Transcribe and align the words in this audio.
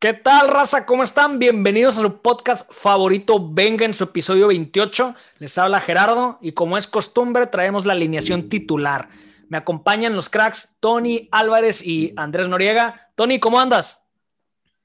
¿Qué 0.00 0.14
tal, 0.14 0.48
raza? 0.48 0.86
¿Cómo 0.86 1.02
están? 1.02 1.38
Bienvenidos 1.38 1.98
a 1.98 2.00
su 2.00 2.22
podcast 2.22 2.72
favorito, 2.72 3.52
Venga, 3.52 3.84
en 3.84 3.92
su 3.92 4.04
episodio 4.04 4.46
28. 4.46 5.14
Les 5.40 5.58
habla 5.58 5.78
Gerardo 5.78 6.38
y 6.40 6.52
como 6.52 6.78
es 6.78 6.86
costumbre, 6.86 7.46
traemos 7.48 7.84
la 7.84 7.92
alineación 7.92 8.48
titular. 8.48 9.10
Me 9.50 9.58
acompañan 9.58 10.14
los 10.14 10.30
cracks 10.30 10.78
Tony 10.80 11.28
Álvarez 11.30 11.82
y 11.84 12.14
Andrés 12.16 12.48
Noriega. 12.48 13.10
Tony, 13.14 13.38
¿cómo 13.40 13.60
andas? 13.60 14.06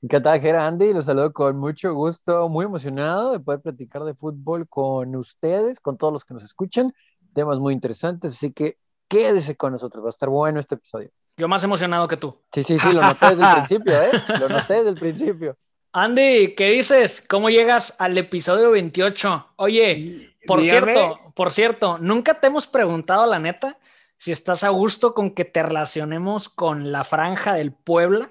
¿Qué 0.10 0.20
tal, 0.20 0.42
Gerardo? 0.42 0.68
Andy? 0.68 0.94
Los 0.94 1.06
saludo 1.06 1.32
con 1.32 1.58
mucho 1.58 1.94
gusto, 1.94 2.50
muy 2.50 2.66
emocionado 2.66 3.32
de 3.32 3.40
poder 3.40 3.62
platicar 3.62 4.04
de 4.04 4.16
fútbol 4.16 4.68
con 4.68 5.16
ustedes, 5.16 5.80
con 5.80 5.98
todos 5.98 6.12
los 6.12 6.26
que 6.26 6.34
nos 6.34 6.44
escuchan. 6.44 6.94
Temas 7.34 7.60
muy 7.60 7.74
interesantes, 7.74 8.34
así 8.34 8.52
que 8.52 8.80
quédese 9.08 9.56
con 9.56 9.72
nosotros, 9.72 10.04
va 10.04 10.10
a 10.10 10.10
estar 10.10 10.28
bueno 10.28 10.60
este 10.60 10.76
episodio. 10.76 11.12
Yo 11.38 11.48
más 11.48 11.64
emocionado 11.64 12.08
que 12.08 12.18
tú. 12.18 12.38
Sí, 12.52 12.64
sí, 12.64 12.80
sí, 12.80 12.94
lo 12.94 13.02
noté 13.02 13.36
desde 13.36 13.44
el 13.44 13.54
principio, 13.56 14.02
¿eh? 14.02 14.12
Lo 14.40 14.50
noté 14.50 14.74
desde 14.76 14.90
el 14.90 14.96
principio. 14.96 15.58
Andy, 15.92 16.56
¿qué 16.56 16.70
dices? 16.70 17.24
¿Cómo 17.28 17.50
llegas 17.50 17.96
al 18.00 18.18
episodio 18.18 18.72
28? 18.72 19.54
Oye, 19.58 20.36
por 20.46 20.62
cierto, 20.62 21.18
por 21.34 21.52
cierto, 21.52 21.98
nunca 21.98 22.36
te 22.36 22.48
hemos 22.48 22.68
preguntado, 22.68 23.26
la 23.26 23.40
neta, 23.40 23.78
si 24.18 24.32
estás 24.32 24.64
a 24.64 24.70
gusto 24.70 25.14
con 25.14 25.32
que 25.32 25.46
te 25.46 25.64
relacionemos 25.64 26.50
con 26.50 26.92
la 26.92 27.04
franja 27.04 27.54
del 27.54 27.72
Puebla, 27.72 28.30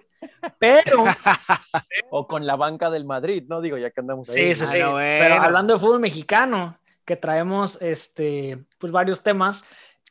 pero... 0.59 1.05
o 2.11 2.27
con 2.27 2.47
la 2.47 2.57
banca 2.57 2.91
del 2.91 3.05
Madrid, 3.05 3.45
¿no? 3.49 3.61
Digo, 3.61 3.77
ya 3.77 3.91
que 3.91 4.01
andamos 4.01 4.29
ahí. 4.29 4.55
Sí, 4.55 4.67
sí, 4.67 4.67
sí. 4.67 4.79
Pero 4.79 5.35
hablando 5.35 5.75
de 5.75 5.81
fútbol 5.81 6.01
mexicano, 6.01 6.79
que 7.05 7.17
traemos, 7.17 7.81
este, 7.83 8.59
pues 8.79 8.93
varios 8.93 9.23
temas, 9.23 9.65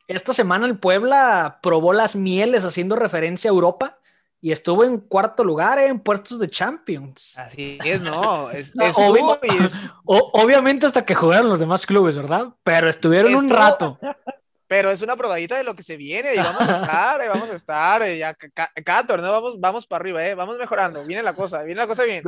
esta 0.08 0.32
semana 0.32 0.66
el 0.66 0.78
Puebla 0.78 1.58
probó 1.62 1.92
las 1.92 2.16
mieles 2.16 2.64
haciendo 2.64 2.96
referencia 2.96 3.50
a 3.50 3.54
Europa 3.54 3.98
y 4.40 4.52
estuvo 4.52 4.84
en 4.84 4.98
cuarto 4.98 5.42
lugar 5.42 5.78
en 5.78 6.00
puestos 6.00 6.38
de 6.38 6.50
Champions. 6.50 7.38
Así 7.38 7.78
es, 7.82 8.00
no. 8.02 8.50
obviamente 10.04 10.84
hasta 10.84 11.04
que 11.04 11.14
jugaron 11.14 11.48
los 11.48 11.60
demás 11.60 11.86
clubes, 11.86 12.14
¿verdad? 12.14 12.48
Pero 12.62 12.90
estuvieron 12.90 13.34
un 13.34 13.48
rato. 13.48 13.98
Pero 14.66 14.90
es 14.90 15.02
una 15.02 15.16
probadita 15.16 15.56
de 15.56 15.64
lo 15.64 15.74
que 15.74 15.82
se 15.82 15.96
viene 15.96 16.34
y 16.34 16.38
vamos 16.38 16.68
a 16.68 16.80
estar, 16.80 17.20
vamos 17.28 17.50
a 17.50 17.54
estar, 17.54 18.02
ya 18.16 18.34
cada 18.84 19.06
torneo 19.06 19.30
vamos, 19.30 19.60
vamos 19.60 19.86
para 19.86 20.00
arriba, 20.00 20.26
¿eh? 20.26 20.34
vamos 20.34 20.58
mejorando, 20.58 21.04
viene 21.04 21.22
la 21.22 21.34
cosa, 21.34 21.62
viene 21.62 21.80
la 21.80 21.86
cosa 21.86 22.04
bien. 22.04 22.24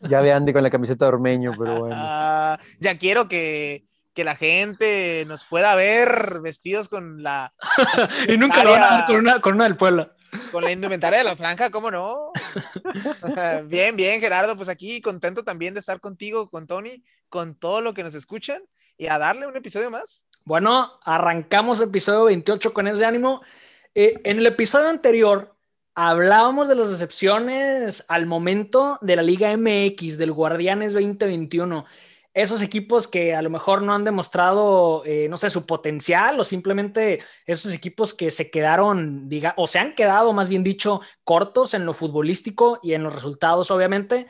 Ya 0.00 0.20
ve 0.20 0.32
Andy 0.32 0.52
con 0.52 0.62
la 0.62 0.70
camiseta 0.70 1.04
de 1.04 1.08
Ormeño, 1.10 1.52
pero 1.58 1.80
bueno. 1.80 1.96
Ah, 1.98 2.58
ya 2.78 2.96
quiero 2.96 3.28
que, 3.28 3.84
que 4.14 4.24
la 4.24 4.36
gente 4.36 5.24
nos 5.26 5.44
pueda 5.44 5.74
ver 5.74 6.40
vestidos 6.42 6.88
con 6.88 7.22
la. 7.22 7.54
y 8.28 8.36
nunca 8.36 8.64
lo 8.64 8.72
van 8.72 8.82
a 8.82 8.96
ver 8.96 9.06
con 9.06 9.16
una, 9.16 9.40
con 9.40 9.54
una 9.54 9.64
del 9.64 9.76
pueblo. 9.76 10.10
Con 10.52 10.62
la 10.62 10.70
indumentaria 10.70 11.18
de 11.18 11.24
la 11.24 11.36
franja, 11.36 11.70
¿cómo 11.70 11.90
no? 11.90 12.30
bien, 13.64 13.96
bien, 13.96 14.20
Gerardo, 14.20 14.56
pues 14.56 14.68
aquí 14.68 15.00
contento 15.00 15.42
también 15.42 15.74
de 15.74 15.80
estar 15.80 16.00
contigo, 16.00 16.48
con 16.48 16.66
Tony, 16.66 17.02
con 17.28 17.56
todo 17.56 17.80
lo 17.80 17.94
que 17.94 18.04
nos 18.04 18.14
escuchan 18.14 18.62
y 18.96 19.08
a 19.08 19.18
darle 19.18 19.46
un 19.46 19.56
episodio 19.56 19.90
más. 19.90 20.26
Bueno, 20.44 21.00
arrancamos 21.04 21.80
el 21.80 21.88
episodio 21.88 22.24
28 22.24 22.72
con 22.72 22.86
ese 22.86 23.04
ánimo. 23.04 23.42
Eh, 23.94 24.20
en 24.24 24.38
el 24.38 24.46
episodio 24.46 24.88
anterior 24.88 25.56
hablábamos 25.94 26.68
de 26.68 26.76
las 26.76 26.90
decepciones 26.90 28.04
al 28.08 28.26
momento 28.26 28.98
de 29.00 29.16
la 29.16 29.22
Liga 29.22 29.56
MX, 29.56 30.16
del 30.16 30.32
Guardianes 30.32 30.92
2021 30.92 31.84
esos 32.32 32.62
equipos 32.62 33.08
que 33.08 33.34
a 33.34 33.42
lo 33.42 33.50
mejor 33.50 33.82
no 33.82 33.92
han 33.92 34.04
demostrado, 34.04 35.02
eh, 35.04 35.28
no 35.28 35.36
sé, 35.36 35.50
su 35.50 35.66
potencial 35.66 36.38
o 36.38 36.44
simplemente 36.44 37.20
esos 37.44 37.72
equipos 37.72 38.14
que 38.14 38.30
se 38.30 38.50
quedaron, 38.50 39.28
diga, 39.28 39.54
o 39.56 39.66
se 39.66 39.78
han 39.78 39.94
quedado, 39.94 40.32
más 40.32 40.48
bien 40.48 40.62
dicho, 40.62 41.00
cortos 41.24 41.74
en 41.74 41.84
lo 41.84 41.94
futbolístico 41.94 42.78
y 42.82 42.94
en 42.94 43.02
los 43.02 43.14
resultados, 43.14 43.70
obviamente. 43.70 44.28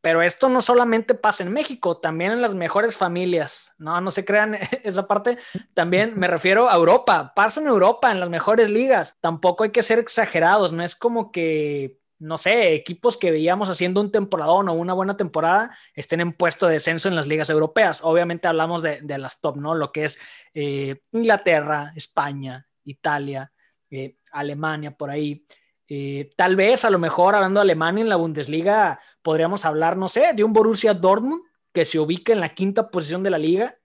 Pero 0.00 0.22
esto 0.22 0.48
no 0.48 0.60
solamente 0.60 1.14
pasa 1.14 1.42
en 1.42 1.52
México, 1.52 1.98
también 1.98 2.32
en 2.32 2.40
las 2.40 2.54
mejores 2.54 2.96
familias, 2.96 3.74
no, 3.78 4.00
no 4.00 4.10
se 4.10 4.24
crean 4.24 4.56
esa 4.82 5.06
parte, 5.06 5.36
también 5.74 6.18
me 6.18 6.26
refiero 6.26 6.70
a 6.70 6.76
Europa, 6.76 7.32
pasa 7.34 7.60
en 7.60 7.66
Europa, 7.66 8.10
en 8.10 8.20
las 8.20 8.30
mejores 8.30 8.70
ligas, 8.70 9.18
tampoco 9.20 9.64
hay 9.64 9.72
que 9.72 9.82
ser 9.82 9.98
exagerados, 9.98 10.72
no 10.72 10.82
es 10.82 10.94
como 10.94 11.32
que 11.32 11.99
no 12.20 12.36
sé, 12.36 12.74
equipos 12.74 13.16
que 13.16 13.30
veíamos 13.30 13.70
haciendo 13.70 14.00
un 14.00 14.12
temporadón 14.12 14.68
o 14.68 14.74
una 14.74 14.92
buena 14.92 15.16
temporada 15.16 15.74
estén 15.94 16.20
en 16.20 16.34
puesto 16.34 16.66
de 16.66 16.74
descenso 16.74 17.08
en 17.08 17.16
las 17.16 17.26
ligas 17.26 17.48
europeas. 17.48 18.02
Obviamente 18.04 18.46
hablamos 18.46 18.82
de, 18.82 19.00
las 19.18 19.40
top, 19.40 19.56
¿no? 19.56 19.74
Lo 19.74 19.90
que 19.90 20.04
es 20.04 20.20
eh, 20.52 21.00
Inglaterra, 21.12 21.92
España, 21.96 22.68
Italia, 22.84 23.50
eh, 23.90 24.16
Alemania, 24.32 24.90
por 24.92 25.10
ahí. 25.10 25.44
Eh, 25.88 26.30
tal 26.36 26.56
vez, 26.56 26.84
a 26.84 26.90
lo 26.90 26.98
mejor, 26.98 27.34
hablando 27.34 27.58
de 27.58 27.62
Alemania 27.62 28.02
en 28.02 28.10
la 28.10 28.16
Bundesliga, 28.16 29.00
podríamos 29.22 29.64
hablar, 29.64 29.96
no 29.96 30.08
sé, 30.08 30.32
de 30.34 30.44
un 30.44 30.52
Borussia 30.52 30.92
Dortmund 30.92 31.42
que 31.72 31.86
se 31.86 31.98
ubica 31.98 32.34
en 32.34 32.40
la 32.40 32.54
quinta 32.54 32.90
posición 32.90 33.22
de 33.22 33.30
la 33.30 33.38
liga, 33.38 33.76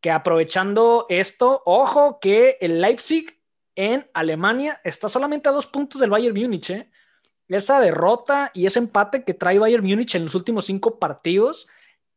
que 0.00 0.10
aprovechando 0.10 1.04
esto, 1.10 1.62
ojo 1.66 2.18
que 2.18 2.56
el 2.60 2.80
Leipzig 2.80 3.40
en 3.74 4.08
Alemania 4.14 4.80
está 4.84 5.08
solamente 5.08 5.48
a 5.50 5.52
dos 5.52 5.66
puntos 5.66 6.00
del 6.00 6.10
Bayern 6.10 6.34
Múnich, 6.34 6.70
¿eh? 6.70 6.90
Esa 7.48 7.80
derrota 7.80 8.50
y 8.54 8.66
ese 8.66 8.78
empate 8.78 9.24
que 9.24 9.34
trae 9.34 9.58
Bayern 9.58 9.84
Múnich 9.84 10.14
en 10.14 10.24
los 10.24 10.34
últimos 10.34 10.66
cinco 10.66 10.98
partidos 10.98 11.66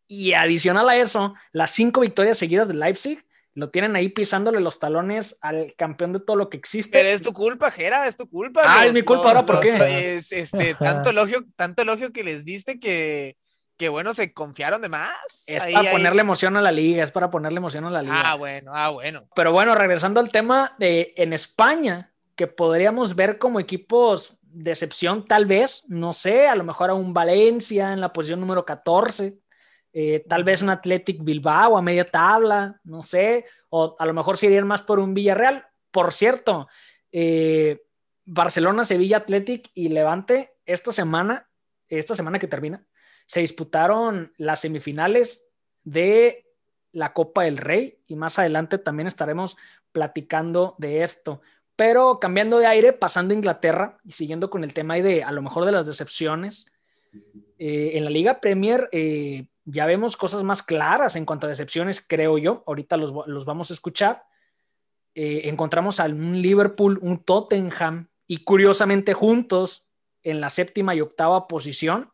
y 0.08 0.34
adicional 0.34 0.90
a 0.90 0.98
eso, 0.98 1.36
las 1.52 1.72
cinco 1.72 2.02
victorias 2.02 2.38
seguidas 2.38 2.68
de 2.68 2.74
Leipzig 2.74 3.26
lo 3.58 3.72
tienen 3.72 3.96
ahí 3.96 4.10
pisándole 4.10 4.60
los 4.60 4.78
talones 4.80 5.40
al 5.42 5.74
campeón 5.76 6.14
de 6.14 6.20
todo 6.20 6.36
lo 6.36 6.48
que 6.48 6.58
existe. 6.58 6.92
Pero 6.92 7.10
es 7.10 7.24
tu 7.24 7.34
culpa, 7.34 7.72
Jera, 7.72 8.08
es 8.08 8.16
tu 8.16 8.30
culpa. 8.30 8.62
Ah, 8.64 8.86
es 8.86 8.94
mi 8.94 9.02
culpa, 9.02 9.30
ahora 9.30 9.48
por 9.48 9.60
qué. 9.60 10.16
Es, 10.16 10.32
este, 10.32 10.76
tanto 10.80 11.10
elogio, 11.10 11.44
tanto 11.56 11.82
elogio 11.82 12.14
que 12.14 12.24
les 12.24 12.46
diste 12.46 12.80
que, 12.80 13.36
que 13.76 13.90
bueno, 13.90 14.14
se 14.14 14.32
confiaron 14.32 14.80
de 14.84 14.90
más. 14.90 15.44
Es 15.48 15.66
para 15.74 15.90
ponerle 15.90 16.22
emoción 16.22 16.56
a 16.56 16.62
la 16.62 16.72
liga, 16.72 17.04
es 17.04 17.12
para 17.12 17.32
ponerle 17.32 17.58
emoción 17.58 17.84
a 17.86 17.90
la 17.90 18.04
liga. 18.04 18.32
Ah, 18.32 18.36
bueno, 18.36 18.74
ah, 18.76 18.90
bueno. 18.90 19.28
Pero 19.36 19.52
bueno, 19.52 19.74
regresando 19.74 20.20
al 20.20 20.30
tema 20.30 20.76
de 20.78 21.16
en 21.18 21.34
España, 21.34 22.14
que 22.36 22.46
podríamos 22.46 23.16
ver 23.16 23.40
como 23.40 23.60
equipos 23.60 24.37
decepción 24.64 25.26
tal 25.26 25.46
vez, 25.46 25.86
no 25.88 26.14
sé, 26.14 26.48
a 26.48 26.56
lo 26.56 26.64
mejor 26.64 26.90
a 26.90 26.96
un 26.96 27.14
Valencia 27.14 27.94
en 27.94 28.02
la 28.02 28.12
posición 28.12 28.40
número 28.40 28.66
14, 28.66 29.38
eh, 29.94 30.26
tal 30.28 30.44
vez 30.44 30.62
un 30.62 30.70
Athletic 30.70 31.24
Bilbao 31.24 31.78
a 31.78 31.82
media 31.82 32.10
tabla, 32.10 32.80
no 32.84 33.04
sé, 33.04 33.46
o 33.70 33.96
a 33.98 34.06
lo 34.06 34.14
mejor 34.14 34.38
se 34.38 34.48
irían 34.48 34.68
más 34.68 34.82
por 34.82 35.00
un 35.00 35.14
Villarreal. 35.14 35.66
Por 35.92 36.12
cierto, 36.12 36.68
eh, 37.12 37.84
Barcelona, 38.26 38.84
Sevilla, 38.84 39.18
Athletic 39.18 39.70
y 39.74 39.90
Levante 39.90 40.56
esta 40.66 40.92
semana, 40.92 41.48
esta 41.88 42.16
semana 42.16 42.40
que 42.40 42.48
termina, 42.48 42.86
se 43.28 43.42
disputaron 43.42 44.34
las 44.38 44.62
semifinales 44.62 45.46
de 45.84 46.48
la 46.92 47.14
Copa 47.14 47.44
del 47.44 47.58
Rey 47.58 48.00
y 48.08 48.16
más 48.16 48.40
adelante 48.40 48.78
también 48.78 49.08
estaremos 49.08 49.56
platicando 49.92 50.76
de 50.78 51.04
esto. 51.04 51.42
Pero 51.78 52.20
cambiando 52.20 52.58
de 52.58 52.66
aire, 52.66 52.92
pasando 52.92 53.34
a 53.34 53.38
Inglaterra 53.38 54.00
y 54.04 54.12
siguiendo 54.12 54.50
con 54.50 54.66
el 54.66 54.74
tema 54.74 54.96
de 54.96 55.24
a 55.24 55.32
lo 55.32 55.42
mejor 55.42 55.64
de 55.64 55.72
las 55.72 55.86
decepciones, 55.86 56.66
eh, 57.60 57.92
en 57.94 58.04
la 58.04 58.10
Liga 58.10 58.42
Premier 58.42 58.90
eh, 58.92 59.48
ya 59.64 59.86
vemos 59.86 60.18
cosas 60.18 60.44
más 60.44 60.64
claras 60.64 61.16
en 61.16 61.26
cuanto 61.26 61.46
a 61.46 61.50
decepciones, 61.50 62.06
creo 62.06 62.38
yo. 62.38 62.64
Ahorita 62.68 62.98
los, 62.98 63.46
vamos 63.46 63.70
a 63.70 63.74
escuchar. 63.74 64.24
Eh, 65.14 65.42
encontramos 65.46 66.00
a 66.00 66.06
un 66.06 66.42
Liverpool, 66.42 67.00
un 67.02 67.24
Tottenham 67.24 68.08
y 68.26 68.44
curiosamente 68.44 69.14
juntos 69.14 69.88
en 70.24 70.42
la 70.42 70.50
séptima 70.50 70.96
y 70.96 71.02
octava 71.02 71.48
posición. 71.48 72.12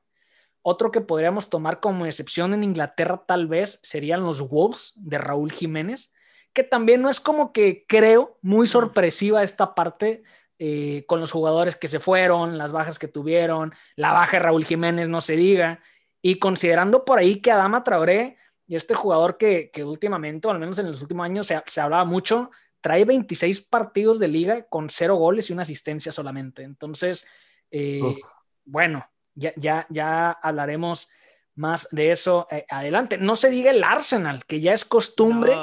Otro 0.62 0.92
que 0.92 1.02
podríamos 1.02 1.50
tomar 1.50 1.80
como 1.80 2.06
excepción 2.06 2.54
en 2.54 2.64
Inglaterra 2.64 3.24
tal 3.28 3.48
vez 3.48 3.80
serían 3.84 4.24
los 4.24 4.42
Wolves 4.42 4.94
de 4.96 5.18
Raúl 5.18 5.52
Jiménez, 5.52 6.12
que 6.54 6.64
también 6.64 7.02
no 7.02 7.10
es 7.10 7.20
como 7.20 7.52
que 7.52 7.86
creo 7.88 8.38
muy 8.42 8.68
sorpresiva 8.68 9.44
esta 9.44 9.74
parte 9.76 10.24
eh, 10.60 11.04
con 11.08 11.20
los 11.20 11.32
jugadores 11.32 11.76
que 11.76 11.88
se 11.88 12.00
fueron, 12.00 12.58
las 12.58 12.72
bajas 12.72 13.00
que 13.00 13.08
tuvieron, 13.08 13.74
la 13.96 14.14
baja 14.14 14.38
de 14.38 14.44
Raúl 14.44 14.66
Jiménez, 14.66 15.10
no 15.10 15.20
se 15.20 15.36
diga, 15.36 15.82
y 16.22 16.40
considerando 16.40 17.04
por 17.04 17.20
ahí 17.20 17.42
que 17.42 17.52
Adama 17.52 17.84
Traoré 17.84 18.38
y 18.66 18.76
este 18.76 18.94
jugador 18.94 19.38
que, 19.38 19.72
últimamente, 19.84 20.48
o 20.48 20.52
al 20.52 20.60
menos 20.60 20.80
en 20.80 20.88
los 20.88 21.02
últimos 21.02 21.26
años, 21.26 21.48
se, 21.48 21.82
hablaba 21.82 22.06
mucho, 22.06 22.50
trae 22.80 23.04
26 23.04 23.62
partidos 23.64 24.20
de 24.20 24.28
liga 24.30 24.64
con 24.68 24.90
cero 24.90 25.16
goles 25.16 25.50
y 25.50 25.54
una 25.54 25.64
asistencia 25.64 26.12
solamente. 26.12 26.64
Entonces, 26.64 27.28
eh, 27.72 28.16
bueno, 28.64 29.06
ya, 29.36 29.52
ya, 29.58 29.86
ya 29.90 30.32
hablaremos 30.32 31.10
más 31.56 31.88
de 31.92 32.12
eso 32.12 32.48
eh, 32.50 32.66
adelante. 32.70 33.18
No 33.18 33.36
se 33.36 33.50
diga 33.50 33.72
el 33.72 33.84
Arsenal, 33.84 34.46
que 34.46 34.62
ya 34.62 34.74
es 34.74 34.86
costumbre. 34.86 35.54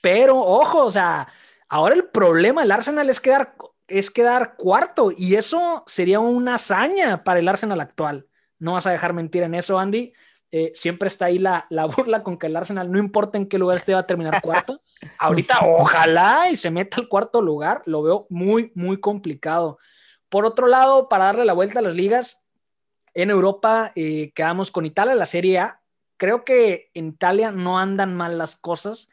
Pero 0.00 0.38
ojo, 0.38 0.84
o 0.84 0.90
sea, 0.90 1.28
ahora 1.68 1.94
el 1.94 2.04
problema 2.04 2.62
del 2.62 2.72
Arsenal 2.72 3.08
es 3.10 3.20
quedar, 3.20 3.54
es 3.86 4.10
quedar 4.10 4.56
cuarto 4.56 5.10
y 5.16 5.34
eso 5.34 5.84
sería 5.86 6.20
una 6.20 6.56
hazaña 6.56 7.24
para 7.24 7.40
el 7.40 7.48
Arsenal 7.48 7.80
actual. 7.80 8.26
No 8.58 8.74
vas 8.74 8.86
a 8.86 8.90
dejar 8.90 9.12
mentir 9.12 9.42
en 9.42 9.54
eso, 9.54 9.78
Andy. 9.78 10.12
Eh, 10.50 10.72
siempre 10.74 11.08
está 11.08 11.26
ahí 11.26 11.38
la, 11.38 11.66
la, 11.70 11.84
burla 11.86 12.22
con 12.22 12.38
que 12.38 12.46
el 12.46 12.56
Arsenal, 12.56 12.90
no 12.90 12.98
importa 12.98 13.38
en 13.38 13.48
qué 13.48 13.58
lugar 13.58 13.78
esté, 13.78 13.94
va 13.94 14.00
a 14.00 14.06
terminar 14.06 14.40
cuarto. 14.40 14.80
Ahorita, 15.18 15.58
ojalá 15.62 16.50
y 16.50 16.56
se 16.56 16.70
meta 16.70 17.00
al 17.00 17.08
cuarto 17.08 17.42
lugar, 17.42 17.82
lo 17.86 18.02
veo 18.02 18.26
muy, 18.30 18.72
muy 18.74 19.00
complicado. 19.00 19.78
por 20.28 20.44
otro 20.44 20.66
lado, 20.66 21.08
para 21.08 21.26
darle 21.26 21.44
la 21.44 21.52
vuelta 21.52 21.78
a 21.78 21.82
las 21.82 21.94
ligas, 21.94 22.42
en 23.14 23.30
Europa 23.30 23.92
eh, 23.94 24.32
quedamos 24.34 24.70
con 24.70 24.86
Italia, 24.86 25.14
la 25.14 25.26
Serie 25.26 25.58
A. 25.58 25.80
Creo 26.16 26.44
que 26.44 26.90
en 26.94 27.08
Italia 27.08 27.50
no 27.50 27.78
andan 27.78 28.14
mal 28.14 28.38
las 28.38 28.56
cosas 28.56 29.08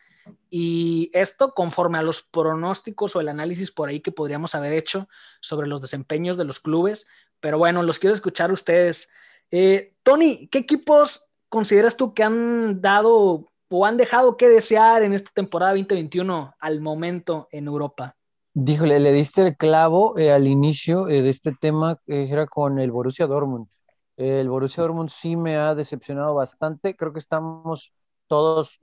y 0.50 1.10
esto 1.14 1.54
conforme 1.54 1.98
a 1.98 2.02
los 2.02 2.22
pronósticos 2.22 3.16
o 3.16 3.22
el 3.22 3.30
análisis 3.30 3.72
por 3.72 3.90
ahí 3.90 4.00
que 4.00 4.12
podríamos 4.12 4.56
haber 4.56 4.74
hecho 4.74 5.08
sobre 5.42 5.68
los 5.68 5.82
desempeños 5.82 6.38
de 6.38 6.46
los 6.46 6.60
clubes. 6.60 7.08
Pero 7.40 7.58
bueno, 7.58 7.84
los 7.84 8.00
quiero 8.00 8.16
escuchar 8.16 8.52
ustedes. 8.52 9.10
Eh, 9.52 9.94
Tony, 10.04 10.48
¿qué 10.48 10.60
equipos 10.60 11.30
consideras 11.50 11.98
tú 11.98 12.14
que 12.14 12.24
han 12.24 12.82
dado 12.82 13.52
o 13.68 13.86
han 13.86 13.98
dejado 13.98 14.38
que 14.38 14.48
desear 14.48 15.04
en 15.04 15.14
esta 15.14 15.32
temporada 15.34 15.74
2021 15.74 16.56
al 16.60 16.82
momento 16.82 17.48
en 17.52 17.68
Europa? 17.68 18.16
Díjole, 18.54 19.00
le 19.00 19.12
diste 19.12 19.42
el 19.42 19.58
clavo 19.58 20.18
eh, 20.18 20.32
al 20.32 20.48
inicio 20.48 21.10
eh, 21.10 21.22
de 21.22 21.30
este 21.30 21.52
tema, 21.60 22.00
era 22.08 22.48
con 22.48 22.80
el 22.80 22.92
Borussia 22.92 23.28
Dortmund. 23.28 23.68
el 24.16 24.48
Borussia 24.48 24.84
Dortmund 24.84 25.10
sí 25.10 25.36
me 25.36 25.58
ha 25.58 25.76
decepcionado 25.76 26.36
bastante. 26.36 26.96
Creo 26.96 27.12
que 27.12 27.20
estamos 27.20 27.94
todos, 28.28 28.80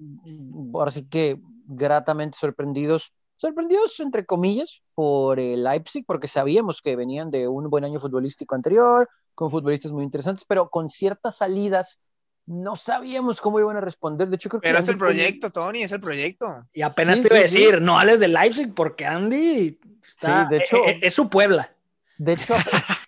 ahora 0.74 0.90
sí 0.90 1.08
que 1.08 1.40
gratamente 1.66 2.38
sorprendidos, 2.38 3.12
sorprendidos 3.36 3.98
entre 4.00 4.24
comillas 4.24 4.82
por 4.94 5.40
el 5.40 5.64
Leipzig, 5.64 6.04
porque 6.06 6.28
sabíamos 6.28 6.80
que 6.80 6.96
venían 6.96 7.30
de 7.30 7.48
un 7.48 7.68
buen 7.70 7.84
año 7.84 8.00
futbolístico 8.00 8.54
anterior, 8.54 9.08
con 9.34 9.50
futbolistas 9.50 9.92
muy 9.92 10.04
interesantes, 10.04 10.44
pero 10.46 10.68
con 10.68 10.90
ciertas 10.90 11.36
salidas 11.36 11.98
no 12.46 12.76
sabíamos 12.76 13.40
cómo 13.40 13.60
iban 13.60 13.76
a 13.76 13.80
responder. 13.80 14.28
De 14.28 14.36
hecho, 14.36 14.48
creo 14.48 14.60
que. 14.60 14.68
Pero 14.68 14.78
es 14.78 14.88
el 14.88 14.98
proyecto, 14.98 15.50
Tony, 15.50 15.82
es 15.82 15.92
el 15.92 16.00
proyecto. 16.00 16.66
Y 16.72 16.82
apenas 16.82 17.20
te 17.20 17.28
iba 17.28 17.36
a 17.36 17.42
decir, 17.42 17.80
no 17.80 17.98
hables 17.98 18.20
de 18.20 18.28
Leipzig 18.28 18.74
porque 18.74 19.06
Andy 19.06 19.78
está, 20.06 20.46
de 20.46 20.58
hecho, 20.58 20.84
es, 20.84 20.96
es, 21.02 21.14
su 21.14 21.28
Puebla. 21.28 21.72
De 22.18 22.34
hecho, 22.34 22.54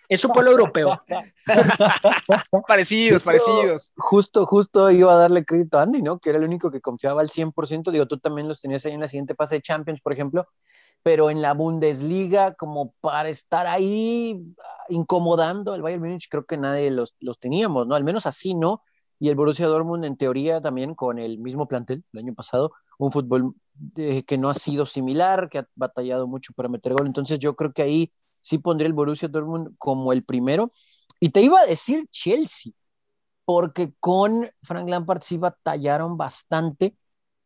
es 0.09 0.23
un 0.25 0.31
pueblo 0.31 0.51
europeo. 0.51 1.01
parecidos, 2.67 3.23
parecidos. 3.23 3.91
Justo, 3.95 4.45
justo 4.45 4.91
iba 4.91 5.13
a 5.13 5.17
darle 5.17 5.45
crédito 5.45 5.79
a 5.79 5.83
Andy, 5.83 6.01
¿no? 6.01 6.19
Que 6.19 6.29
era 6.29 6.39
el 6.39 6.45
único 6.45 6.71
que 6.71 6.81
confiaba 6.81 7.21
al 7.21 7.29
100%. 7.29 7.91
Digo, 7.91 8.07
tú 8.07 8.19
también 8.19 8.47
los 8.47 8.61
tenías 8.61 8.85
ahí 8.85 8.93
en 8.93 9.01
la 9.01 9.07
siguiente 9.07 9.35
fase 9.35 9.55
de 9.55 9.61
Champions, 9.61 10.01
por 10.01 10.13
ejemplo. 10.13 10.47
Pero 11.03 11.29
en 11.29 11.41
la 11.41 11.53
Bundesliga, 11.53 12.55
como 12.55 12.93
para 12.99 13.29
estar 13.29 13.67
ahí 13.67 14.43
incomodando 14.89 15.73
al 15.73 15.81
Bayern 15.81 16.01
Múnich, 16.01 16.27
creo 16.29 16.45
que 16.45 16.57
nadie 16.57 16.89
los, 16.89 17.15
los 17.19 17.37
teníamos, 17.37 17.87
¿no? 17.87 17.95
Al 17.95 18.03
menos 18.03 18.25
así, 18.25 18.55
¿no? 18.55 18.81
Y 19.19 19.29
el 19.29 19.35
Borussia 19.35 19.67
Dortmund, 19.67 20.03
en 20.05 20.17
teoría, 20.17 20.61
también 20.61 20.95
con 20.95 21.19
el 21.19 21.37
mismo 21.37 21.67
plantel 21.67 22.03
el 22.11 22.19
año 22.19 22.33
pasado, 22.33 22.71
un 22.97 23.11
fútbol 23.11 23.53
eh, 23.95 24.23
que 24.23 24.37
no 24.37 24.49
ha 24.49 24.53
sido 24.53 24.85
similar, 24.85 25.49
que 25.49 25.59
ha 25.59 25.67
batallado 25.75 26.27
mucho 26.27 26.53
para 26.53 26.69
meter 26.69 26.93
gol. 26.93 27.07
Entonces, 27.07 27.39
yo 27.39 27.55
creo 27.55 27.71
que 27.71 27.81
ahí 27.81 28.11
sí 28.45 28.59
pondría 28.59 28.87
el 28.87 28.93
Borussia 28.93 29.27
Dortmund 29.27 29.75
como 29.79 30.13
el 30.13 30.23
primero. 30.23 30.69
Y 31.19 31.29
te 31.29 31.41
iba 31.41 31.59
a 31.59 31.65
decir 31.65 32.07
Chelsea, 32.11 32.73
porque 33.43 33.93
con 33.99 34.47
Frank 34.61 34.87
Lampard 34.87 35.23
sí 35.23 35.37
batallaron 35.37 36.15
bastante, 36.15 36.95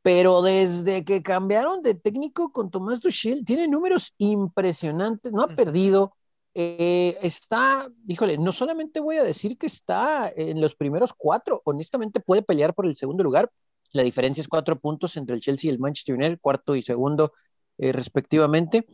pero 0.01 0.41
desde 0.41 1.05
que 1.05 1.23
cambiaron 1.23 1.81
de 1.83 1.95
técnico 1.95 2.51
con 2.51 2.69
Tomás 2.69 2.99
Tuchel, 2.99 3.45
tiene 3.45 3.67
números 3.67 4.13
impresionantes, 4.17 5.31
no 5.31 5.43
ha 5.43 5.47
perdido, 5.47 6.13
eh, 6.53 7.17
está, 7.21 7.89
híjole, 8.07 8.37
no 8.37 8.51
solamente 8.51 8.99
voy 8.99 9.17
a 9.17 9.23
decir 9.23 9.57
que 9.57 9.67
está 9.67 10.29
en 10.35 10.59
los 10.59 10.75
primeros 10.75 11.13
cuatro, 11.13 11.61
honestamente 11.63 12.19
puede 12.19 12.41
pelear 12.41 12.73
por 12.73 12.85
el 12.85 12.95
segundo 12.97 13.23
lugar, 13.23 13.49
la 13.93 14.03
diferencia 14.03 14.41
es 14.41 14.49
cuatro 14.49 14.77
puntos 14.79 15.15
entre 15.15 15.35
el 15.35 15.41
Chelsea 15.41 15.69
y 15.69 15.73
el 15.73 15.79
Manchester 15.79 16.15
United, 16.15 16.39
cuarto 16.41 16.75
y 16.75 16.83
segundo 16.83 17.31
eh, 17.77 17.93
respectivamente 17.93 18.85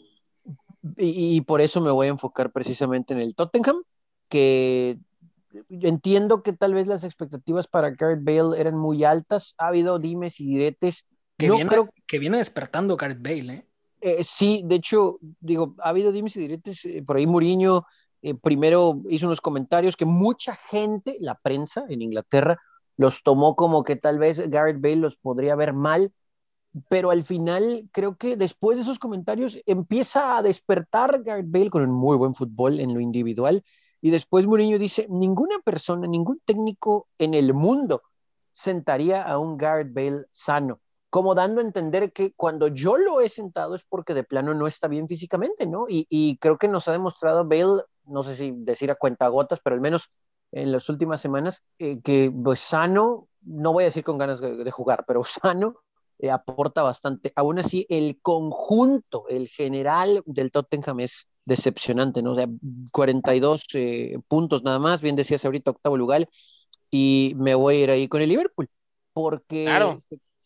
y, 0.97 1.41
por 1.41 1.61
eso 1.61 1.81
me 1.81 1.91
voy 1.91 2.07
a 2.07 2.11
enfocar 2.11 2.51
precisamente 2.51 3.13
en 3.13 3.21
el 3.21 3.35
Tottenham, 3.35 3.83
que 4.29 4.97
entiendo 5.69 6.43
que 6.43 6.53
tal 6.53 6.73
vez 6.73 6.87
las 6.87 7.03
expectativas 7.03 7.67
para 7.67 7.91
Gareth 7.91 8.23
Bale 8.23 8.59
eran 8.59 8.77
muy 8.77 9.03
altas. 9.03 9.55
Ha 9.57 9.67
habido 9.67 9.99
dimes 9.99 10.39
y 10.39 10.47
diretes. 10.47 11.05
Que, 11.37 11.49
viene, 11.49 11.69
creo... 11.69 11.89
que 12.07 12.19
viene 12.19 12.37
despertando 12.37 12.97
Gareth 12.97 13.21
Bale, 13.21 13.53
¿eh? 13.53 13.67
¿eh? 14.01 14.23
sí, 14.23 14.63
de 14.65 14.75
hecho, 14.75 15.17
digo, 15.39 15.75
ha 15.79 15.89
habido 15.89 16.11
dimes 16.11 16.35
y 16.35 16.41
diretes. 16.41 16.85
Eh, 16.85 17.03
por 17.05 17.17
ahí 17.17 17.27
Mourinho 17.27 17.85
eh, 18.21 18.35
primero 18.35 19.01
hizo 19.09 19.27
unos 19.27 19.41
comentarios 19.41 19.95
que 19.95 20.05
mucha 20.05 20.55
gente, 20.55 21.17
la 21.19 21.35
prensa 21.35 21.85
en 21.89 22.01
Inglaterra, 22.01 22.59
los 22.97 23.23
tomó 23.23 23.55
como 23.55 23.83
que 23.83 23.95
tal 23.95 24.19
vez 24.19 24.49
Gareth 24.49 24.81
Bale 24.81 24.95
los 24.97 25.17
podría 25.17 25.55
ver 25.55 25.73
mal 25.73 26.13
pero 26.89 27.11
al 27.11 27.23
final 27.23 27.89
creo 27.91 28.17
que 28.17 28.35
después 28.35 28.77
de 28.77 28.83
esos 28.83 28.99
comentarios 28.99 29.57
empieza 29.65 30.37
a 30.37 30.41
despertar 30.41 31.23
Gareth 31.23 31.49
Bale 31.49 31.69
con 31.69 31.83
un 31.83 31.91
muy 31.91 32.17
buen 32.17 32.35
fútbol 32.35 32.79
en 32.79 32.93
lo 32.93 32.99
individual 32.99 33.63
y 34.01 34.11
después 34.11 34.45
Mourinho 34.45 34.77
dice, 34.77 35.07
ninguna 35.09 35.59
persona, 35.63 36.07
ningún 36.07 36.39
técnico 36.45 37.07
en 37.17 37.33
el 37.33 37.53
mundo 37.53 38.03
sentaría 38.51 39.23
a 39.23 39.37
un 39.37 39.57
Gareth 39.57 39.93
Bale 39.93 40.25
sano, 40.31 40.79
como 41.09 41.33
dando 41.33 41.61
a 41.61 41.63
entender 41.63 42.11
que 42.13 42.33
cuando 42.33 42.67
yo 42.67 42.97
lo 42.97 43.21
he 43.21 43.29
sentado 43.29 43.75
es 43.75 43.83
porque 43.87 44.13
de 44.13 44.23
plano 44.23 44.53
no 44.53 44.67
está 44.67 44.87
bien 44.87 45.07
físicamente, 45.07 45.65
¿no? 45.65 45.85
Y, 45.89 46.37
creo 46.39 46.57
que 46.57 46.67
nos 46.67 46.87
ha 46.87 46.91
demostrado 46.91 47.45
Bale, 47.45 47.83
no 48.05 48.21
sé 48.23 48.35
si 48.35 48.51
decir 48.55 48.91
a 48.91 48.95
cuentagotas, 48.95 49.59
pero 49.63 49.75
al 49.75 49.81
menos 49.81 50.09
en 50.51 50.71
las 50.71 50.87
últimas 50.89 51.19
semanas, 51.21 51.63
eh, 51.79 52.01
que 52.01 52.31
pues 52.31 52.59
sano, 52.59 53.27
no 53.41 53.73
voy 53.73 53.83
a 53.83 53.87
decir 53.87 54.03
con 54.03 54.17
ganas 54.17 54.39
de 54.39 54.71
jugar, 54.71 55.05
pero 55.07 55.23
sano, 55.25 55.81
eh, 56.19 56.31
aporta 56.31 56.81
bastante. 56.81 57.33
Aún 57.35 57.59
así, 57.59 57.85
el 57.89 58.19
conjunto, 58.21 59.25
el 59.27 59.49
general 59.49 60.23
del 60.25 60.51
Tottenham 60.51 61.01
es 61.01 61.27
decepcionante, 61.43 62.21
¿no? 62.21 62.35
42 62.91 63.63
eh, 63.73 64.17
puntos 64.27 64.63
nada 64.63 64.79
más, 64.79 65.01
bien 65.01 65.15
decías 65.15 65.43
ahorita, 65.43 65.71
octavo 65.71 65.97
lugar, 65.97 66.29
y 66.89 67.33
me 67.37 67.53
voy 67.53 67.75
a 67.75 67.83
ir 67.83 67.91
ahí 67.91 68.07
con 68.07 68.21
el 68.21 68.29
Liverpool, 68.29 68.69
porque 69.13 69.65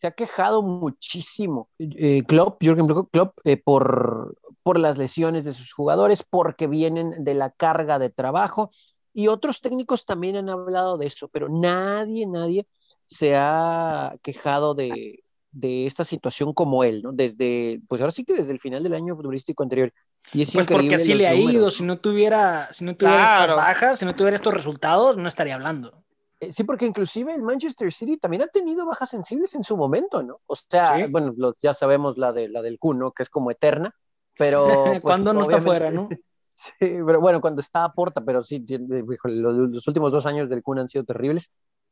se, 0.00 0.06
ha 0.06 0.10
quejado 0.10 0.62
muchísimo 0.62 1.68
eh, 1.78 2.24
Klopp, 2.26 2.60
Jürgen 2.62 2.88
Klopp, 2.88 3.38
por, 3.64 4.36
por 4.64 4.78
las 4.80 4.98
lesiones 4.98 5.44
de 5.44 5.52
sus 5.52 5.72
jugadores, 5.72 6.24
porque 6.28 6.66
vienen 6.66 7.22
de 7.22 7.34
la 7.34 7.50
carga 7.50 8.00
de 8.00 8.10
trabajo, 8.10 8.72
y 9.12 9.28
otros 9.28 9.60
técnicos 9.60 10.04
también 10.04 10.36
han 10.36 10.48
hablado 10.48 10.98
de 10.98 11.06
eso, 11.06 11.28
pero 11.28 11.48
nadie, 11.48 12.26
nadie 12.26 12.66
se 13.06 13.36
ha 13.36 14.16
quejado 14.22 14.74
de, 14.74 15.22
de 15.52 15.86
esta 15.86 16.04
situación 16.04 16.52
como 16.52 16.84
él, 16.84 17.02
¿no? 17.02 17.12
Desde, 17.12 17.80
pues 17.88 18.00
ahora 18.00 18.12
sí 18.12 18.24
que 18.24 18.34
desde 18.34 18.52
el 18.52 18.60
final 18.60 18.82
del 18.82 18.94
año 18.94 19.16
futbolístico 19.16 19.62
anterior. 19.62 19.92
Y 20.32 20.42
es 20.42 20.52
pues 20.52 20.66
porque 20.66 20.94
así 20.94 21.14
le 21.14 21.26
ha 21.26 21.34
ido, 21.34 21.70
si 21.70 21.82
no 21.82 21.98
tuviera, 21.98 22.72
si 22.72 22.84
no 22.84 22.96
tuviera 22.96 23.42
estas 23.42 23.56
bajas, 23.56 23.98
si 23.98 24.04
no 24.04 24.14
tuviera 24.14 24.36
estos 24.36 24.54
resultados, 24.54 25.16
no 25.16 25.28
estaría 25.28 25.54
hablando. 25.54 26.04
Eh, 26.38 26.52
sí, 26.52 26.64
porque 26.64 26.86
inclusive 26.86 27.34
el 27.34 27.42
Manchester 27.42 27.92
City 27.92 28.16
también 28.16 28.42
ha 28.42 28.46
tenido 28.46 28.86
bajas 28.86 29.10
sensibles 29.10 29.54
en 29.54 29.64
su 29.64 29.76
momento, 29.76 30.22
¿no? 30.22 30.40
O 30.46 30.56
sea, 30.56 31.06
bueno, 31.10 31.34
los, 31.36 31.58
ya 31.58 31.74
sabemos 31.74 32.16
la, 32.16 32.32
de, 32.32 32.48
la 32.48 32.62
del 32.62 32.78
Q, 32.78 33.12
Que 33.14 33.22
es 33.22 33.28
como 33.28 33.50
eterna, 33.50 33.94
pero... 34.36 34.66
Pues, 34.84 35.00
cuando 35.00 35.32
no 35.32 35.42
está 35.42 35.60
fuera, 35.60 35.90
¿no? 35.90 36.08
sí, 36.52 36.72
pero 36.78 37.20
bueno, 37.20 37.40
cuando 37.40 37.60
está 37.60 37.84
a 37.84 37.92
porta, 37.92 38.24
pero 38.24 38.42
sí, 38.42 38.64
los, 38.68 39.24
los 39.24 39.88
últimos 39.88 40.12
dos 40.12 40.24
años 40.26 40.48
del 40.48 40.62
Kun 40.62 40.78
han 40.78 40.88
sido 40.88 41.04
terribles 41.04 41.50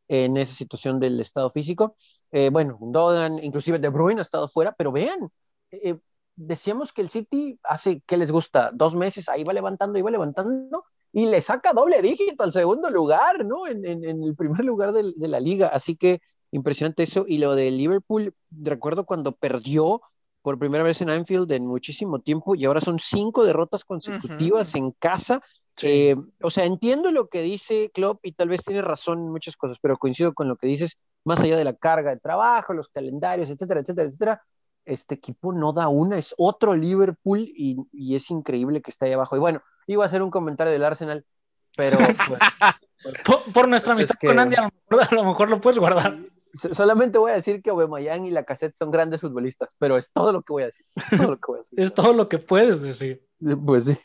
en 0.08 0.36
esa 0.36 0.54
situación 0.54 0.98
del 0.98 1.20
estado 1.20 1.50
físico. 1.50 1.94
Eh, 2.32 2.50
bueno, 2.50 2.78
Dogan, 2.80 3.38
inclusive 3.42 3.78
De 3.78 3.88
Bruyne 3.88 4.20
ha 4.20 4.22
estado 4.22 4.48
fuera, 4.48 4.72
pero 4.72 4.90
vean, 4.90 5.30
eh, 5.70 5.98
decíamos 6.34 6.92
que 6.92 7.02
el 7.02 7.10
City 7.10 7.58
hace, 7.62 8.02
¿qué 8.06 8.16
les 8.16 8.32
gusta? 8.32 8.70
Dos 8.72 8.94
meses, 8.94 9.28
ahí 9.28 9.44
va 9.44 9.52
levantando, 9.52 9.98
iba 9.98 10.10
levantando, 10.10 10.84
y 11.12 11.26
le 11.26 11.40
saca 11.40 11.72
doble 11.72 12.02
dígito 12.02 12.42
al 12.42 12.52
segundo 12.52 12.90
lugar, 12.90 13.44
¿no? 13.44 13.66
En, 13.66 13.84
el 13.84 14.36
primer 14.36 14.64
lugar 14.64 14.92
de, 14.92 15.28
la 15.28 15.40
liga. 15.40 15.68
Así 15.68 15.96
que 15.96 16.20
impresionante 16.50 17.02
eso. 17.02 17.24
Y 17.26 17.38
lo 17.38 17.54
de 17.54 17.70
Liverpool, 17.70 18.34
recuerdo 18.50 19.04
cuando 19.04 19.32
perdió 19.32 20.02
por 20.42 20.58
primera 20.58 20.84
vez 20.84 21.00
en 21.00 21.10
Anfield 21.10 21.50
en 21.52 21.66
muchísimo 21.66 22.20
tiempo 22.20 22.54
y 22.54 22.64
ahora 22.64 22.80
son 22.80 22.98
cinco 23.00 23.44
derrotas 23.44 23.84
consecutivas 23.84 24.74
en 24.74 24.92
casa 24.92 25.42
eh, 25.82 26.16
o 26.42 26.50
sea, 26.50 26.64
entiendo 26.64 27.10
lo 27.12 27.28
que 27.28 27.42
dice 27.42 27.90
Klopp 27.92 28.24
y 28.24 28.32
tal 28.32 28.48
vez 28.48 28.62
tiene 28.64 28.82
razón 28.82 29.18
en 29.18 29.30
muchas 29.30 29.56
cosas, 29.56 29.78
pero 29.80 29.96
coincido 29.96 30.32
con 30.34 30.48
lo 30.48 30.56
que 30.56 30.66
dices, 30.66 30.96
más 31.24 31.40
allá 31.40 31.56
de 31.56 31.64
la 31.64 31.74
carga 31.74 32.10
de 32.10 32.20
trabajo, 32.20 32.72
los 32.72 32.88
calendarios, 32.88 33.50
etcétera, 33.50 33.80
etcétera, 33.80 34.08
etcétera, 34.08 34.42
este 34.84 35.14
equipo 35.14 35.52
no 35.52 35.72
da 35.72 35.88
una, 35.88 36.18
es 36.18 36.34
otro 36.38 36.74
Liverpool 36.74 37.40
y, 37.40 38.14
es 38.14 38.30
increíble 38.30 38.80
que 38.80 38.90
esté 38.90 39.06
ahí 39.06 39.12
abajo. 39.12 39.36
Y 39.36 39.40
bueno, 39.40 39.62
iba 39.86 40.02
a 40.04 40.06
hacer 40.06 40.22
un 40.22 40.30
comentario 40.30 40.72
del 40.72 40.84
Arsenal, 40.84 41.24
pero... 41.76 41.98
Pues, 43.00 43.14
por, 43.54 43.68
nuestra 43.68 43.94
pues 43.94 44.10
amistad 44.10 44.28
con 44.28 44.40
Andy, 44.40 44.56
a 44.56 44.72
lo, 45.14 45.24
mejor, 45.24 45.48
lo 45.48 45.60
puedes 45.60 45.78
guardar. 45.78 46.18
Solamente 46.72 47.16
voy 47.18 47.30
a 47.30 47.34
decir 47.34 47.62
que 47.62 47.70
Aubameyang 47.70 48.26
y 48.26 48.32
la 48.32 48.42
cassette 48.42 48.74
son 48.74 48.90
grandes 48.90 49.20
futbolistas, 49.20 49.76
pero 49.78 49.96
es 49.96 50.10
todo 50.12 50.32
lo 50.32 50.42
que 50.42 50.52
voy 50.52 50.64
a 50.64 50.66
decir. 50.66 50.84
Es 50.96 51.16
todo 51.16 51.30
lo 51.30 51.38
que, 51.38 51.46
voy 51.46 51.58
a 51.58 51.60
decir. 51.60 51.80
es 51.80 51.94
todo 51.94 52.12
lo 52.12 52.28
que 52.28 52.38
puedes 52.38 52.82
decir. 52.82 53.24
Pues 53.64 53.84
sí. 53.84 53.96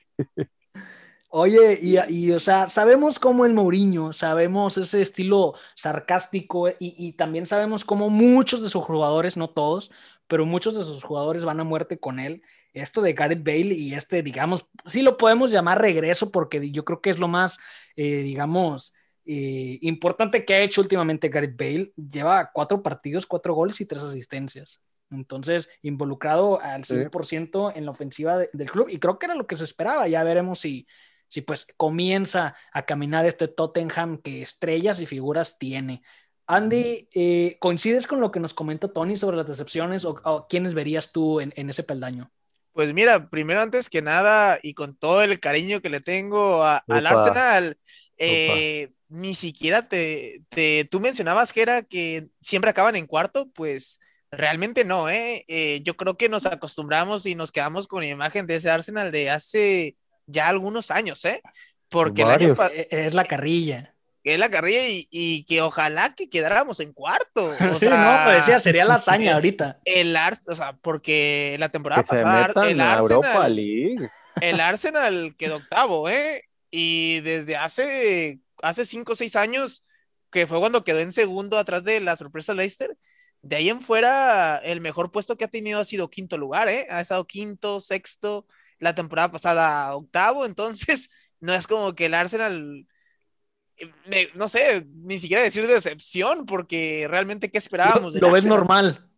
Oye, 1.36 1.80
y, 1.82 2.32
o 2.32 2.40
sea, 2.40 2.70
sabemos 2.70 3.18
cómo 3.18 3.48
el 3.48 3.56
Mourinho, 3.56 4.14
sabemos 4.14 4.78
ese 4.78 5.02
estilo 5.02 5.56
sarcástico 5.76 6.70
y, 6.78 7.14
también 7.14 7.48
sabemos 7.48 7.84
cómo 7.84 8.12
muchos 8.12 8.62
de 8.62 8.70
sus 8.70 8.84
jugadores, 8.84 9.36
no 9.36 9.50
todos, 9.50 9.90
pero 10.28 10.46
muchos 10.46 10.78
de 10.78 10.84
sus 10.84 11.04
jugadores 11.04 11.44
van 11.44 11.60
a 11.60 11.64
muerte 11.64 11.98
con 12.00 12.20
él. 12.20 12.44
Esto 12.74 13.02
de 13.02 13.14
Gareth 13.14 13.44
Bale 13.44 13.74
y 13.74 13.96
este, 13.96 14.22
digamos, 14.22 14.68
sí 14.86 15.02
lo 15.02 15.18
podemos 15.18 15.50
llamar 15.50 15.82
regreso 15.82 16.32
porque 16.32 16.70
yo 16.70 16.86
creo 16.86 17.02
que 17.02 17.10
es 17.10 17.18
lo 17.18 17.28
más, 17.28 17.58
eh, 17.96 18.22
digamos, 18.22 18.94
eh, 19.26 19.80
importante 19.82 20.46
que 20.46 20.54
ha 20.54 20.62
hecho 20.62 20.82
últimamente 20.82 21.30
Gareth 21.30 21.58
Bale. 21.58 21.94
Lleva 21.96 22.52
cuatro 22.54 22.84
partidos, 22.84 23.26
cuatro 23.26 23.56
goles 23.56 23.82
y 23.82 23.88
tres 23.88 24.04
asistencias. 24.04 24.82
Entonces, 25.10 25.72
involucrado 25.82 26.62
al 26.62 26.86
100% 26.86 27.74
en 27.76 27.86
la 27.86 27.92
ofensiva 27.92 28.38
del 28.38 28.70
club 28.70 28.88
y 28.90 29.00
creo 29.00 29.18
que 29.18 29.26
era 29.26 29.36
lo 29.36 29.48
que 29.48 29.58
se 29.58 29.64
esperaba. 29.64 30.08
Ya 30.08 30.24
veremos 30.24 30.60
si, 30.60 30.86
si 31.34 31.42
pues 31.42 31.66
comienza 31.78 32.56
a 32.72 32.86
caminar 32.86 33.26
este 33.26 33.48
Tottenham 33.48 34.20
que 34.20 34.44
estrellas 34.44 35.00
y 35.00 35.08
figuras 35.08 35.58
tiene. 35.58 36.04
Andy, 36.46 37.10
eh, 37.12 37.58
¿coincides 37.60 38.06
con 38.06 38.22
lo 38.22 38.32
que 38.32 38.40
nos 38.40 38.54
comenta 38.54 38.94
Tony 38.94 39.18
sobre 39.18 39.38
las 39.38 39.48
decepciones 39.48 40.06
o, 40.06 40.46
quiénes 40.48 40.76
verías 40.76 41.12
tú 41.12 41.40
en, 41.40 41.52
ese 41.56 41.82
peldaño? 41.82 42.32
Pues 42.72 42.94
mira, 42.94 43.32
primero 43.32 43.62
antes 43.62 43.90
que 43.90 44.04
nada 44.04 44.60
y 44.62 44.76
con 44.76 44.96
todo 44.96 45.24
el 45.24 45.40
cariño 45.40 45.82
que 45.82 45.90
le 45.90 46.02
tengo 46.02 46.64
al 46.64 47.08
Arsenal, 47.08 47.80
eh, 48.18 48.92
ni 49.10 49.34
siquiera 49.34 49.90
te, 49.90 50.44
te, 50.50 50.86
tú 50.86 51.00
mencionabas 51.00 51.52
que 51.52 51.64
era 51.64 51.82
que 51.82 52.30
siempre 52.42 52.70
acaban 52.70 52.96
en 52.96 53.08
cuarto, 53.08 53.50
pues 53.56 54.00
realmente 54.30 54.86
no, 54.86 55.10
¿eh? 55.10 55.46
¿eh? 55.48 55.82
Yo 55.84 55.98
creo 55.98 56.16
que 56.16 56.30
nos 56.30 56.46
acostumbramos 56.46 57.26
y 57.26 57.34
nos 57.34 57.52
quedamos 57.52 57.88
con 57.88 58.02
la 58.02 58.10
imagen 58.10 58.46
de 58.46 58.58
ese 58.58 58.70
Arsenal 58.70 59.12
de 59.12 59.32
hace 59.32 59.98
ya 60.26 60.48
algunos 60.48 60.92
años, 60.92 61.24
¿eh? 61.26 61.42
Porque 61.90 62.24
e, 62.24 62.88
es 62.90 63.14
la 63.14 63.26
carrilla 63.26 63.94
que 64.24 64.34
es 64.34 64.40
la 64.40 64.50
carrilla 64.50 64.84
y, 64.88 65.44
que 65.44 65.62
ojalá 65.62 66.16
que 66.16 66.30
quedáramos 66.30 66.80
en 66.80 66.94
cuarto. 66.94 67.54
sí, 67.80 67.86
no, 67.86 68.22
pues 68.24 68.38
decía, 68.38 68.60
sería 68.60 68.86
la 68.86 68.96
hazaña 68.96 69.34
ahorita. 69.36 69.80
El 69.84 70.16
Arsenal, 70.16 70.54
o 70.54 70.56
sea, 70.56 70.74
porque 70.82 71.58
la 71.60 71.70
temporada 71.70 72.04
pasada 72.04 72.46
el 72.70 72.80
Arsenal, 72.80 74.12
el 74.42 74.60
Arsenal 74.60 75.36
quedó 75.38 75.58
octavo, 75.58 76.10
¿eh? 76.10 76.46
Y 76.72 77.20
desde 77.20 77.58
hace, 77.58 78.40
hace 78.62 78.86
cinco 78.86 79.14
o 79.14 79.16
seis 79.16 79.36
años, 79.36 79.84
que 80.32 80.48
fue 80.48 80.60
cuando 80.60 80.84
quedó 80.84 81.00
en 81.00 81.12
segundo 81.12 81.58
atrás 81.58 81.84
de 81.84 82.00
la 82.00 82.16
sorpresa 82.16 82.54
Leicester, 82.54 82.98
de 83.42 83.58
ahí 83.58 83.70
en 83.70 83.82
fuera, 83.82 84.58
el 84.64 84.80
mejor 84.80 85.12
puesto 85.12 85.36
que 85.36 85.44
ha 85.44 85.50
tenido 85.50 85.82
ha 85.82 85.86
sido 85.86 86.10
quinto 86.10 86.38
lugar, 86.38 86.70
¿eh? 86.70 86.88
Ha 86.90 87.02
estado 87.02 87.28
quinto, 87.28 87.82
sexto, 87.82 88.48
la 88.84 88.96
temporada 88.96 89.32
pasada 89.32 89.96
octavo, 89.96 90.46
entonces 90.46 91.10
no 91.40 91.54
es 91.54 91.68
como 91.68 91.96
que 91.96 92.06
el 92.06 92.14
Arsenal 92.14 92.88
no 94.36 94.48
sé, 94.48 94.86
ni 94.94 95.20
siquiera 95.20 95.44
decir 95.44 95.68
decepción, 95.68 96.46
porque 96.46 97.08
realmente, 97.10 97.50
¿qué 97.52 97.58
esperábamos? 97.58 98.16
Lo, 98.16 98.32
ves 98.32 98.46
normal. 98.46 99.10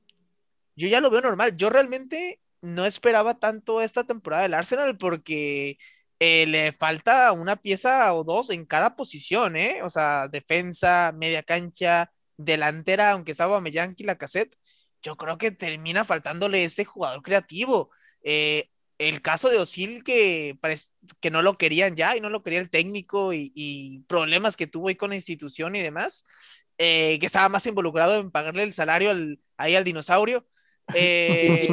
Yo 0.75 0.87
ya 0.87 1.01
lo 1.01 1.09
veo 1.09 1.21
normal. 1.21 1.55
Yo 1.55 1.69
realmente 1.69 2.41
no 2.61 2.85
esperaba 2.85 3.39
tanto 3.39 3.81
esta 3.81 4.05
temporada 4.05 4.43
del 4.43 4.53
Arsenal 4.53 4.97
porque 4.97 5.77
eh, 6.19 6.45
le 6.47 6.71
falta 6.71 7.31
una 7.31 7.57
pieza 7.57 8.13
o 8.13 8.23
dos 8.23 8.49
en 8.49 8.65
cada 8.65 8.95
posición, 8.95 9.55
¿eh? 9.55 9.81
O 9.83 9.89
sea, 9.89 10.27
defensa, 10.27 11.11
media 11.15 11.43
cancha, 11.43 12.11
delantera, 12.37 13.11
aunque 13.11 13.31
estaba 13.31 13.61
Meyanki 13.61 14.03
la 14.03 14.17
cassette, 14.17 14.55
yo 15.01 15.15
creo 15.17 15.37
que 15.37 15.51
termina 15.51 16.03
faltándole 16.03 16.63
este 16.63 16.85
jugador 16.85 17.21
creativo. 17.21 17.91
Eh, 18.23 18.69
el 18.97 19.21
caso 19.21 19.49
de 19.49 19.57
Osil 19.57 20.03
que, 20.03 20.57
que 21.19 21.31
no 21.31 21.41
lo 21.41 21.57
querían 21.57 21.95
ya 21.95 22.15
y 22.15 22.21
no 22.21 22.29
lo 22.29 22.43
quería 22.43 22.59
el 22.59 22.69
técnico 22.69 23.33
y, 23.33 24.03
problemas 24.07 24.55
que 24.55 24.67
tuvo 24.67 24.87
ahí 24.87 24.95
con 24.95 25.09
la 25.09 25.15
institución 25.15 25.75
y 25.75 25.81
demás, 25.81 26.25
eh, 26.77 27.17
que 27.19 27.25
estaba 27.25 27.49
más 27.49 27.65
involucrado 27.67 28.19
en 28.19 28.31
pagarle 28.31 28.63
el 28.63 28.73
salario 28.73 29.11
al, 29.11 29.39
ahí 29.57 29.75
al 29.75 29.83
dinosaurio. 29.83 30.47
Eh, 30.93 31.67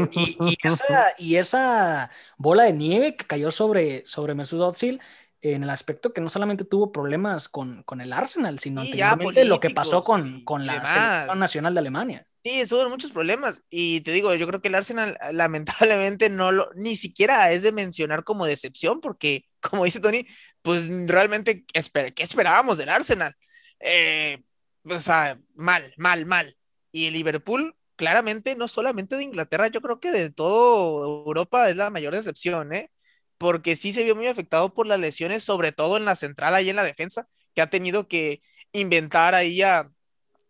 y, 1.19 1.37
esa, 1.37 2.11
bola 2.39 2.63
de 2.63 2.73
nieve 2.73 3.15
que 3.15 3.27
cayó 3.27 3.51
sobre, 3.51 4.05
sobre 4.07 4.35
Mesut 4.35 4.63
Özil 4.63 5.03
en 5.43 5.65
el 5.65 5.69
aspecto 5.69 6.15
que 6.15 6.23
no 6.23 6.31
solamente 6.31 6.65
tuvo 6.65 6.93
problemas 6.93 7.51
con, 7.51 7.85
el 8.01 8.13
Arsenal, 8.15 8.59
sino 8.59 8.83
también 8.89 9.51
lo 9.51 9.61
que 9.61 9.69
pasó 9.69 10.03
con, 10.03 10.43
con 10.45 10.65
la 10.65 10.87
selección 10.87 11.41
nacional 11.41 11.75
de 11.75 11.81
Alemania. 11.81 12.27
Sí, 12.45 12.67
son 12.67 12.91
muchos 12.91 13.13
problemas. 13.13 13.63
Y 13.71 14.01
te 14.01 14.11
digo, 14.11 14.35
yo 14.35 14.49
creo 14.49 14.61
que 14.61 14.69
el 14.69 14.75
Arsenal 14.75 15.17
lamentablemente 15.33 16.29
no 16.29 16.51
ni 16.75 16.97
siquiera 16.97 17.53
es 17.53 17.63
de 17.63 17.71
mencionar 17.73 18.25
como 18.25 18.47
decepción, 18.47 19.01
porque 19.01 19.45
como 19.61 19.85
dice 19.85 20.01
Tony, 20.01 20.27
pues 20.63 20.85
realmente, 21.09 21.65
¿qué 21.65 22.23
esperábamos 22.23 22.79
del 22.79 22.89
Arsenal? 22.89 23.37
Eh, 23.81 24.43
o 24.85 24.99
sea, 24.99 25.39
mal, 25.55 25.93
mal, 25.97 26.27
mal. 26.27 26.57
Y 26.91 27.07
el 27.07 27.15
Liverpool, 27.15 27.77
claramente, 27.97 28.57
no 28.57 28.67
solamente 28.69 29.17
de 29.17 29.25
Inglaterra, 29.25 29.69
yo 29.69 29.81
creo 29.81 30.01
que 30.01 30.11
de 30.11 30.31
toda 30.31 31.07
Europa 31.07 31.69
es 31.71 31.77
la 31.77 31.91
mayor 31.91 32.13
decepción, 32.15 32.73
¿eh? 32.75 32.91
Porque 33.39 33.77
sí 33.77 33.93
se 33.93 34.05
vio 34.05 34.15
muy 34.17 34.27
afectado 34.27 34.75
por 34.75 34.87
las 34.87 35.01
lesiones, 35.01 35.45
sobre 35.45 35.73
todo 35.73 35.97
en 35.97 36.05
la 36.05 36.17
central, 36.17 36.55
ahí 36.55 36.71
en 36.71 36.77
la 36.77 36.85
defensa, 36.85 37.29
que 37.55 37.63
ha 37.63 37.71
tenido 37.71 38.09
que 38.09 38.43
inventar 38.73 39.35
ahí 39.35 39.63
a 39.63 39.91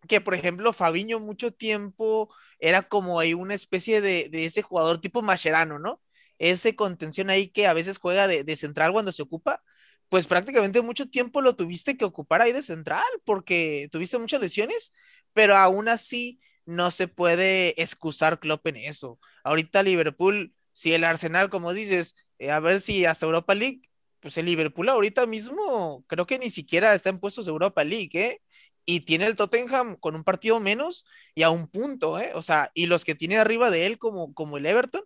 que, 0.08 0.20
por 0.20 0.34
ejemplo, 0.34 0.72
Fabiño 0.72 1.20
mucho 1.20 1.52
tiempo 1.52 2.34
era 2.58 2.82
como 2.82 3.20
ahí 3.20 3.34
una 3.34 3.54
especie 3.54 4.00
de, 4.00 4.28
ese 4.32 4.62
jugador 4.62 5.00
tipo 5.00 5.22
Mascherano, 5.22 5.78
¿no? 5.78 6.00
Ese 6.38 6.74
contención 6.76 7.30
ahí 7.30 7.48
que 7.48 7.66
a 7.66 7.72
veces 7.74 7.98
juega 7.98 8.26
de, 8.28 8.56
central 8.56 8.92
cuando 8.92 9.12
se 9.12 9.22
ocupa, 9.22 9.62
pues 10.08 10.26
prácticamente 10.26 10.82
mucho 10.82 11.08
tiempo 11.08 11.40
lo 11.40 11.56
tuviste 11.56 11.96
que 11.96 12.04
ocupar 12.04 12.42
ahí 12.42 12.52
de 12.52 12.62
central 12.62 13.04
porque 13.24 13.88
tuviste 13.90 14.18
muchas 14.18 14.42
lesiones, 14.42 14.92
pero 15.32 15.56
aún 15.56 15.88
así 15.88 16.40
no 16.66 16.90
se 16.90 17.08
puede 17.08 17.80
excusar 17.80 18.38
Klopp 18.40 18.66
en 18.68 18.76
eso. 18.76 19.18
Ahorita 19.44 19.82
Liverpool, 19.82 20.54
si 20.72 20.92
el 20.94 21.04
Arsenal, 21.04 21.50
como 21.50 21.72
dices, 21.72 22.14
eh, 22.38 22.50
a 22.50 22.60
ver 22.60 22.80
si 22.80 23.04
hasta 23.04 23.26
Europa 23.26 23.54
League, 23.54 23.82
pues 24.20 24.36
el 24.38 24.46
Liverpool 24.46 24.88
ahorita 24.88 25.26
mismo 25.26 26.04
creo 26.06 26.26
que 26.26 26.38
ni 26.38 26.50
siquiera 26.50 26.94
está 26.94 27.10
en 27.10 27.18
puestos 27.18 27.46
de 27.46 27.52
Europa 27.52 27.82
League, 27.84 28.10
¿eh? 28.14 28.40
Y 28.84 29.00
tiene 29.00 29.26
el 29.26 29.36
Tottenham 29.36 29.96
con 29.96 30.14
un 30.14 30.24
partido 30.24 30.60
menos 30.60 31.06
y 31.34 31.42
a 31.42 31.50
un 31.50 31.68
punto, 31.68 32.18
¿eh? 32.18 32.32
O 32.34 32.42
sea, 32.42 32.70
y 32.74 32.86
los 32.86 33.04
que 33.04 33.14
tiene 33.14 33.38
arriba 33.38 33.70
de 33.70 33.86
él, 33.86 33.98
como, 33.98 34.34
como 34.34 34.56
el 34.56 34.66
Everton, 34.66 35.02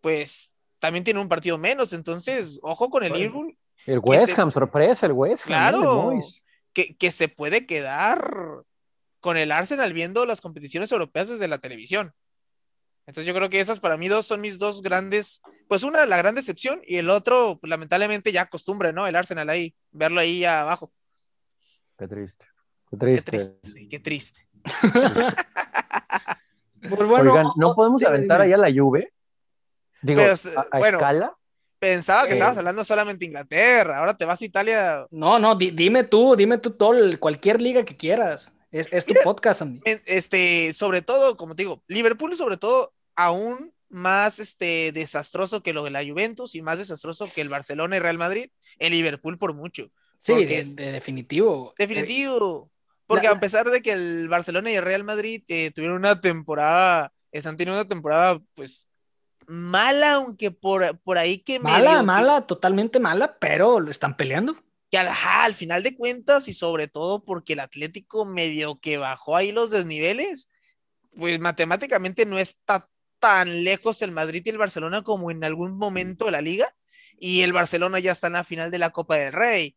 pues 0.00 0.52
también 0.78 1.04
tiene 1.04 1.20
un 1.20 1.28
partido 1.28 1.58
menos. 1.58 1.92
Entonces, 1.92 2.60
ojo 2.62 2.90
con 2.90 3.02
el 3.04 3.12
Liverpool. 3.12 3.56
El 3.86 4.00
West 4.00 4.38
Ham, 4.38 4.50
sorpresa, 4.50 5.06
el 5.06 5.12
West 5.12 5.44
Ham. 5.44 5.46
Claro, 5.46 6.18
que, 6.72 6.96
que 6.96 7.10
se 7.10 7.28
puede 7.28 7.66
quedar 7.66 8.64
con 9.20 9.36
el 9.36 9.50
Arsenal 9.50 9.92
viendo 9.92 10.24
las 10.26 10.40
competiciones 10.40 10.92
europeas 10.92 11.28
desde 11.28 11.48
la 11.48 11.58
televisión. 11.58 12.12
Entonces 13.06 13.26
yo 13.26 13.34
creo 13.34 13.48
que 13.48 13.58
esas 13.58 13.80
para 13.80 13.96
mí 13.96 14.06
dos 14.06 14.26
son 14.26 14.42
mis 14.42 14.58
dos 14.58 14.82
grandes, 14.82 15.40
pues 15.66 15.82
una 15.82 16.04
la 16.04 16.18
gran 16.18 16.34
decepción 16.34 16.82
y 16.86 16.96
el 16.96 17.08
otro, 17.08 17.58
pues, 17.58 17.70
lamentablemente 17.70 18.32
ya 18.32 18.50
costumbre, 18.50 18.92
¿no? 18.92 19.06
El 19.06 19.16
Arsenal 19.16 19.48
ahí, 19.48 19.74
verlo 19.90 20.20
ahí 20.20 20.44
abajo. 20.44 20.92
Qué 21.96 22.06
triste. 22.06 22.46
Qué 22.90 22.96
triste. 22.96 23.88
Qué 23.88 23.98
triste. 24.00 24.46
Pues 26.80 27.00
Oigan, 27.00 27.48
¿no 27.56 27.74
podemos 27.74 28.02
aventar 28.04 28.40
allá 28.40 28.56
la 28.56 28.70
lluvia? 28.70 29.08
Digo, 30.00 30.22
a, 30.22 30.78
escala. 30.78 31.36
Pensaba 31.78 32.26
que 32.26 32.34
estabas 32.34 32.56
eh, 32.56 32.60
hablando 32.60 32.84
solamente 32.84 33.24
Inglaterra, 33.24 33.98
ahora 33.98 34.16
te 34.16 34.24
vas 34.24 34.40
a 34.40 34.44
Italia. 34.44 35.06
No, 35.10 35.38
no, 35.38 35.54
dime 35.54 36.04
tú, 36.04 36.34
dime 36.36 36.58
tú 36.58 36.72
todo, 36.72 36.94
cualquier 37.18 37.60
liga 37.60 37.84
que 37.84 37.96
quieras. 37.96 38.52
Es, 38.70 39.06
tu 39.06 39.14
podcast, 39.24 39.62
Andy. 39.62 39.80
Este, 39.84 40.72
sobre 40.72 41.02
todo, 41.02 41.36
como 41.36 41.54
te 41.54 41.62
digo, 41.62 41.82
Liverpool 41.86 42.36
sobre 42.36 42.58
todo 42.58 42.92
aún 43.16 43.72
más 43.88 44.38
este, 44.38 44.92
desastroso 44.92 45.62
que 45.62 45.72
lo 45.72 45.84
de 45.84 45.90
la 45.90 46.04
Juventus 46.04 46.54
y 46.54 46.62
más 46.62 46.78
desastroso 46.78 47.30
que 47.34 47.40
el 47.40 47.48
Barcelona 47.48 47.96
y 47.96 48.00
Real 48.00 48.18
Madrid, 48.18 48.50
el 48.78 48.92
Liverpool 48.92 49.38
por 49.38 49.54
mucho. 49.54 49.90
Sí, 50.18 50.44
de, 50.44 50.64
definitivo. 50.74 51.74
Definitivo. 51.78 52.70
Porque 53.08 53.26
a 53.26 53.40
pesar 53.40 53.68
de 53.70 53.82
que 53.82 53.92
el 53.92 54.28
Barcelona 54.28 54.70
y 54.70 54.76
el 54.76 54.84
Real 54.84 55.02
Madrid 55.02 55.42
eh, 55.48 55.72
tuvieron 55.74 55.96
una 55.96 56.20
temporada, 56.20 57.10
están 57.32 57.56
teniendo 57.56 57.80
una 57.80 57.88
temporada, 57.88 58.38
pues, 58.54 58.86
mala, 59.46 60.12
aunque 60.14 60.50
por, 60.50 60.98
por 61.00 61.16
ahí 61.16 61.38
que... 61.38 61.58
Mala, 61.58 62.02
mala, 62.02 62.46
totalmente 62.46 63.00
mala, 63.00 63.38
pero 63.38 63.80
lo 63.80 63.90
están 63.90 64.14
peleando. 64.14 64.56
Y 64.90 64.96
al, 64.98 65.08
al 65.08 65.54
final 65.54 65.82
de 65.82 65.96
cuentas, 65.96 66.48
y 66.48 66.52
sobre 66.52 66.86
todo 66.86 67.24
porque 67.24 67.54
el 67.54 67.60
Atlético 67.60 68.26
medio 68.26 68.78
que 68.78 68.98
bajó 68.98 69.36
ahí 69.36 69.52
los 69.52 69.70
desniveles, 69.70 70.50
pues 71.16 71.40
matemáticamente 71.40 72.26
no 72.26 72.38
está 72.38 72.90
tan 73.18 73.64
lejos 73.64 74.02
el 74.02 74.12
Madrid 74.12 74.42
y 74.44 74.50
el 74.50 74.58
Barcelona 74.58 75.02
como 75.02 75.30
en 75.30 75.42
algún 75.44 75.78
momento 75.78 76.26
de 76.26 76.32
la 76.32 76.42
liga, 76.42 76.74
y 77.18 77.40
el 77.40 77.54
Barcelona 77.54 78.00
ya 78.00 78.12
está 78.12 78.26
en 78.26 78.34
la 78.34 78.44
final 78.44 78.70
de 78.70 78.78
la 78.78 78.90
Copa 78.90 79.16
del 79.16 79.32
Rey. 79.32 79.76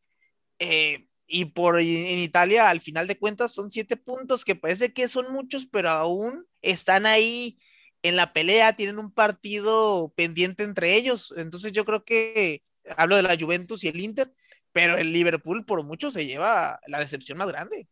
Eh, 0.60 1.08
y 1.32 1.46
por 1.46 1.80
en 1.80 2.20
Italia, 2.20 2.70
al 2.70 2.82
final 2.82 3.08
de 3.08 3.18
cuentas, 3.18 3.54
son 3.54 3.72
siete 3.72 3.96
puntos 3.98 4.44
que 4.44 4.56
parece 4.56 4.94
que 4.94 5.08
son 5.08 5.32
muchos, 5.32 5.66
pero 5.66 5.90
aún 5.90 6.46
están 6.62 7.06
ahí 7.06 7.58
en 8.04 8.16
la 8.16 8.34
pelea, 8.34 8.76
tienen 8.76 9.00
un 9.00 9.12
partido 9.12 10.14
pendiente 10.16 10.64
entre 10.64 10.96
ellos. 10.96 11.34
Entonces 11.38 11.72
yo 11.72 11.86
creo 11.86 12.04
que 12.04 12.64
hablo 12.98 13.16
de 13.16 13.24
la 13.24 13.38
Juventus 13.40 13.84
y 13.84 13.88
el 13.88 14.00
Inter, 14.00 14.34
pero 14.72 14.98
el 14.98 15.14
Liverpool 15.14 15.66
por 15.66 15.84
mucho 15.84 16.12
se 16.12 16.26
lleva 16.26 16.80
la 16.88 17.00
decepción 17.00 17.38
más 17.38 17.48
grande. 17.48 17.88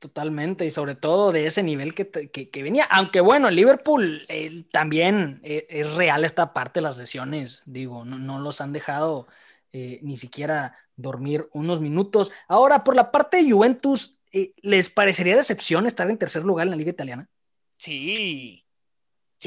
Totalmente, 0.00 0.64
y 0.64 0.70
sobre 0.70 0.94
todo 0.94 1.30
de 1.30 1.46
ese 1.46 1.62
nivel 1.62 1.94
que, 1.94 2.62
venía. 2.62 2.84
Aunque 2.84 3.20
bueno, 3.20 3.48
el 3.48 3.54
Liverpool 3.54 4.26
también 4.72 5.40
eh, 5.44 5.66
es, 5.68 5.92
real 5.92 6.24
esta 6.24 6.54
parte 6.54 6.80
de 6.80 6.84
las 6.84 6.96
lesiones, 6.96 7.62
digo, 7.66 8.06
no, 8.06 8.40
los 8.40 8.62
han 8.62 8.72
dejado 8.72 9.28
eh, 9.72 10.00
ni 10.02 10.16
siquiera 10.16 10.76
dormir 10.96 11.48
unos 11.52 11.80
minutos. 11.80 12.32
Ahora, 12.48 12.84
por 12.84 12.96
la 12.96 13.10
parte 13.10 13.38
de 13.38 13.50
Juventus, 13.50 14.20
eh, 14.32 14.52
¿les 14.62 14.90
parecería 14.90 15.36
decepción 15.36 15.86
estar 15.86 16.08
en 16.10 16.18
tercer 16.18 16.44
lugar 16.44 16.66
en 16.66 16.70
la 16.70 16.76
liga 16.76 16.90
italiana? 16.90 17.28
Sí, 17.76 18.64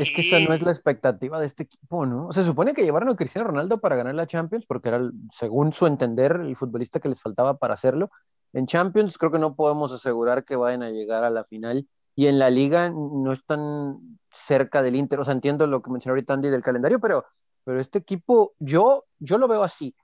es 0.02 0.12
que 0.12 0.22
esa 0.22 0.40
no 0.40 0.54
es 0.54 0.62
la 0.62 0.72
expectativa 0.72 1.40
de 1.40 1.46
este 1.46 1.64
equipo, 1.64 2.06
¿no? 2.06 2.32
Se 2.32 2.44
supone 2.44 2.74
que 2.74 2.84
llevaron 2.84 3.10
a 3.10 3.16
Cristiano 3.16 3.50
Ronaldo 3.50 3.80
para 3.80 3.96
ganar 3.96 4.16
la 4.16 4.26
Champions, 4.26 4.66
porque 4.66 4.90
era, 4.90 5.02
según 5.32 5.72
su 5.72 5.86
entender, 5.86 6.40
el 6.42 6.56
futbolista 6.56 7.00
que 7.00 7.10
les 7.10 7.22
faltaba 7.22 7.58
para 7.58 7.76
hacerlo. 7.76 8.10
En 8.54 8.66
Champions 8.66 9.18
creo 9.18 9.32
que 9.32 9.38
no 9.38 9.56
podemos 9.56 9.92
asegurar 9.92 10.46
que 10.46 10.56
vayan 10.56 10.82
a 10.82 10.90
llegar 10.90 11.24
a 11.24 11.30
la 11.30 11.44
final. 11.44 11.88
Y 12.16 12.28
en 12.28 12.40
la 12.40 12.50
liga 12.50 12.90
no 12.90 13.32
están 13.34 14.20
cerca 14.32 14.82
del 14.82 14.96
Inter. 14.96 15.20
O 15.20 15.24
sea, 15.24 15.34
entiendo 15.34 15.68
lo 15.68 15.82
que 15.82 15.92
mencionó 15.92 16.14
ahorita 16.14 16.34
Andy 16.34 16.50
del 16.50 16.64
calendario, 16.64 17.00
pero, 17.00 17.26
pero 17.64 17.80
este 17.80 18.00
equipo, 18.00 18.54
yo, 18.60 19.06
yo 19.20 19.38
lo 19.38 19.48
veo 19.48 19.64
así. 19.64 19.96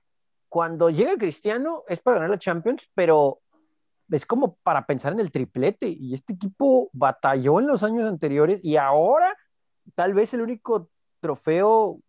Cuando 0.50 0.90
llega 0.90 1.16
Cristiano 1.16 1.84
es 1.88 2.00
para 2.00 2.16
ganar 2.16 2.30
la 2.30 2.38
Champions, 2.38 2.90
pero 2.92 3.40
es 4.10 4.26
como 4.26 4.56
para 4.64 4.84
pensar 4.84 5.12
en 5.12 5.20
el 5.20 5.30
triplete. 5.30 5.88
Y 5.88 6.12
este 6.12 6.32
equipo 6.32 6.90
batalló 6.92 7.60
en 7.60 7.68
los 7.68 7.84
años 7.84 8.04
anteriores 8.04 8.60
y 8.62 8.76
ahora 8.76 9.34
tal 9.94 10.12
vez 10.12 10.34
el 10.34 10.42
único 10.42 10.90
trofeo 11.20 12.00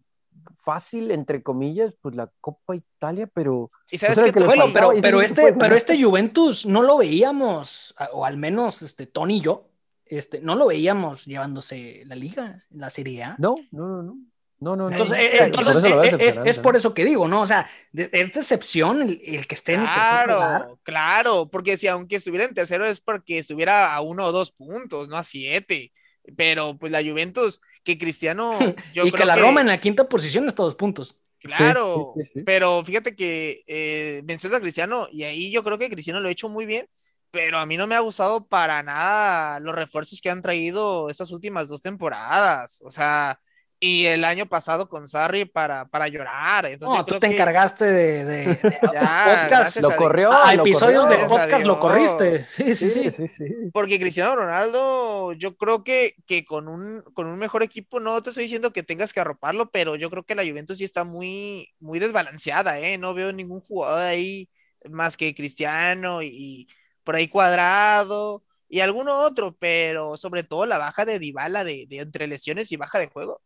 fácil, 0.57 1.12
entre 1.12 1.43
comillas, 1.43 1.93
pues 2.01 2.15
la 2.15 2.31
Copa 2.41 2.75
Italia, 2.75 3.29
pero... 3.31 3.71
¿Y 3.91 4.00
sabes 4.00 4.31
qué? 4.31 4.43
Bueno, 4.43 4.65
pero, 4.74 4.91
pero, 5.00 5.21
este, 5.21 5.53
pero 5.53 5.75
este 5.75 6.01
Juventus 6.01 6.65
no 6.65 6.81
lo 6.81 6.98
veíamos, 6.98 7.93
o 8.13 8.25
al 8.25 8.38
menos 8.38 8.81
este, 8.81 9.05
Tony 9.05 9.38
y 9.38 9.41
yo, 9.41 9.67
este, 10.05 10.41
no 10.41 10.55
lo 10.55 10.67
veíamos 10.67 11.25
llevándose 11.25 12.03
la 12.07 12.15
liga, 12.15 12.65
la 12.71 12.89
Serie 12.89 13.24
A. 13.24 13.36
No, 13.38 13.55
no, 13.71 13.88
no, 13.88 14.03
no. 14.03 14.17
No, 14.62 14.75
no, 14.75 14.91
entonces, 14.91 15.18
entonces 15.39 16.39
es, 16.46 16.60
por 16.60 16.75
eso 16.75 16.94
que 16.94 17.03
digo, 17.03 17.27
¿no? 17.27 17.41
O 17.41 17.48
sea, 17.48 17.68
es 17.94 18.32
decepción 18.32 19.01
el, 19.01 19.20
el, 19.25 19.48
que 19.48 19.56
esté 19.56 19.74
en 19.74 19.82
el 19.82 19.88
tercer 19.88 20.27
lugar. 20.27 20.68
Claro, 20.84 21.50
porque 21.50 21.77
si 21.77 21.88
aunque 21.88 22.18
estuviera 22.18 22.46
en 22.46 22.53
tercero 22.53 22.86
es 22.86 23.01
porque 23.01 23.39
estuviera 23.39 23.91
a 23.91 24.01
uno 24.01 24.27
o 24.27 24.32
dos 24.32 24.51
puntos, 24.51 25.10
no 25.10 25.18
a 25.18 25.24
siete. 25.24 25.91
Pero 26.38 26.77
pues 26.77 26.91
la 26.91 27.01
Juventus, 27.01 27.60
que 27.84 27.98
Cristiano. 27.98 28.60
Yo 28.94 29.08
y 29.08 29.12
que 29.12 29.25
la 29.25 29.36
Roma 29.36 29.62
en 29.62 29.68
la 29.68 29.80
quinta 29.80 30.08
posición 30.08 30.48
está 30.48 30.62
dos 30.62 30.75
puntos. 30.75 31.18
Claro, 31.39 32.13
pero 32.46 32.84
fíjate 32.86 33.15
que 33.15 33.63
eh, 33.65 34.22
mencionas 34.25 34.60
a 34.60 34.62
Cristiano 34.62 35.08
y 35.12 35.24
ahí 35.24 35.51
yo 35.51 35.63
creo 35.63 35.80
que 35.80 35.89
Cristiano 35.89 36.20
lo 36.20 36.27
ha 36.27 36.32
hecho 36.32 36.50
muy 36.50 36.68
bien, 36.68 36.88
pero 37.32 37.58
a 37.58 37.65
mí 37.65 37.77
no 37.77 37.88
me 37.88 37.96
ha 37.96 38.00
gustado 38.00 38.46
para 38.46 38.84
nada 38.84 39.60
los 39.60 39.74
refuerzos 39.74 40.22
que 40.22 40.30
han 40.30 40.44
traído 40.44 41.10
estas 41.10 41.32
últimas 41.32 41.68
dos 41.68 41.82
temporadas. 41.82 42.84
O 42.86 42.91
sea, 42.91 43.39
y 43.83 44.05
el 44.05 44.23
año 44.25 44.45
pasado 44.45 44.88
con 44.88 45.07
Sarri 45.07 45.45
para, 45.45 45.85
para 45.89 46.07
llorar. 46.07 46.67
Entonces, 46.67 47.00
no, 47.00 47.03
tú 47.03 47.19
te 47.19 47.25
encargaste 47.25 47.85
de, 47.85 48.23
de, 48.23 48.55
podcast. 48.79 49.77
Lo 49.81 49.95
corrió. 49.95 50.31
A, 50.31 50.53
episodios 50.53 51.09
de 51.09 51.17
podcast 51.27 51.65
lo 51.65 51.79
corriste. 51.79 52.43
Sí 52.43 52.75
sí, 52.75 53.09
sí 53.09 53.27
sí, 53.27 53.43
Porque 53.73 54.00
Cristiano 54.00 54.35
Ronaldo, 54.35 55.33
yo 55.33 55.57
creo 55.57 55.83
que, 55.83 56.13
que 56.27 56.45
con, 56.45 56.67
un, 56.67 57.01
con 57.15 57.25
un 57.25 57.39
mejor 57.39 57.63
equipo, 57.63 58.00
no 58.00 58.21
te 58.21 58.29
estoy 58.29 58.43
diciendo 58.43 58.71
que 58.71 58.83
tengas 58.83 59.13
que 59.13 59.19
arroparlo, 59.19 59.71
pero 59.71 59.95
yo 59.95 60.11
creo 60.11 60.23
que 60.27 60.35
la 60.35 60.45
Juventus 60.45 60.77
sí 60.77 60.83
está 60.83 61.03
muy, 61.03 61.73
muy 61.79 61.97
desbalanceada. 61.97 62.79
¿eh? 62.79 63.00
No 63.00 63.15
veo 63.15 63.33
ningún 63.33 63.61
jugador 63.61 64.03
ahí 64.03 64.47
más 64.91 65.17
que 65.17 65.33
Cristiano 65.33 66.21
y 66.21 66.67
por 67.03 67.15
ahí 67.15 67.27
cuadrado 67.27 68.43
y 68.69 68.81
alguno 68.81 69.21
otro, 69.21 69.57
pero 69.57 70.17
sobre 70.17 70.43
todo 70.43 70.67
la 70.67 70.77
baja 70.77 71.03
de 71.03 71.17
Dybala 71.17 71.63
de, 71.63 71.88
de 71.89 71.97
entre 71.97 72.27
lesiones 72.27 72.71
y 72.71 72.77
baja 72.77 73.00
de 73.00 73.07
juego 73.07 73.41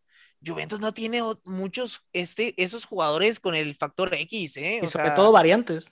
Juventus 0.46 0.80
no 0.80 0.94
tiene 0.94 1.22
muchos 1.44 2.06
este, 2.14 2.54
esos 2.62 2.86
jugadores 2.86 3.40
con 3.40 3.56
el 3.56 3.76
factor 3.76 4.14
X, 4.14 4.58
¿eh? 4.58 4.82
y 4.84 4.88
sobre 4.88 5.12
todo 5.12 5.32
variantes. 5.32 5.92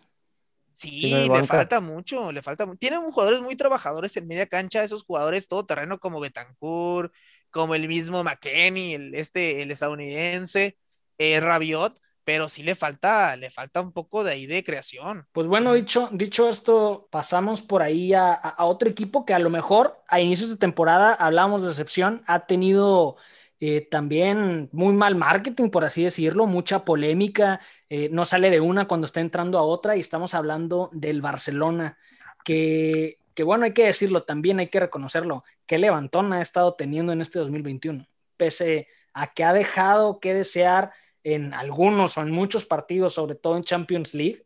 Sí, 0.74 1.30
le 1.30 1.44
falta 1.44 1.80
mucho, 1.80 2.32
le 2.32 2.42
falta 2.42 2.68
Tienen 2.78 3.02
jugadores 3.12 3.42
muy 3.42 3.56
trabajadores 3.56 4.18
en 4.18 4.28
media 4.28 4.48
cancha, 4.48 4.84
esos 4.84 5.04
jugadores 5.04 5.48
todo 5.48 5.66
terreno 5.66 6.00
como 6.00 6.20
Betancourt, 6.20 7.14
como 7.52 7.76
el 7.76 7.88
mismo 7.88 8.24
McKenny, 8.24 8.96
el, 8.96 9.16
este, 9.16 9.62
el 9.62 9.70
estadounidense, 9.70 10.78
eh, 11.20 11.40
Rabiot, 11.40 12.00
pero 12.24 12.50
sí 12.50 12.64
le 12.64 12.74
falta, 12.74 13.36
le 13.36 13.52
falta 13.52 13.82
un 13.82 13.92
poco 13.92 14.24
de 14.24 14.32
ahí 14.32 14.48
de 14.48 14.64
creación. 14.64 15.28
Pues 15.32 15.46
bueno, 15.46 15.74
dicho, 15.74 16.10
dicho 16.12 16.50
esto, 16.50 17.08
pasamos 17.12 17.62
por 17.62 17.84
ahí 17.84 18.14
a, 18.14 18.34
a 18.34 18.66
otro 18.66 18.90
equipo 18.90 19.26
que 19.26 19.36
a 19.36 19.40
lo 19.40 19.52
mejor 19.52 20.02
a 20.08 20.20
inicios 20.22 20.50
de 20.50 20.58
temporada 20.58 21.14
hablábamos 21.14 21.62
de 21.62 21.70
excepción, 21.70 22.24
ha 22.26 22.48
tenido 22.48 23.18
eh, 23.66 23.88
también 23.90 24.68
muy 24.74 24.94
mal 24.94 25.16
marketing, 25.16 25.70
por 25.70 25.86
así 25.86 26.04
decirlo, 26.04 26.46
mucha 26.48 26.84
polémica, 26.84 27.62
eh, 27.88 28.10
no 28.12 28.26
sale 28.26 28.50
de 28.50 28.60
una 28.60 28.90
cuando 28.90 29.06
está 29.06 29.22
entrando 29.22 29.58
a 29.58 29.62
otra 29.62 29.96
y 29.96 30.02
estamos 30.02 30.34
hablando 30.34 30.90
del 30.92 31.22
Barcelona, 31.22 31.98
que, 32.44 33.20
bueno, 33.46 33.64
hay 33.64 33.72
que 33.72 33.86
decirlo 33.86 34.24
también, 34.24 34.60
hay 34.60 34.68
que 34.68 34.82
reconocerlo, 34.82 35.46
que 35.66 35.78
levantón 35.78 36.34
ha 36.34 36.42
estado 36.42 36.74
teniendo 36.74 37.14
en 37.14 37.22
este 37.22 37.40
2021, 37.40 38.06
pese 38.36 38.90
a 39.14 39.34
que 39.34 39.46
ha 39.46 39.54
dejado 39.54 40.20
que 40.20 40.34
desear 40.34 40.92
en 41.24 41.54
algunos 41.54 42.18
o 42.18 42.22
en 42.22 42.32
muchos 42.32 42.66
partidos, 42.66 43.14
sobre 43.14 43.36
todo 43.36 43.56
en 43.56 43.64
Champions 43.64 44.14
League, 44.14 44.46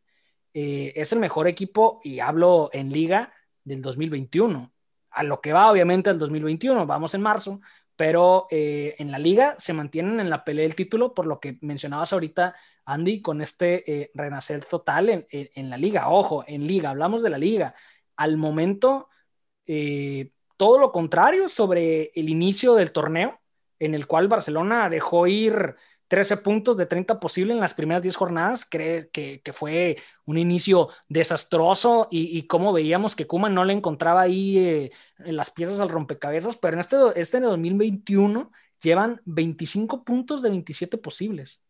eh, 0.54 0.94
es 0.96 1.12
el 1.12 1.18
mejor 1.18 1.48
equipo, 1.48 2.02
y 2.04 2.20
hablo 2.20 2.70
en 2.72 2.92
liga, 2.92 3.34
del 3.64 3.82
2021. 3.82 4.72
A 5.10 5.24
lo 5.24 5.42
que 5.42 5.54
va, 5.54 5.72
obviamente, 5.72 6.12
el 6.12 6.20
2021, 6.20 6.86
vamos 6.86 7.16
en 7.16 7.22
marzo, 7.24 7.62
pero 7.98 8.48
eh, 8.52 8.96
en 9.00 9.12
la 9.12 9.20
liga 9.20 9.56
se 9.58 9.74
mantienen 9.74 10.20
en 10.20 10.30
la 10.30 10.46
pelea 10.46 10.64
del 10.64 10.76
título, 10.76 11.14
por 11.14 11.26
lo 11.26 11.40
que 11.40 11.58
mencionabas 11.62 12.14
ahorita, 12.14 12.56
Andy, 12.86 13.22
con 13.22 13.42
este 13.42 13.92
eh, 13.92 14.12
renacer 14.14 14.64
total 14.64 15.26
en, 15.30 15.70
la 15.70 15.78
liga. 15.78 16.10
Ojo, 16.10 16.46
en 16.48 16.66
liga, 16.68 16.92
hablamos 16.92 17.24
de 17.24 17.32
la 17.32 17.40
liga. 17.40 17.74
Al 18.16 18.38
momento, 18.38 19.10
eh, 19.66 20.32
todo 20.58 20.78
lo 20.78 20.92
contrario 20.92 21.50
sobre 21.50 22.12
el 22.14 22.30
inicio 22.30 22.76
del 22.76 22.92
torneo, 22.92 23.42
en 23.80 23.96
el 23.96 24.08
cual 24.08 24.28
Barcelona 24.28 24.90
dejó 24.90 25.28
ir 25.28 25.76
13 26.08 26.38
puntos 26.38 26.78
de 26.78 26.86
30 26.86 27.20
posible 27.20 27.54
en 27.54 27.60
las 27.60 27.74
primeras 27.74 28.02
10 28.02 28.16
jornadas, 28.16 28.66
cree 28.66 29.10
que, 29.10 29.42
fue 29.54 29.98
un 30.26 30.38
inicio 30.38 30.90
desastroso 31.10 32.08
y, 32.10 32.48
como 32.48 32.72
veíamos 32.72 33.16
que 33.16 33.28
Kuma 33.28 33.50
no 33.50 33.66
le 33.66 33.74
encontraba 33.74 34.22
ahí 34.22 34.58
eh, 34.58 34.92
las 35.18 35.52
piezas 35.52 35.80
al 35.80 35.90
rompecabezas, 35.90 36.56
pero 36.56 36.76
en 36.76 36.80
este, 36.80 36.98
este 37.16 37.40
2021 37.40 38.52
llevan 38.82 39.22
25 39.26 40.04
puntos 40.04 40.42
de 40.42 40.50
27 40.50 40.98
posibles. 40.98 41.62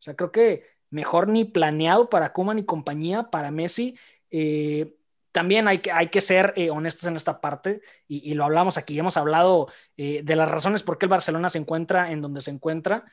O 0.00 0.02
sea, 0.02 0.16
creo 0.16 0.32
que 0.32 0.64
mejor 0.90 1.28
ni 1.28 1.44
planeado 1.44 2.08
para 2.08 2.32
Kuma 2.32 2.54
ni 2.54 2.64
compañía, 2.64 3.30
para 3.30 3.50
Messi. 3.50 3.96
Eh, 4.30 4.96
también 5.30 5.68
hay 5.68 5.78
que, 5.78 5.92
hay 5.92 6.08
que 6.08 6.20
ser 6.20 6.52
eh, 6.56 6.70
honestos 6.70 7.06
en 7.06 7.16
esta 7.16 7.40
parte 7.40 7.80
y, 8.08 8.34
lo 8.34 8.44
hablamos 8.44 8.76
aquí, 8.76 8.98
hemos 8.98 9.16
hablado 9.16 9.68
de 9.96 10.36
las 10.36 10.50
razones 10.50 10.82
por 10.82 10.98
qué 10.98 11.06
el 11.06 11.10
Barcelona 11.10 11.50
se 11.50 11.58
encuentra 11.58 12.10
en 12.10 12.22
donde 12.22 12.40
se 12.40 12.50
encuentra 12.50 13.04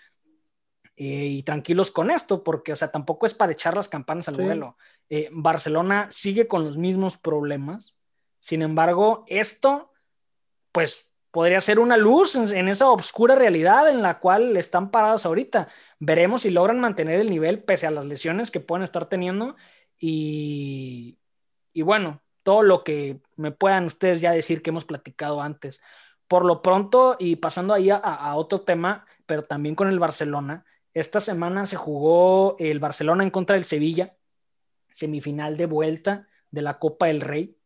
eh, 0.98 1.26
y 1.26 1.44
tranquilos 1.44 1.92
con 1.92 2.10
esto, 2.10 2.42
porque, 2.42 2.72
o 2.72 2.76
sea, 2.78 2.90
tampoco 2.90 3.26
es 3.26 3.34
para 3.34 3.52
echar 3.52 3.76
las 3.76 3.90
campanas 3.90 4.30
al 4.30 4.36
vuelo. 4.36 4.78
Eh, 5.10 5.28
Barcelona 5.32 6.08
sigue 6.10 6.48
con 6.48 6.64
los 6.64 6.78
mismos 6.78 7.18
problemas. 7.18 7.96
Sin 8.40 8.62
embargo, 8.62 9.26
esto, 9.28 9.92
pues, 10.72 11.10
podría 11.32 11.60
ser 11.60 11.80
una 11.80 11.98
luz 11.98 12.36
en, 12.36 12.70
esa 12.70 12.90
oscura 12.90 13.36
realidad 13.36 13.90
en 13.90 14.02
la 14.02 14.20
cual 14.20 14.56
están 14.56 14.90
parados 14.90 15.26
ahorita. 15.26 15.68
Veremos 16.00 16.44
si 16.44 16.50
logran 16.50 16.80
mantener 16.80 17.20
el 17.20 17.30
nivel 17.30 17.62
pese 17.62 17.88
a 17.88 17.92
las 17.92 18.06
lesiones 18.06 18.50
que 18.50 18.62
pueden 18.62 18.84
estar 18.84 19.10
teniendo. 19.10 19.58
Y, 20.00 21.18
y 21.74 21.82
bueno, 21.82 22.22
todo 22.44 22.64
lo 22.64 22.86
que 22.86 23.20
me 23.36 23.52
puedan 23.52 23.86
ustedes 23.86 24.22
ya 24.22 24.32
decir 24.32 24.62
que 24.62 24.70
hemos 24.70 24.86
platicado 24.86 25.42
antes. 25.42 25.82
Por 26.30 26.46
lo 26.46 26.62
pronto, 26.62 27.18
y 27.20 27.36
pasando 27.36 27.74
ahí 27.74 27.90
a 27.90 28.34
otro 28.36 28.62
tema, 28.62 29.06
pero 29.26 29.44
también 29.44 29.76
con 29.76 29.90
el 29.90 30.00
Barcelona, 30.00 30.66
esta 30.96 31.20
semana 31.20 31.68
se 31.68 31.76
jugó 31.76 32.56
el 32.58 32.80
Barcelona 32.80 33.24
en 33.24 33.30
contra 33.30 33.56
del 33.56 33.66
Sevilla, 33.66 34.16
semifinal 34.94 35.58
de 35.58 35.66
vuelta 35.66 36.28
de 36.52 36.62
la 36.62 36.80
Copa 36.80 37.08
del 37.08 37.20
Rey. 37.20 37.58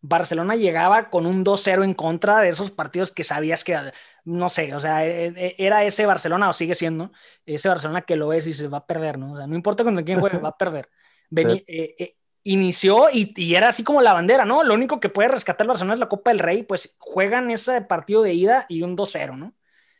Barcelona 0.00 0.56
llegaba 0.56 1.08
con 1.08 1.26
un 1.26 1.44
2-0 1.44 1.84
en 1.84 1.94
contra 1.94 2.40
de 2.40 2.48
esos 2.48 2.72
partidos 2.72 3.12
que 3.12 3.22
sabías 3.22 3.62
que, 3.62 3.78
no 4.24 4.48
sé, 4.50 4.74
o 4.74 4.80
sea, 4.80 5.06
e, 5.06 5.28
e, 5.28 5.54
era 5.58 5.84
ese 5.84 6.06
Barcelona 6.06 6.48
o 6.48 6.52
sigue 6.52 6.74
siendo 6.74 7.12
ese 7.46 7.68
Barcelona 7.68 8.02
que 8.02 8.16
lo 8.16 8.26
ves 8.26 8.48
y 8.48 8.52
se 8.52 8.66
va 8.66 8.78
a 8.78 8.86
perder, 8.86 9.16
¿no? 9.16 9.34
O 9.34 9.36
sea, 9.36 9.46
no 9.46 9.54
importa 9.54 9.84
contra 9.84 10.04
quién 10.04 10.18
juegue, 10.18 10.38
va 10.44 10.48
a 10.48 10.58
perder. 10.58 10.88
Eh, 11.36 11.64
eh, 11.68 12.16
inició 12.42 13.10
y, 13.12 13.32
y, 13.36 13.54
era 13.54 13.68
así 13.68 13.84
como 13.84 14.02
la 14.02 14.12
bandera, 14.12 14.44
¿no? 14.44 14.64
Lo 14.64 14.74
único 14.74 14.98
que 14.98 15.08
puede 15.08 15.28
rescatar 15.28 15.64
el 15.64 15.68
Barcelona 15.68 15.94
es 15.94 16.00
la 16.00 16.08
Copa 16.08 16.32
del 16.32 16.40
Rey, 16.40 16.64
pues 16.64 16.96
juegan 16.98 17.52
ese 17.52 17.80
partido 17.82 18.22
de 18.22 18.34
ida 18.34 18.66
y 18.68 18.82
un 18.82 18.96
2-0, 18.96 19.36
¿no? 19.36 19.54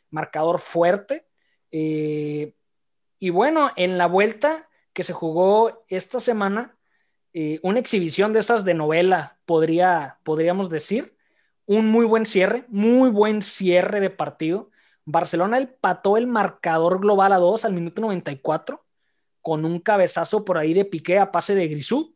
Marcador 0.09 0.59
fuerte. 0.59 1.25
Eh, 1.71 2.53
y 3.23 3.29
bueno, 3.29 3.71
en 3.77 3.97
la 3.97 4.07
vuelta 4.07 4.67
que 4.91 5.05
se 5.05 5.13
jugó 5.13 5.85
esta 5.87 6.19
semana, 6.19 6.75
eh, 7.31 7.57
una 7.63 7.79
exhibición 7.79 8.33
de 8.33 8.41
esas 8.41 8.65
de 8.65 8.73
novela, 8.73 9.39
podría, 9.45 10.19
podríamos 10.23 10.69
decir. 10.69 11.15
Un 11.65 11.85
muy 11.85 12.05
buen 12.05 12.25
cierre, 12.25 12.65
muy 12.67 13.09
buen 13.09 13.41
cierre 13.41 14.01
de 14.01 14.09
partido. 14.09 14.71
Barcelona 15.05 15.57
empató 15.57 16.17
el 16.17 16.27
marcador 16.27 16.99
global 16.99 17.31
a 17.31 17.37
2 17.37 17.63
al 17.63 17.71
minuto 17.71 18.01
94 18.01 18.85
con 19.41 19.63
un 19.63 19.79
cabezazo 19.79 20.43
por 20.43 20.57
ahí 20.57 20.73
de 20.73 20.83
Piqué 20.83 21.17
a 21.17 21.31
pase 21.31 21.55
de 21.55 21.69
Grisú. 21.69 22.12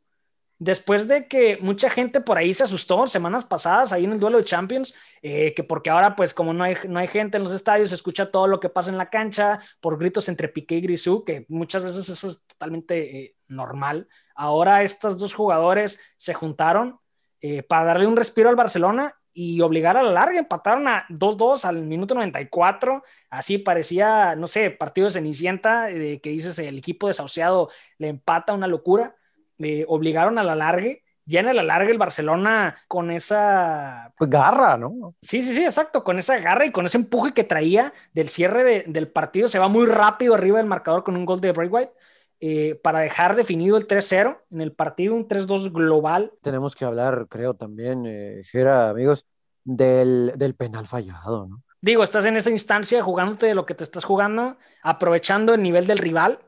Después 0.60 1.08
de 1.08 1.28
que 1.28 1.58
mucha 1.62 1.88
gente 1.88 2.20
por 2.20 2.40
ahí 2.40 2.52
se 2.52 2.64
asustó 2.64 3.06
semanas 3.06 3.46
pasadas 3.46 3.94
ahí 3.94 4.06
en 4.06 4.14
el 4.14 4.20
duelo 4.20 4.40
de 4.40 4.44
Champions, 4.44 4.94
eh, 5.22 5.54
que 5.54 5.64
porque 5.64 5.92
ahora 5.92 6.16
pues 6.16 6.34
como 6.34 6.52
no 6.52 6.64
hay, 6.64 6.76
no 6.88 6.98
hay 6.98 7.08
gente 7.08 7.38
en 7.38 7.44
los 7.44 7.54
estadios, 7.54 7.90
se 7.90 7.96
escucha 7.96 8.32
todo 8.32 8.48
lo 8.48 8.60
que 8.60 8.70
pasa 8.70 8.90
en 8.90 8.98
la 8.98 9.12
cancha 9.12 9.60
por 9.80 10.00
gritos 10.00 10.30
entre 10.30 10.48
Piqué 10.48 10.76
y 10.76 10.82
Grisú, 10.82 11.24
que 11.24 11.46
muchas 11.48 11.84
veces 11.84 12.10
eso 12.10 12.30
es 12.30 12.42
totalmente 12.48 13.20
eh, 13.20 13.36
normal. 13.50 14.08
Ahora 14.36 14.82
estos 14.82 15.20
dos 15.20 15.36
jugadores 15.36 16.00
se 16.18 16.34
juntaron 16.34 17.00
eh, 17.40 17.62
para 17.62 17.86
darle 17.86 18.08
un 18.08 18.18
respiro 18.18 18.50
al 18.50 18.56
Barcelona 18.56 19.14
y 19.34 19.62
obligar 19.62 19.96
a 19.96 20.02
la 20.02 20.12
larga. 20.12 20.40
Empataron 20.40 20.88
a 20.88 21.06
2-2 21.10 21.66
al 21.66 21.84
minuto 21.84 22.16
94. 22.16 23.04
Así 23.30 23.60
parecía, 23.60 24.36
no 24.36 24.48
sé, 24.48 24.72
partido 24.72 25.06
de 25.06 25.12
Cenicienta, 25.12 25.90
que 25.90 26.20
dices 26.24 26.58
el 26.58 26.80
equipo 26.80 27.06
desahuciado 27.06 27.70
le 28.00 28.08
empata 28.08 28.54
una 28.54 28.66
locura. 28.66 29.16
Le 29.58 29.86
obligaron 29.88 30.38
a 30.38 30.44
la 30.44 30.56
larga. 30.56 30.90
Ya 31.26 31.42
en 31.42 31.54
la 31.54 31.64
larga 31.64 31.92
el 31.92 31.98
Barcelona 31.98 32.78
con 32.88 33.12
esa... 33.12 34.14
Pues 34.18 34.30
garra, 34.30 34.78
¿no? 34.78 35.14
Sí, 35.22 35.42
sí, 35.42 35.54
sí, 35.54 35.64
exacto. 35.64 36.04
Con 36.04 36.20
esa 36.20 36.40
garra 36.40 36.66
y 36.66 36.72
con 36.72 36.86
ese 36.86 36.98
empuje 36.98 37.34
que 37.34 37.44
traía 37.44 37.92
del 38.14 38.30
cierre 38.30 38.86
del 38.88 39.10
partido. 39.10 39.50
Se 39.50 39.60
va 39.60 39.68
muy 39.68 39.88
rápido 39.88 40.36
arriba 40.36 40.60
del 40.60 40.68
marcador 40.68 41.04
con 41.04 41.18
un 41.18 41.26
gol 41.26 41.42
de 41.42 41.52
Bray 41.52 41.68
White. 41.68 41.92
Eh, 42.40 42.80
para 42.84 43.00
dejar 43.00 43.36
definido 43.36 43.78
el 43.78 43.88
3-0 43.88 44.38
en 44.52 44.62
el 44.62 44.72
partido, 44.72 45.16
un 45.16 45.28
3-2 45.28 45.74
global. 45.74 46.32
Tenemos 46.42 46.76
que 46.76 46.86
hablar, 46.86 47.26
creo 47.30 47.56
también, 47.56 48.06
eh, 48.06 48.42
Gera, 48.44 48.92
amigos, 48.92 49.26
del, 49.64 50.34
del, 50.36 50.54
penal 50.54 50.86
fallado, 50.86 51.48
¿no? 51.48 51.64
Digo, 51.82 52.04
estás 52.04 52.26
en 52.26 52.38
esa 52.38 52.52
instancia 52.52 53.02
jugándote 53.02 53.48
de 53.48 53.56
lo 53.56 53.66
que 53.66 53.74
te 53.74 53.84
estás 53.84 54.04
jugando, 54.04 54.58
aprovechando 54.84 55.56
el 55.56 55.64
nivel 55.64 55.88
del 55.88 55.98
rival 55.98 56.40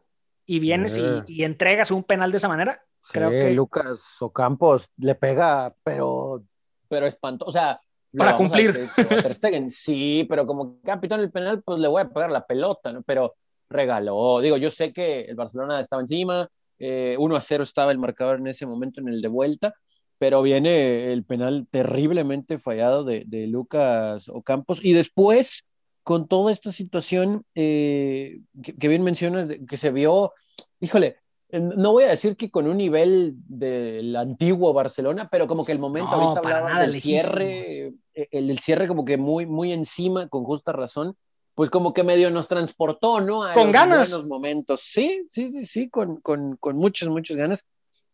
y 0.45 0.59
vienes 0.59 0.97
y, 0.97 1.03
y, 1.25 1.43
entregas 1.43 1.91
un 1.91 2.03
penal 2.03 2.31
de 2.31 2.37
esa 2.37 2.47
manera. 2.47 2.83
Sí, 3.09 3.13
creo 3.13 3.31
que 3.31 3.49
Lucas 3.49 4.21
Ocampos 4.21 4.91
le 4.97 5.15
pega, 5.15 5.73
pero, 5.83 6.43
pero 6.87 7.07
espantoso, 7.07 7.49
o 7.49 7.51
sea, 7.51 7.81
para 8.15 8.37
cumplir. 8.37 8.87
A, 8.95 8.99
sí, 9.71 10.27
pero 10.29 10.45
como 10.45 10.79
capitán 10.81 11.19
del 11.19 11.31
penal, 11.31 11.63
pues 11.63 11.79
le 11.79 11.87
voy 11.87 12.03
a 12.03 12.09
pegar 12.09 12.29
la 12.29 12.45
pelota, 12.45 12.93
¿no? 12.93 13.01
Pero 13.01 13.33
regaló. 13.67 14.41
Digo, 14.41 14.57
yo 14.57 14.69
sé 14.69 14.93
que 14.93 15.21
el 15.21 15.35
Barcelona 15.35 15.81
estaba 15.81 16.03
encima, 16.03 16.47
eh, 16.77 17.15
1 17.17 17.35
a 17.35 17.41
0 17.41 17.63
estaba 17.63 17.91
el 17.91 17.97
marcador 17.97 18.37
en 18.37 18.47
ese 18.47 18.67
momento 18.67 19.01
en 19.01 19.07
el 19.07 19.23
de 19.23 19.27
vuelta, 19.27 19.73
pero 20.19 20.43
viene 20.43 21.11
el 21.11 21.23
penal 21.23 21.67
terriblemente 21.71 22.59
fallado 22.59 23.03
de, 23.03 23.23
de 23.25 23.47
Lucas 23.47 24.29
Ocampos. 24.29 24.79
Y 24.83 24.93
después, 24.93 25.65
con 26.03 26.27
toda 26.27 26.51
esta 26.51 26.71
situación 26.71 27.43
eh, 27.55 28.41
que, 28.61 28.75
que, 28.75 28.87
bien 28.87 29.03
mencionas, 29.03 29.49
que 29.67 29.77
se 29.77 29.89
vio, 29.89 30.33
híjole, 30.79 31.17
no 31.51 31.91
voy 31.91 32.03
a 32.03 32.09
decir 32.09 32.37
que 32.37 32.51
con 32.51 32.67
un 32.67 32.77
nivel 32.77 33.35
del 33.47 34.15
antiguo 34.15 34.73
Barcelona, 34.73 35.29
pero 35.31 35.47
como 35.47 35.65
que 35.65 35.71
el 35.71 35.79
momento 35.79 36.11
no, 36.11 36.29
ahorita 36.29 36.57
hablaba 36.57 36.81
del 36.81 36.91
lejísimos. 36.91 37.21
cierre, 37.21 37.87
eh, 38.13 38.27
el, 38.31 38.49
el 38.51 38.59
cierre 38.59 38.87
como 38.87 39.05
que 39.05 39.17
muy, 39.17 39.45
muy 39.45 39.73
encima, 39.73 40.27
con 40.27 40.43
justa 40.43 40.71
razón 40.71 41.15
pues 41.59 41.69
como 41.69 41.93
que 41.93 42.05
medio 42.05 42.31
nos 42.31 42.47
transportó, 42.47 43.19
¿no? 43.19 43.43
A 43.43 43.51
con 43.53 43.69
ganas. 43.69 44.09
buenos 44.09 44.25
momentos. 44.25 44.79
Sí, 44.81 45.27
sí, 45.29 45.49
sí, 45.49 45.65
sí, 45.65 45.89
con, 45.89 46.21
con, 46.21 46.55
con 46.55 46.77
muchas, 46.77 47.09
muchas 47.09 47.35
ganas. 47.35 47.65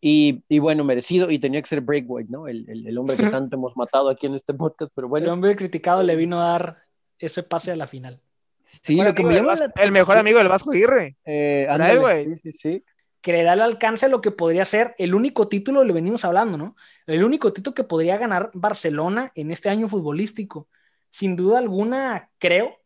Y, 0.02 0.44
y, 0.50 0.58
bueno, 0.58 0.84
merecido, 0.84 1.30
y 1.30 1.38
tenía 1.38 1.62
que 1.62 1.68
ser 1.68 1.82
Breakway, 1.82 2.26
¿no? 2.28 2.48
El, 2.48 2.68
el, 2.68 2.88
el 2.88 2.98
hombre 2.98 3.16
que 3.16 3.30
tanto 3.30 3.56
hemos 3.56 3.78
matado 3.78 4.10
aquí 4.10 4.26
en 4.26 4.34
este 4.34 4.56
podcast, 4.56 4.92
pero 4.96 5.08
bueno. 5.08 5.28
El 5.28 5.32
hombre 5.32 5.56
criticado 5.56 6.02
le 6.02 6.16
vino 6.16 6.42
a 6.42 6.54
dar 6.54 6.78
ese 7.20 7.44
pase 7.44 7.70
a 7.70 7.76
la 7.76 7.86
final. 7.86 8.20
Sí, 8.64 9.00
lo 9.00 9.14
que 9.14 9.24
me 9.24 9.36
llama 9.36 9.54
la... 9.54 9.72
El 9.76 9.92
mejor 9.92 10.18
amigo 10.18 10.40
del 10.40 10.48
Vasco 10.48 10.72
Aguirre. 10.72 11.16
Eh, 11.24 11.68
ándale, 11.70 12.24
sí, 12.24 12.36
sí, 12.38 12.52
sí. 12.52 12.84
Que 13.26 13.34
le 13.34 13.42
da 13.42 13.54
el 13.54 13.62
alcance 13.62 14.06
a 14.06 14.10
lo 14.10 14.22
que 14.22 14.30
podría 14.30 14.66
ser 14.66 14.94
el 15.00 15.16
único 15.16 15.48
título, 15.48 15.84
le 15.84 15.94
venimos 15.94 16.24
hablando, 16.24 16.60
¿no? 16.60 16.76
El 17.08 17.24
único 17.24 17.52
título 17.52 17.74
que 17.74 17.84
podría 17.84 18.20
ganar 18.20 18.52
Barcelona 18.54 19.32
en 19.34 19.50
este 19.50 19.68
año 19.68 19.88
futbolístico. 19.88 20.68
Sin 21.10 21.36
duda 21.36 21.58
alguna, 21.58 22.30
creo, 22.38 22.78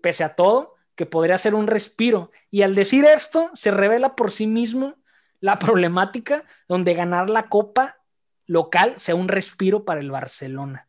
pese 0.00 0.24
a 0.24 0.34
todo, 0.34 0.76
que 0.94 1.04
podría 1.04 1.36
ser 1.36 1.54
un 1.54 1.66
respiro. 1.66 2.30
Y 2.50 2.62
al 2.62 2.74
decir 2.74 3.04
esto, 3.04 3.50
se 3.52 3.70
revela 3.70 4.16
por 4.16 4.32
sí 4.32 4.46
mismo 4.46 4.94
la 5.38 5.58
problemática 5.58 6.44
donde 6.66 6.94
ganar 6.94 7.28
la 7.28 7.50
copa 7.50 7.98
local 8.46 8.94
sea 8.96 9.16
un 9.16 9.28
respiro 9.28 9.84
para 9.84 10.00
el 10.00 10.10
Barcelona. 10.10 10.87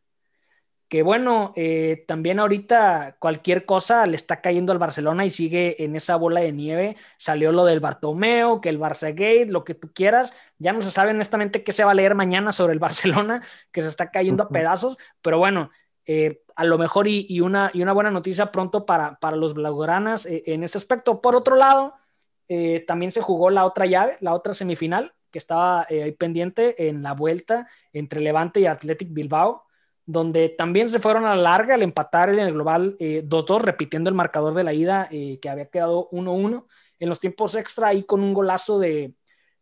Que 0.90 1.04
bueno, 1.04 1.52
eh, 1.54 2.04
también 2.08 2.40
ahorita 2.40 3.16
cualquier 3.20 3.64
cosa 3.64 4.06
le 4.06 4.16
está 4.16 4.40
cayendo 4.40 4.72
al 4.72 4.78
Barcelona 4.78 5.24
y 5.24 5.30
sigue 5.30 5.84
en 5.84 5.94
esa 5.94 6.16
bola 6.16 6.40
de 6.40 6.50
nieve. 6.50 6.96
Salió 7.16 7.52
lo 7.52 7.64
del 7.64 7.78
Bartomeo, 7.78 8.60
que 8.60 8.70
el 8.70 8.80
Barça 8.80 9.10
Gate, 9.10 9.46
lo 9.46 9.62
que 9.62 9.74
tú 9.74 9.92
quieras. 9.94 10.32
Ya 10.58 10.72
no 10.72 10.82
se 10.82 10.90
sabe 10.90 11.12
honestamente 11.12 11.62
qué 11.62 11.70
se 11.70 11.84
va 11.84 11.92
a 11.92 11.94
leer 11.94 12.16
mañana 12.16 12.50
sobre 12.52 12.72
el 12.72 12.78
Barcelona, 12.80 13.40
que 13.70 13.82
se 13.82 13.88
está 13.88 14.10
cayendo 14.10 14.42
a 14.42 14.48
pedazos. 14.48 14.98
Pero 15.22 15.38
bueno, 15.38 15.70
eh, 16.06 16.42
a 16.56 16.64
lo 16.64 16.76
mejor 16.76 17.06
y, 17.06 17.24
y, 17.28 17.40
una, 17.40 17.70
y 17.72 17.82
una 17.82 17.92
buena 17.92 18.10
noticia 18.10 18.50
pronto 18.50 18.84
para, 18.84 19.14
para 19.20 19.36
los 19.36 19.54
blaugranas 19.54 20.26
eh, 20.26 20.42
en 20.46 20.64
ese 20.64 20.78
aspecto. 20.78 21.20
Por 21.20 21.36
otro 21.36 21.54
lado, 21.54 21.94
también 22.88 23.12
se 23.12 23.20
jugó 23.20 23.48
la 23.50 23.64
otra 23.64 23.86
llave, 23.86 24.16
la 24.20 24.34
otra 24.34 24.54
semifinal, 24.54 25.14
que 25.30 25.38
estaba 25.38 25.86
ahí 25.88 26.10
pendiente 26.10 26.88
en 26.88 27.00
la 27.00 27.12
vuelta 27.12 27.68
entre 27.92 28.20
Levante 28.20 28.58
y 28.58 28.66
Athletic 28.66 29.12
Bilbao, 29.12 29.69
donde 30.10 30.48
también 30.48 30.88
se 30.88 30.98
fueron 30.98 31.24
a 31.24 31.34
la 31.36 31.42
larga 31.42 31.74
al 31.74 31.82
empatar 31.82 32.30
en 32.30 32.38
el 32.40 32.52
global 32.52 32.96
2-2, 32.98 33.60
repitiendo 33.62 34.10
el 34.10 34.16
marcador 34.16 34.54
de 34.54 34.64
la 34.64 34.72
ida 34.72 35.08
que 35.08 35.48
había 35.48 35.66
quedado 35.66 36.08
1-1 36.10 36.66
en 36.98 37.08
los 37.08 37.20
tiempos 37.20 37.54
extra, 37.54 37.88
ahí 37.88 38.04
con 38.04 38.20
un 38.20 38.34
golazo 38.34 38.78
de, 38.78 39.14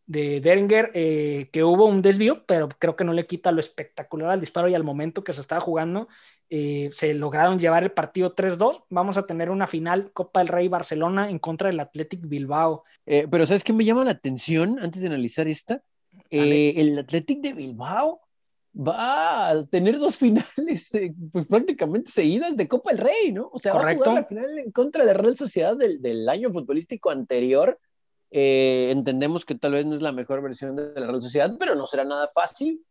de 0.08 0.40
Deringer, 0.40 0.90
eh, 0.94 1.50
que 1.52 1.62
hubo 1.62 1.86
un 1.86 2.00
desvío, 2.00 2.44
pero 2.46 2.68
creo 2.78 2.96
que 2.96 3.04
no 3.04 3.12
le 3.12 3.26
quita 3.26 3.52
lo 3.52 3.60
espectacular 3.60 4.30
al 4.30 4.40
disparo 4.40 4.66
y 4.68 4.74
al 4.74 4.82
momento 4.82 5.22
que 5.22 5.34
se 5.34 5.42
estaba 5.42 5.60
jugando. 5.60 6.08
Eh, 6.48 6.88
se 6.92 7.12
lograron 7.12 7.58
llevar 7.58 7.82
el 7.82 7.92
partido 7.92 8.34
3-2. 8.34 8.84
Vamos 8.88 9.18
a 9.18 9.26
tener 9.26 9.50
una 9.50 9.66
final 9.66 10.10
Copa 10.12 10.40
del 10.40 10.48
Rey 10.48 10.66
Barcelona 10.66 11.28
en 11.28 11.38
contra 11.38 11.68
del 11.68 11.78
Athletic 11.78 12.26
Bilbao. 12.26 12.84
Eh, 13.04 13.28
pero 13.30 13.46
¿sabes 13.46 13.62
qué 13.62 13.74
me 13.74 13.84
llama 13.84 14.04
la 14.04 14.12
atención 14.12 14.78
antes 14.80 15.02
de 15.02 15.08
analizar 15.08 15.46
esta? 15.46 15.82
el 16.30 16.98
Athletic 16.98 17.40
de 17.40 17.52
Bilbao 17.54 18.20
va 18.78 19.48
a 19.48 19.66
tener 19.66 19.98
dos 19.98 20.16
finales 20.18 20.92
pues 21.32 21.46
prácticamente 21.46 22.10
seguidas 22.10 22.56
de 22.56 22.68
Copa 22.68 22.90
del 22.90 23.00
Rey, 23.00 23.32
¿no? 23.32 23.50
O 23.52 23.58
sea, 23.58 23.72
Correcto. 23.72 24.04
va 24.04 24.06
a 24.06 24.10
jugar 24.10 24.22
la 24.22 24.28
final 24.28 24.58
en 24.58 24.70
contra 24.70 25.04
de 25.04 25.12
la 25.12 25.18
Real 25.18 25.36
Sociedad 25.36 25.76
del, 25.76 26.00
del 26.00 26.28
año 26.28 26.50
futbolístico 26.52 27.10
anterior 27.10 27.78
eh, 28.30 28.90
entendemos 28.90 29.44
que 29.44 29.54
tal 29.54 29.72
vez 29.72 29.86
no 29.86 29.94
es 29.94 30.02
la 30.02 30.12
mejor 30.12 30.42
versión 30.42 30.76
de 30.76 30.92
la 30.94 31.06
Real 31.06 31.20
Sociedad, 31.20 31.54
pero 31.58 31.74
no 31.74 31.86
será 31.86 32.04
nada 32.04 32.28
fácil. 32.32 32.84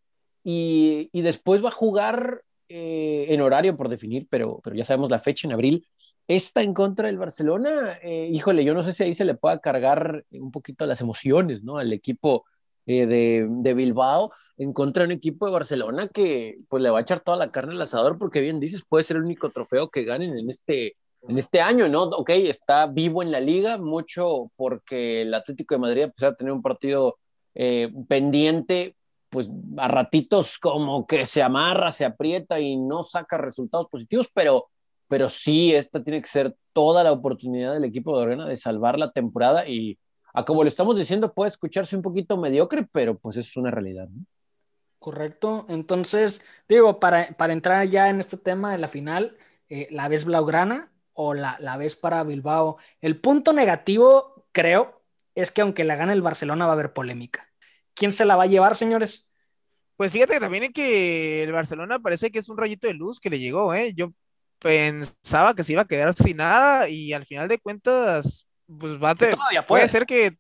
Y, 0.44 1.10
y 1.12 1.22
después 1.22 1.64
va 1.64 1.70
a 1.70 1.72
jugar 1.72 2.44
eh, 2.70 3.26
en 3.30 3.42
horario 3.42 3.76
por 3.76 3.90
definir, 3.90 4.28
pero, 4.30 4.62
pero 4.64 4.76
ya 4.76 4.84
sabemos 4.84 5.10
la 5.10 5.20
fecha 5.20 5.48
en 5.48 5.54
abril. 5.54 5.88
Esta 6.28 6.62
en 6.62 6.74
contra 6.74 7.08
del 7.08 7.18
Barcelona, 7.18 8.00
eh, 8.02 8.30
híjole, 8.32 8.66
yo 8.66 8.74
no 8.74 8.84
sé 8.84 8.94
si 8.94 9.04
ahí 9.04 9.14
se 9.14 9.26
le 9.26 9.36
pueda 9.36 9.60
cargar 9.60 10.26
un 10.32 10.52
poquito 10.52 10.86
las 10.86 11.02
emociones, 11.02 11.64
¿no? 11.64 11.78
Al 11.78 11.94
equipo 11.94 12.46
de, 12.88 13.48
de, 13.50 13.74
Bilbao 13.74 14.32
en 14.58 14.74
contra 14.74 15.04
de 15.04 15.08
un 15.08 15.12
equipo 15.12 15.46
de 15.46 15.52
Barcelona 15.52 16.08
que 16.08 16.58
pues 16.70 16.82
le 16.82 16.90
va 16.90 17.00
a 17.00 17.02
echar 17.02 17.20
toda 17.22 17.38
la 17.38 17.52
carne 17.52 17.74
al 17.74 17.82
asador 17.82 18.18
porque 18.18 18.42
bien 18.42 18.60
dices, 18.60 18.84
puede 18.88 19.04
ser 19.04 19.18
el 19.18 19.24
único 19.24 19.50
trofeo 19.52 19.90
que 19.90 20.04
ganen 20.04 20.38
en 20.38 20.50
este, 20.50 20.96
en 21.28 21.38
este 21.38 21.62
año, 21.62 21.88
¿no? 21.88 22.04
Ok, 22.04 22.30
está 22.30 22.88
vivo 22.88 23.22
en 23.22 23.32
la 23.32 23.40
liga, 23.40 23.78
mucho 23.78 24.52
porque 24.56 25.24
el 25.24 25.34
Atlético 25.34 25.76
de 25.76 25.80
Madrid, 25.80 26.04
a 26.22 26.36
tener 26.36 26.54
un 26.54 26.62
partido 26.62 27.18
eh, 27.56 27.92
pendiente, 28.08 28.96
pues 29.30 29.52
a 29.78 29.88
ratitos 29.88 30.58
como 30.58 31.06
que 31.06 31.26
se 31.26 31.42
amarra, 31.42 31.92
se 31.92 32.06
aprieta 32.06 32.60
y 32.60 32.78
no 32.78 33.04
saca 33.04 33.38
resultados 33.38 33.88
positivos, 33.90 34.30
pero, 34.34 34.68
pero 35.08 35.30
sí, 35.30 35.74
esta 35.74 36.04
tiene 36.04 36.22
que 36.22 36.30
ser 36.30 36.56
toda 36.74 37.04
la 37.04 37.12
oportunidad 37.12 37.74
del 37.74 37.84
equipo 37.84 38.16
de 38.18 38.24
Orena 38.24 38.48
de 38.48 38.56
salvar 38.56 38.98
la 38.98 39.12
temporada 39.12 39.68
y 39.68 39.98
a 40.34 40.46
como 40.46 40.64
lo 40.64 40.70
estamos 40.70 40.96
diciendo 40.96 41.34
puede 41.34 41.50
escucharse 41.50 41.96
un 41.96 42.02
poquito 42.02 42.38
mediocre, 42.38 42.88
pero 42.92 43.18
pues 43.18 43.38
es 43.38 43.56
una 43.58 43.72
realidad, 43.72 44.08
¿no? 44.10 44.26
Correcto. 45.00 45.66
Entonces, 45.70 46.44
digo, 46.68 47.00
para, 47.00 47.30
para 47.38 47.54
entrar 47.54 47.88
ya 47.88 48.10
en 48.10 48.20
este 48.20 48.38
tema 48.38 48.72
de 48.72 48.78
la 48.80 48.88
final, 48.88 49.38
eh, 49.70 49.88
la 49.92 50.08
vez 50.08 50.26
Blaugrana, 50.26 50.92
o 51.20 51.34
la, 51.34 51.58
la 51.60 51.78
ves 51.78 51.96
para 51.96 52.24
Bilbao. 52.24 52.78
El 53.02 53.20
punto 53.20 53.52
negativo, 53.52 54.46
creo, 54.52 55.02
es 55.34 55.52
que 55.52 55.62
aunque 55.62 55.84
la 55.84 55.96
gane 55.96 56.14
el 56.14 56.22
Barcelona 56.22 56.66
va 56.66 56.72
a 56.72 56.74
haber 56.74 56.94
polémica. 56.94 57.52
¿Quién 57.96 58.12
se 58.12 58.26
la 58.26 58.36
va 58.36 58.44
a 58.44 58.48
llevar, 58.48 58.76
señores? 58.76 59.34
Pues 59.96 60.12
fíjate 60.12 60.40
también 60.40 60.72
que 60.72 61.42
el 61.44 61.52
Barcelona 61.52 62.00
parece 62.00 62.30
que 62.30 62.40
es 62.40 62.50
un 62.50 62.58
rayito 62.58 62.88
de 62.88 62.94
luz 62.94 63.20
que 63.20 63.32
le 63.32 63.40
llegó, 63.40 63.74
¿eh? 63.74 63.94
Yo 63.96 64.14
pensaba 64.60 65.56
que 65.56 65.64
se 65.64 65.74
iba 65.74 65.82
a 65.82 65.88
quedar 65.88 66.14
sin 66.14 66.38
nada 66.38 66.88
y 66.88 67.14
al 67.14 67.26
final 67.26 67.48
de 67.48 67.58
cuentas, 67.58 68.47
pues 68.80 69.02
va 69.02 69.12
a 69.12 69.16
te- 69.16 69.34
puede. 69.68 69.88
ser 69.90 70.06
que, 70.06 70.34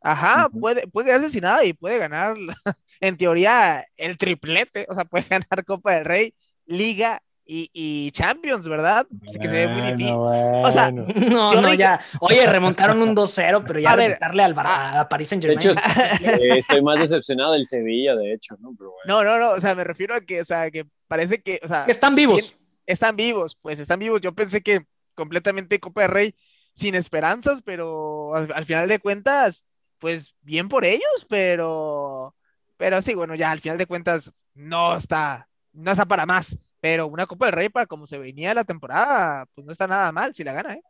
ajá, 0.00 0.48
puede, 0.48 0.86
puede 0.88 1.06
quedarse 1.08 1.30
sin 1.30 1.42
nada 1.42 1.64
y 1.64 1.72
puede 1.72 1.98
ganar, 1.98 2.34
en 3.00 3.16
teoría, 3.16 3.86
el 3.96 4.18
triplete, 4.18 4.86
o 4.88 4.94
sea, 4.94 5.04
puede 5.04 5.24
ganar 5.30 5.64
Copa 5.66 5.94
del 5.94 6.04
Rey, 6.04 6.34
Liga 6.66 7.22
y, 7.50 7.70
y 7.72 8.10
Champions, 8.10 8.68
¿verdad? 8.68 9.06
Así 9.26 9.38
que 9.38 9.48
se 9.48 9.54
ve 9.54 9.68
muy 9.68 9.80
Bueno, 9.80 9.96
difícil. 9.96 10.16
O 10.18 10.70
sea. 10.72 10.90
No, 10.90 11.06
no, 11.30 11.50
ahorita- 11.68 11.74
ya. 11.76 12.00
Oye, 12.20 12.46
remontaron 12.50 13.00
un 13.00 13.16
2-0, 13.16 13.64
pero 13.66 13.78
ya 13.80 13.92
A 13.92 13.96
ver, 13.96 14.18
al 14.20 14.52
Bar- 14.54 14.66
a, 14.98 15.08
París 15.08 15.28
Saint 15.28 15.42
De 15.44 15.54
hecho, 15.54 15.72
Germain. 15.74 16.40
eh, 16.42 16.58
estoy 16.58 16.82
más 16.82 17.00
decepcionado 17.00 17.52
del 17.54 17.66
Sevilla, 17.66 18.14
de 18.16 18.34
hecho, 18.34 18.54
¿no? 18.60 18.74
Pero 18.76 18.90
bueno. 18.90 19.04
No, 19.06 19.24
no, 19.24 19.38
no, 19.38 19.52
o 19.52 19.60
sea, 19.60 19.74
me 19.74 19.84
refiero 19.84 20.14
a 20.14 20.20
que, 20.20 20.42
o 20.42 20.44
sea, 20.44 20.70
que 20.70 20.84
parece 21.06 21.40
que, 21.40 21.58
o 21.62 21.68
sea, 21.68 21.84
están 21.88 22.14
vivos. 22.14 22.54
están 22.84 23.16
vivos, 23.16 23.56
pues 23.62 23.78
están 23.78 23.98
vivos. 23.98 24.20
Yo 24.20 24.34
pensé 24.34 24.60
que 24.60 24.82
completamente 25.14 25.80
Copa 25.80 26.02
del 26.02 26.10
Rey 26.10 26.34
sin 26.78 26.94
esperanzas, 26.94 27.60
pero 27.64 28.34
al, 28.36 28.52
al 28.54 28.64
final 28.64 28.86
de 28.88 29.00
cuentas, 29.00 29.64
pues 29.98 30.34
bien 30.42 30.68
por 30.68 30.84
ellos, 30.84 31.26
pero, 31.28 32.34
pero 32.76 33.02
sí, 33.02 33.14
bueno, 33.14 33.34
ya 33.34 33.50
al 33.50 33.58
final 33.60 33.78
de 33.78 33.86
cuentas 33.86 34.32
no 34.54 34.96
está, 34.96 35.48
no 35.72 35.90
está 35.90 36.04
para 36.06 36.24
más. 36.24 36.56
Pero 36.80 37.08
una 37.08 37.26
Copa 37.26 37.46
del 37.46 37.54
Rey 37.54 37.68
para 37.68 37.86
como 37.86 38.06
se 38.06 38.18
venía 38.18 38.54
la 38.54 38.62
temporada, 38.62 39.46
pues 39.54 39.64
no 39.66 39.72
está 39.72 39.88
nada 39.88 40.12
mal 40.12 40.32
si 40.32 40.44
la 40.44 40.52
gana, 40.52 40.74
¿eh? 40.74 40.82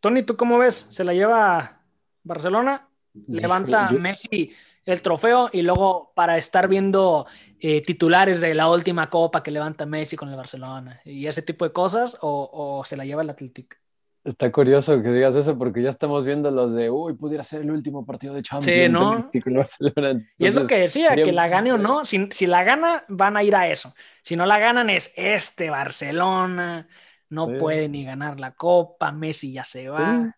Tony, 0.00 0.22
¿tú 0.22 0.36
cómo 0.36 0.58
ves? 0.58 0.86
¿Se 0.90 1.02
la 1.04 1.12
lleva 1.12 1.82
Barcelona? 2.22 2.88
Levanta 3.26 3.88
Yo- 3.90 3.98
Messi 3.98 4.52
el 4.84 5.02
trofeo 5.02 5.50
y 5.52 5.62
luego 5.62 6.12
para 6.14 6.38
estar 6.38 6.66
viendo 6.68 7.26
eh, 7.58 7.82
titulares 7.82 8.40
de 8.40 8.54
la 8.54 8.68
última 8.68 9.10
copa 9.10 9.42
que 9.42 9.50
levanta 9.50 9.84
Messi 9.86 10.16
con 10.16 10.28
el 10.30 10.36
Barcelona 10.36 11.00
y 11.04 11.26
ese 11.26 11.42
tipo 11.42 11.64
de 11.64 11.72
cosas 11.72 12.16
o, 12.22 12.48
o 12.52 12.84
se 12.84 12.96
la 12.96 13.04
lleva 13.04 13.22
el 13.22 13.30
Atlético. 13.30 13.76
Está 14.22 14.52
curioso 14.52 15.02
que 15.02 15.10
digas 15.10 15.34
eso 15.34 15.56
porque 15.56 15.82
ya 15.82 15.88
estamos 15.88 16.24
viendo 16.24 16.50
los 16.50 16.74
de, 16.74 16.90
uy, 16.90 17.14
pudiera 17.14 17.42
ser 17.42 17.62
el 17.62 17.70
último 17.70 18.04
partido 18.04 18.34
de 18.34 18.42
Champions. 18.42 18.74
Sí, 18.74 18.88
¿no? 18.92 19.30
Barcelona. 19.56 20.22
Y 20.36 20.46
es 20.46 20.54
lo 20.54 20.60
Entonces, 20.60 20.68
que 20.68 20.78
decía, 20.78 21.14
que 21.16 21.32
la 21.32 21.48
gane 21.48 21.72
o 21.72 21.78
no, 21.78 22.04
si, 22.04 22.28
si 22.30 22.46
la 22.46 22.62
gana 22.62 23.02
van 23.08 23.36
a 23.36 23.42
ir 23.42 23.56
a 23.56 23.68
eso. 23.68 23.94
Si 24.22 24.36
no 24.36 24.44
la 24.44 24.58
ganan 24.58 24.90
es 24.90 25.14
este 25.16 25.70
Barcelona, 25.70 26.86
no 27.30 27.46
Sí. 27.46 27.54
puede 27.58 27.88
ni 27.88 28.04
ganar 28.04 28.38
la 28.38 28.52
copa, 28.52 29.10
Messi 29.10 29.52
ya 29.52 29.64
se 29.64 29.88
va. 29.88 30.34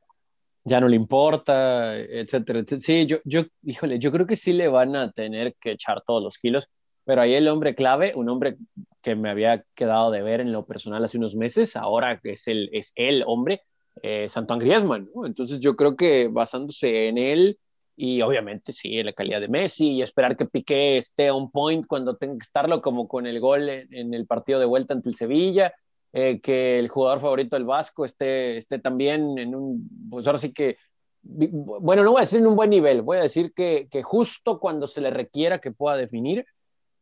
ya 0.64 0.80
no 0.80 0.86
le 0.86 0.94
importa, 0.94 1.96
etcétera, 1.96 2.60
etcétera. 2.60 2.80
Sí, 2.80 3.06
yo, 3.06 3.16
yo, 3.24 3.42
híjole, 3.64 3.98
yo 3.98 4.12
creo 4.12 4.28
que 4.28 4.36
sí 4.36 4.52
le 4.52 4.68
van 4.68 4.94
a 4.94 5.10
tener 5.10 5.54
que 5.58 5.72
echar 5.72 6.02
todos 6.02 6.22
los 6.22 6.38
kilos, 6.38 6.68
pero 7.04 7.22
ahí 7.22 7.34
el 7.34 7.48
hombre 7.48 7.74
clave, 7.74 8.12
un 8.14 8.28
hombre 8.28 8.58
que 9.02 9.16
me 9.16 9.28
había 9.28 9.64
quedado 9.74 10.12
de 10.12 10.22
ver 10.22 10.40
en 10.40 10.52
lo 10.52 10.64
personal 10.64 11.02
hace 11.02 11.18
unos 11.18 11.34
meses, 11.34 11.74
ahora 11.74 12.20
es 12.22 12.46
el, 12.46 12.70
es 12.72 12.92
el 12.94 13.24
hombre, 13.26 13.62
eh, 14.02 14.28
Santo 14.28 14.56
Griezmann, 14.58 15.10
¿no? 15.14 15.26
Entonces 15.26 15.60
yo 15.60 15.76
creo 15.76 15.96
que 15.96 16.28
basándose 16.28 17.08
en 17.08 17.18
él 17.18 17.58
y 17.94 18.22
obviamente 18.22 18.72
sí, 18.72 18.98
en 18.98 19.06
la 19.06 19.12
calidad 19.12 19.40
de 19.40 19.48
Messi 19.48 19.90
y 19.92 20.02
esperar 20.02 20.36
que 20.36 20.46
Piqué 20.46 20.96
esté 20.96 21.30
on 21.30 21.50
point 21.50 21.86
cuando 21.86 22.16
tenga 22.16 22.34
que 22.34 22.44
estarlo, 22.44 22.80
como 22.80 23.06
con 23.06 23.26
el 23.26 23.38
gol 23.38 23.68
en, 23.68 23.92
en 23.92 24.14
el 24.14 24.26
partido 24.26 24.58
de 24.58 24.64
vuelta 24.66 24.94
ante 24.94 25.10
el 25.10 25.14
Sevilla, 25.14 25.74
eh, 26.14 26.40
que 26.40 26.78
el 26.78 26.88
jugador 26.88 27.20
favorito 27.20 27.56
del 27.56 27.66
Vasco 27.66 28.04
esté, 28.04 28.56
esté 28.56 28.78
también 28.78 29.38
en 29.38 29.54
un, 29.54 30.08
pues 30.10 30.26
ahora 30.26 30.38
sí 30.38 30.52
que, 30.52 30.76
bueno, 31.22 32.02
no 32.02 32.12
voy 32.12 32.18
a 32.20 32.24
decir 32.24 32.38
en 32.40 32.46
un 32.46 32.56
buen 32.56 32.70
nivel, 32.70 33.02
voy 33.02 33.18
a 33.18 33.22
decir 33.22 33.52
que, 33.54 33.88
que 33.90 34.02
justo 34.02 34.58
cuando 34.58 34.86
se 34.86 35.00
le 35.00 35.10
requiera 35.10 35.58
que 35.58 35.70
pueda 35.70 35.96
definir, 35.96 36.44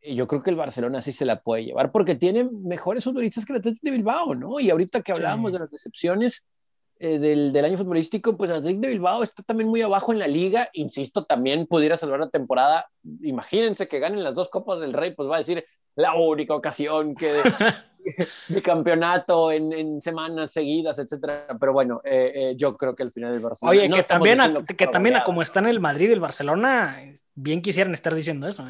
eh, 0.01 0.13
yo 0.13 0.27
creo 0.27 0.43
que 0.43 0.49
el 0.49 0.55
Barcelona 0.55 1.01
sí 1.01 1.11
se 1.11 1.25
la 1.25 1.41
puede 1.41 1.65
llevar, 1.65 1.91
porque 1.91 2.15
tiene 2.15 2.49
mejores 2.51 3.03
futbolistas 3.03 3.45
que 3.45 3.53
el 3.53 3.59
Atlético 3.59 3.85
de 3.85 3.91
Bilbao, 3.91 4.35
¿no? 4.35 4.59
Y 4.59 4.69
ahorita 4.69 5.01
que 5.01 5.11
hablábamos 5.13 5.51
Sí. 5.51 5.53
de 5.53 5.59
las 5.59 5.71
decepciones 5.71 6.45
eh, 7.03 7.17
del, 7.17 7.51
del 7.51 7.65
año 7.65 7.79
futbolístico, 7.79 8.37
pues 8.37 8.51
Atlético 8.51 8.81
de 8.81 8.89
Bilbao 8.89 9.23
está 9.23 9.41
también 9.41 9.67
muy 9.67 9.81
abajo 9.81 10.13
en 10.13 10.19
la 10.19 10.27
liga, 10.27 10.69
insisto, 10.73 11.25
también 11.25 11.65
pudiera 11.65 11.97
salvar 11.97 12.19
la 12.19 12.29
temporada, 12.29 12.91
imagínense 13.23 13.87
que 13.87 13.97
ganen 13.97 14.23
las 14.23 14.35
dos 14.35 14.49
Copas 14.49 14.79
del 14.79 14.93
Rey, 14.93 15.15
pues 15.15 15.27
va 15.27 15.37
a 15.37 15.39
decir 15.39 15.65
la 15.95 16.13
única 16.13 16.53
ocasión 16.53 17.15
que 17.15 17.33
de, 17.33 17.41
de 18.49 18.61
campeonato 18.61 19.51
en, 19.51 19.73
en, 19.73 19.99
semanas 19.99 20.51
seguidas, 20.51 20.99
etcétera. 20.99 21.47
Pero 21.59 21.73
bueno, 21.73 22.01
eh, 22.03 22.33
eh, 22.35 22.53
yo 22.55 22.77
creo 22.77 22.95
que 22.95 23.01
al 23.01 23.11
final 23.11 23.33
el 23.33 23.39
Barcelona. 23.39 23.79
Oye, 23.79 23.89
no 23.89 23.95
que 23.95 24.03
también, 24.03 24.39
a, 24.39 24.63
que, 24.63 24.85
también 24.85 25.15
a 25.15 25.23
como 25.23 25.41
está 25.41 25.59
en 25.59 25.69
el 25.69 25.79
Madrid 25.79 26.07
y 26.07 26.13
el 26.13 26.19
Barcelona, 26.19 26.99
bien 27.33 27.63
quisieran 27.63 27.95
estar 27.95 28.13
diciendo 28.13 28.47
eso, 28.47 28.63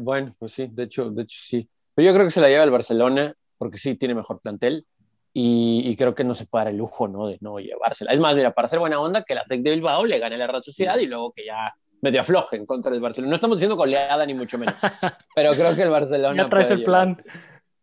bueno, 0.00 0.36
pues 0.38 0.52
sí, 0.52 0.68
de 0.70 0.82
hecho, 0.82 1.08
de 1.08 1.22
hecho 1.22 1.38
sí. 1.40 1.70
Pero 1.94 2.06
yo 2.06 2.12
creo 2.12 2.26
que 2.26 2.32
se 2.32 2.42
la 2.42 2.48
lleva 2.48 2.64
el 2.64 2.70
Barcelona 2.70 3.34
porque 3.56 3.78
sí 3.78 3.94
tiene 3.94 4.14
mejor 4.14 4.42
plantel 4.42 4.86
y, 5.32 5.82
y 5.86 5.96
creo 5.96 6.14
que 6.14 6.24
no 6.24 6.34
se 6.34 6.46
para 6.46 6.70
el 6.70 6.76
lujo, 6.76 7.08
¿no? 7.08 7.26
De 7.26 7.38
no 7.40 7.58
llevársela. 7.58 8.12
Es 8.12 8.20
más, 8.20 8.36
mira, 8.36 8.52
para 8.52 8.66
hacer 8.66 8.78
buena 8.78 9.00
onda, 9.00 9.24
que 9.24 9.32
el 9.32 9.38
Athletic 9.40 9.64
de 9.64 9.70
Bilbao 9.70 10.04
le 10.04 10.18
gane 10.18 10.34
a 10.34 10.38
la 10.38 10.46
Real 10.46 10.62
Sociedad 10.62 10.98
y 10.98 11.06
luego 11.06 11.32
que 11.32 11.46
ya 11.46 11.74
medio 12.02 12.20
afloje 12.20 12.56
en 12.56 12.66
contra 12.66 12.90
del 12.90 13.00
Barcelona. 13.00 13.30
No 13.30 13.34
estamos 13.36 13.56
diciendo 13.56 13.76
goleada 13.76 14.26
ni 14.26 14.34
mucho 14.34 14.58
menos, 14.58 14.80
pero 15.34 15.52
creo 15.52 15.74
que 15.74 15.82
el 15.82 15.90
Barcelona. 15.90 16.42
Ya 16.42 16.48
traes 16.48 16.68
puede 16.68 16.80
el 16.80 16.84
plan. 16.84 17.24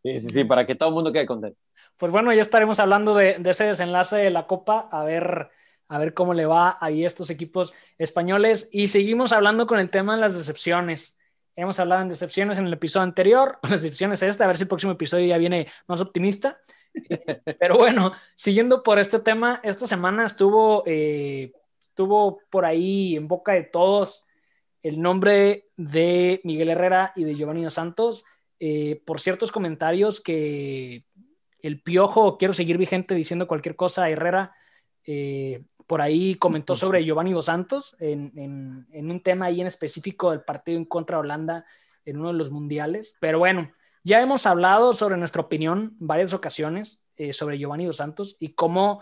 Sí, 0.03 0.19
sí, 0.19 0.29
sí, 0.29 0.43
para 0.43 0.65
que 0.65 0.75
todo 0.75 0.89
el 0.89 0.95
mundo 0.95 1.11
quede 1.11 1.25
contento. 1.25 1.59
Pues 1.97 2.11
bueno, 2.11 2.31
ya 2.33 2.41
estaremos 2.41 2.79
hablando 2.79 3.15
de, 3.15 3.37
de, 3.39 3.49
ese 3.49 3.65
desenlace 3.65 4.17
de 4.17 4.29
la 4.29 4.47
Copa, 4.47 4.87
a 4.91 5.03
ver, 5.03 5.49
a 5.89 5.97
ver 5.97 6.13
cómo 6.13 6.33
le 6.33 6.45
va 6.45 6.77
ahí 6.79 7.03
a 7.03 7.07
estos 7.07 7.29
equipos 7.29 7.73
españoles. 7.97 8.69
Y 8.71 8.87
seguimos 8.87 9.33
hablando 9.33 9.67
con 9.67 9.79
el 9.79 9.89
tema 9.89 10.15
de 10.15 10.21
las 10.21 10.37
decepciones. 10.37 11.17
Hemos 11.55 11.77
hablado 11.79 12.03
en 12.03 12.07
decepciones 12.07 12.57
en 12.57 12.67
el 12.67 12.73
episodio 12.73 13.03
anterior, 13.03 13.59
las 13.63 13.71
decepciones 13.71 14.21
este, 14.23 14.43
a 14.43 14.47
ver 14.47 14.55
si 14.55 14.63
el 14.63 14.69
próximo 14.69 14.93
episodio 14.93 15.25
ya 15.25 15.37
viene 15.37 15.67
más 15.87 15.99
optimista. 15.99 16.57
Pero 17.59 17.77
bueno, 17.77 18.11
siguiendo 18.35 18.83
por 18.83 18.99
este 18.99 19.19
tema, 19.19 19.59
esta 19.63 19.87
semana 19.87 20.25
estuvo, 20.25 20.83
eh, 20.85 21.53
estuvo 21.81 22.41
por 22.49 22.65
ahí 22.65 23.15
en 23.15 23.27
boca 23.27 23.53
de 23.53 23.63
todos 23.63 24.25
el 24.81 25.01
nombre 25.01 25.69
de 25.75 26.41
Miguel 26.43 26.69
Herrera 26.69 27.11
y 27.15 27.25
de 27.25 27.35
Giovanni 27.35 27.63
Dos 27.63 27.73
Santos 27.73 28.25
eh, 28.59 29.01
por 29.05 29.21
ciertos 29.21 29.51
comentarios 29.51 30.19
que 30.19 31.05
el 31.61 31.81
Piojo, 31.81 32.37
quiero 32.37 32.53
seguir 32.53 32.77
vigente 32.77 33.15
diciendo 33.15 33.47
cualquier 33.47 33.75
cosa, 33.75 34.09
Herrera, 34.09 34.53
eh, 35.05 35.63
por 35.87 36.01
ahí 36.01 36.35
comentó 36.35 36.75
sobre 36.75 37.03
Giovanni 37.03 37.31
Dos 37.31 37.45
Santos 37.45 37.95
en, 37.99 38.31
en, 38.35 38.87
en, 38.91 39.11
un 39.11 39.21
tema 39.21 39.45
ahí 39.45 39.61
en 39.61 39.67
específico 39.67 40.31
del 40.31 40.41
partido 40.41 40.77
en 40.77 40.85
contra 40.85 41.17
de 41.17 41.21
Holanda 41.21 41.65
en 42.05 42.17
uno 42.17 42.29
de 42.29 42.37
los 42.37 42.51
mundiales. 42.51 43.15
Pero 43.19 43.39
bueno, 43.39 43.71
ya 44.03 44.21
hemos 44.21 44.45
hablado 44.45 44.93
sobre 44.93 45.17
nuestra 45.17 45.41
opinión 45.41 45.95
varias 45.99 46.33
ocasiones 46.33 46.99
eh, 47.17 47.33
sobre 47.33 47.57
Giovanni 47.57 47.85
Dos 47.85 47.97
Santos 47.97 48.37
y 48.39 48.53
cómo 48.53 49.01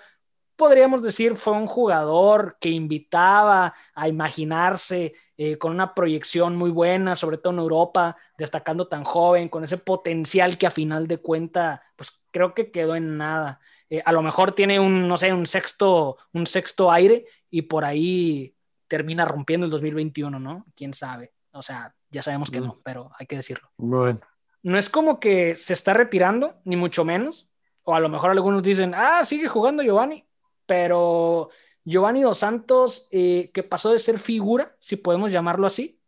podríamos 0.58 1.04
decir 1.04 1.36
fue 1.36 1.54
un 1.54 1.68
jugador 1.68 2.58
que 2.60 2.70
invitaba 2.70 3.74
a 3.94 4.08
imaginarse 4.10 5.14
eh, 5.38 5.58
con 5.58 5.72
una 5.72 5.94
proyección 5.94 6.56
muy 6.56 6.72
buena, 6.72 7.16
sobre 7.16 7.38
todo 7.38 7.54
en 7.54 7.60
Europa, 7.60 8.18
destacando 8.38 8.88
tan 8.88 9.04
joven, 9.04 9.50
con 9.50 9.64
ese 9.64 9.78
potencial 9.78 10.58
que 10.58 10.68
a 10.68 10.72
final 10.72 11.08
de 11.08 11.20
cuenta, 11.20 11.84
pues 11.96 12.20
creo 12.32 12.54
que 12.54 12.72
quedó 12.72 12.96
en 12.96 13.18
nada. 13.18 13.60
Eh, 13.90 14.02
a 14.04 14.12
lo 14.12 14.24
mejor 14.24 14.52
tiene 14.52 14.80
un, 14.80 15.08
no 15.08 15.16
sé, 15.16 15.32
un 15.32 15.46
sexto, 15.46 16.18
un 16.34 16.48
sexto 16.48 16.92
aire 16.92 17.26
y 17.52 17.62
por 17.62 17.86
ahí 17.86 18.56
termina 18.88 19.26
rompiendo 19.26 19.66
el 19.66 19.72
2021, 19.72 20.40
¿no? 20.40 20.66
¿Quién 20.76 20.94
sabe? 20.94 21.34
O 21.52 21.62
sea, 21.62 21.94
ya 22.10 22.24
sabemos 22.24 22.50
que 22.50 22.60
no, 22.60 22.80
pero 22.84 23.12
hay 23.18 23.28
que 23.28 23.36
decirlo. 23.36 23.70
Bueno. 23.78 24.20
No 24.68 24.78
es 24.78 24.90
como 24.90 25.22
que 25.22 25.56
se 25.56 25.74
está 25.74 25.94
retirando, 25.94 26.60
ni 26.66 26.76
mucho 26.76 27.06
menos. 27.06 27.50
O 27.84 27.96
a 27.96 28.02
lo 28.02 28.10
mejor 28.10 28.32
algunos 28.32 28.62
dicen, 28.62 28.94
ah, 28.94 29.24
sigue 29.24 29.48
jugando 29.48 29.82
Giovanni, 29.82 30.28
pero 30.66 31.52
Giovanni 31.86 32.22
Dos 32.22 32.40
Santos, 32.40 33.08
eh, 33.12 33.50
que 33.54 33.64
pasó 33.64 33.94
de 33.94 34.00
ser 34.00 34.20
figura, 34.20 34.76
si 34.80 34.98
podemos 34.98 35.32
llamarlo 35.32 35.68
así, 35.68 36.02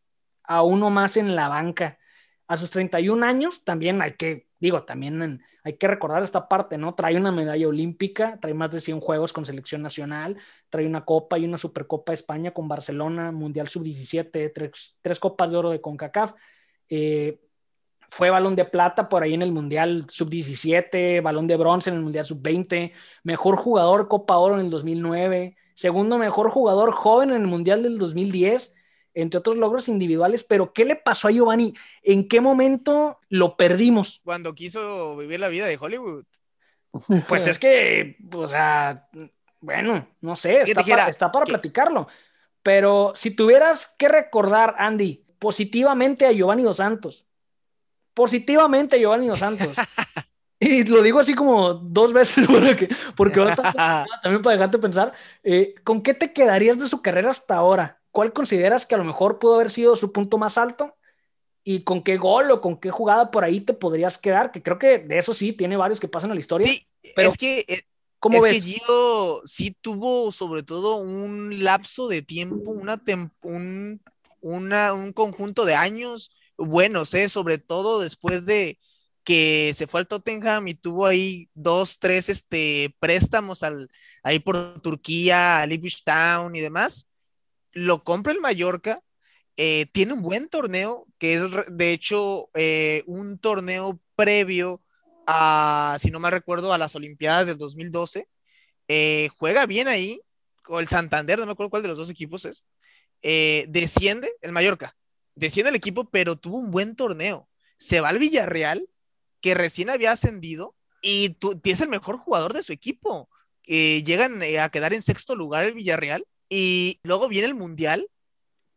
a 0.43 0.61
uno 0.61 0.89
más 0.89 1.15
en 1.15 1.37
la 1.37 1.47
banca. 1.47 1.99
A 2.49 2.57
sus 2.57 2.69
31 2.69 3.25
años 3.25 3.63
también 3.63 4.01
hay 4.01 4.15
que, 4.15 4.49
digo, 4.59 4.83
también 4.83 5.41
hay 5.63 5.77
que 5.77 5.87
recordar 5.87 6.21
esta 6.21 6.49
parte, 6.49 6.77
¿no? 6.77 6.95
Trae 6.95 7.15
una 7.15 7.31
medalla 7.31 7.65
olímpica, 7.65 8.39
trae 8.41 8.53
más 8.53 8.71
de 8.71 8.81
100 8.81 8.99
juegos 8.99 9.31
con 9.31 9.45
selección 9.45 9.81
nacional, 9.81 10.35
trae 10.69 10.85
una 10.85 11.05
copa 11.05 11.39
y 11.39 11.45
una 11.45 11.57
supercopa 11.57 12.11
de 12.11 12.15
España 12.15 12.51
con 12.51 12.67
Barcelona, 12.67 13.31
Mundial 13.31 13.69
Sub-17, 13.69 14.51
tres, 14.53 14.97
tres, 15.01 15.17
copas 15.17 15.49
de 15.49 15.55
oro 15.55 15.69
de 15.69 15.79
CONCACAF. 15.79 16.33
Eh, 16.89 17.39
fue 18.11 18.29
balón 18.29 18.55
de 18.55 18.65
plata 18.65 19.09
por 19.09 19.23
ahí 19.23 19.33
en 19.33 19.41
el 19.41 19.51
Mundial 19.51 20.05
Sub-17, 20.09 21.21
balón 21.21 21.47
de 21.47 21.57
bronce 21.57 21.89
en 21.89 21.97
el 21.97 22.01
Mundial 22.01 22.25
Sub-20, 22.25 22.91
mejor 23.23 23.57
jugador 23.57 24.07
Copa 24.07 24.37
Oro 24.37 24.55
en 24.55 24.61
el 24.61 24.69
2009, 24.69 25.55
segundo 25.75 26.17
mejor 26.17 26.49
jugador 26.49 26.91
joven 26.91 27.29
en 27.31 27.41
el 27.41 27.47
Mundial 27.47 27.83
del 27.83 27.97
2010, 27.97 28.75
entre 29.13 29.37
otros 29.39 29.57
logros 29.57 29.87
individuales. 29.87 30.43
Pero, 30.43 30.73
¿qué 30.73 30.85
le 30.85 30.95
pasó 30.95 31.27
a 31.27 31.31
Giovanni? 31.31 31.73
¿En 32.03 32.27
qué 32.27 32.41
momento 32.41 33.19
lo 33.29 33.55
perdimos? 33.55 34.21
Cuando 34.23 34.55
quiso 34.55 35.15
vivir 35.17 35.39
la 35.39 35.49
vida 35.49 35.67
de 35.67 35.77
Hollywood. 35.79 36.25
Pues 37.27 37.47
es 37.47 37.59
que, 37.59 38.17
o 38.33 38.47
sea, 38.47 39.07
bueno, 39.61 40.07
no 40.21 40.35
sé, 40.35 40.61
está, 40.61 40.81
dijera, 40.81 41.03
para, 41.03 41.09
está 41.11 41.31
para 41.31 41.45
platicarlo. 41.45 42.07
Pero 42.63 43.13
si 43.15 43.31
tuvieras 43.31 43.95
que 43.97 44.07
recordar, 44.07 44.75
Andy, 44.77 45.25
positivamente 45.37 46.25
a 46.25 46.31
Giovanni 46.31 46.63
Dos 46.63 46.77
Santos, 46.77 47.25
positivamente 48.13 48.99
Giovanni 48.99 49.27
Dos 49.27 49.39
Santos. 49.39 49.75
Y 50.59 50.83
lo 50.83 51.01
digo 51.01 51.19
así 51.19 51.33
como 51.33 51.73
dos 51.73 52.11
veces 52.11 52.45
porque, 52.47 52.89
porque 53.15 53.39
también 54.23 54.41
para 54.41 54.55
dejarte 54.55 54.77
pensar, 54.77 55.13
eh, 55.43 55.73
¿con 55.83 56.01
qué 56.01 56.13
te 56.13 56.33
quedarías 56.33 56.77
de 56.77 56.87
su 56.87 57.01
carrera 57.01 57.31
hasta 57.31 57.55
ahora? 57.55 58.01
¿Cuál 58.11 58.33
consideras 58.33 58.85
que 58.85 58.95
a 58.95 58.97
lo 58.97 59.05
mejor 59.05 59.39
pudo 59.39 59.55
haber 59.55 59.71
sido 59.71 59.95
su 59.95 60.11
punto 60.11 60.37
más 60.37 60.57
alto? 60.57 60.95
¿Y 61.63 61.83
con 61.83 62.03
qué 62.03 62.17
gol 62.17 62.51
o 62.51 62.61
con 62.61 62.77
qué 62.77 62.91
jugada 62.91 63.31
por 63.31 63.43
ahí 63.43 63.61
te 63.61 63.73
podrías 63.73 64.17
quedar? 64.17 64.51
Que 64.51 64.61
creo 64.61 64.79
que 64.79 64.99
de 64.99 65.17
eso 65.17 65.33
sí 65.33 65.53
tiene 65.53 65.77
varios 65.77 65.99
que 65.99 66.07
pasan 66.07 66.31
a 66.31 66.33
la 66.33 66.39
historia. 66.39 66.67
Sí, 66.67 66.85
pero 67.15 67.29
es 67.29 67.37
que, 67.37 67.65
eh, 67.67 67.83
¿cómo 68.19 68.43
es 68.45 68.51
que 68.51 68.61
Gio 68.61 69.41
sí 69.45 69.75
tuvo 69.79 70.31
sobre 70.31 70.63
todo 70.63 70.97
un 70.97 71.63
lapso 71.63 72.07
de 72.07 72.21
tiempo, 72.21 72.71
una 72.71 73.01
un, 73.43 74.01
un 74.41 75.13
conjunto 75.13 75.63
de 75.63 75.75
años 75.75 76.31
buenos, 76.59 77.13
¿eh? 77.13 77.29
sobre 77.29 77.57
todo 77.57 77.99
después 77.99 78.45
de 78.45 78.79
que 79.23 79.73
se 79.75 79.87
fue 79.87 80.01
al 80.01 80.07
Tottenham 80.07 80.67
y 80.67 80.75
tuvo 80.75 81.05
ahí 81.05 81.49
dos, 81.53 81.99
tres 81.99 82.29
este, 82.29 82.95
préstamos 82.99 83.63
al, 83.63 83.89
ahí 84.23 84.39
por 84.39 84.81
Turquía, 84.81 85.61
al 85.61 85.71
Ipswich 85.71 86.03
Town 86.03 86.55
y 86.55 86.61
demás. 86.61 87.07
Lo 87.73 88.03
compra 88.03 88.33
el 88.33 88.41
Mallorca, 88.41 89.01
eh, 89.57 89.87
tiene 89.91 90.13
un 90.13 90.21
buen 90.21 90.49
torneo, 90.49 91.05
que 91.17 91.33
es 91.33 91.43
de 91.69 91.91
hecho 91.91 92.49
eh, 92.53 93.03
un 93.07 93.37
torneo 93.39 93.99
previo 94.15 94.81
a, 95.27 95.97
si 95.99 96.11
no 96.11 96.19
me 96.19 96.29
recuerdo, 96.31 96.73
a 96.73 96.77
las 96.77 96.95
Olimpiadas 96.95 97.45
del 97.45 97.57
2012. 97.57 98.27
Eh, 98.87 99.29
juega 99.37 99.65
bien 99.65 99.87
ahí, 99.87 100.21
o 100.67 100.79
el 100.79 100.87
Santander, 100.87 101.39
no 101.39 101.45
me 101.45 101.51
acuerdo 101.51 101.69
cuál 101.71 101.81
de 101.83 101.89
los 101.89 101.97
dos 101.97 102.09
equipos 102.09 102.45
es. 102.45 102.65
desciende 103.21 104.31
el 104.41 104.53
Mallorca, 104.53 104.95
desciende 105.39 105.69
el 105.69 105.75
equipo, 105.75 106.09
pero 106.09 106.35
tuvo 106.35 106.57
un 106.57 106.71
buen 106.71 106.95
torneo. 106.95 107.49
Se 107.77 108.01
va 108.01 108.09
al 108.09 108.19
Villarreal 108.19 108.89
que 109.41 109.53
recién 109.53 109.89
había 109.89 110.11
ascendido 110.11 110.75
y 111.01 111.29
tienes 111.63 111.81
el 111.81 111.89
mejor 111.89 112.17
jugador 112.17 112.53
de 112.53 112.63
su 112.63 112.73
equipo. 112.73 113.29
llegan 113.65 114.41
eh, 114.43 114.59
a 114.59 114.69
quedar 114.69 114.93
en 114.93 115.01
sexto 115.01 115.35
lugar 115.35 115.65
el 115.65 115.73
Villarreal 115.73 116.27
y 116.49 116.99
luego 117.03 117.29
viene 117.29 117.47
el 117.47 117.55
Mundial. 117.55 118.07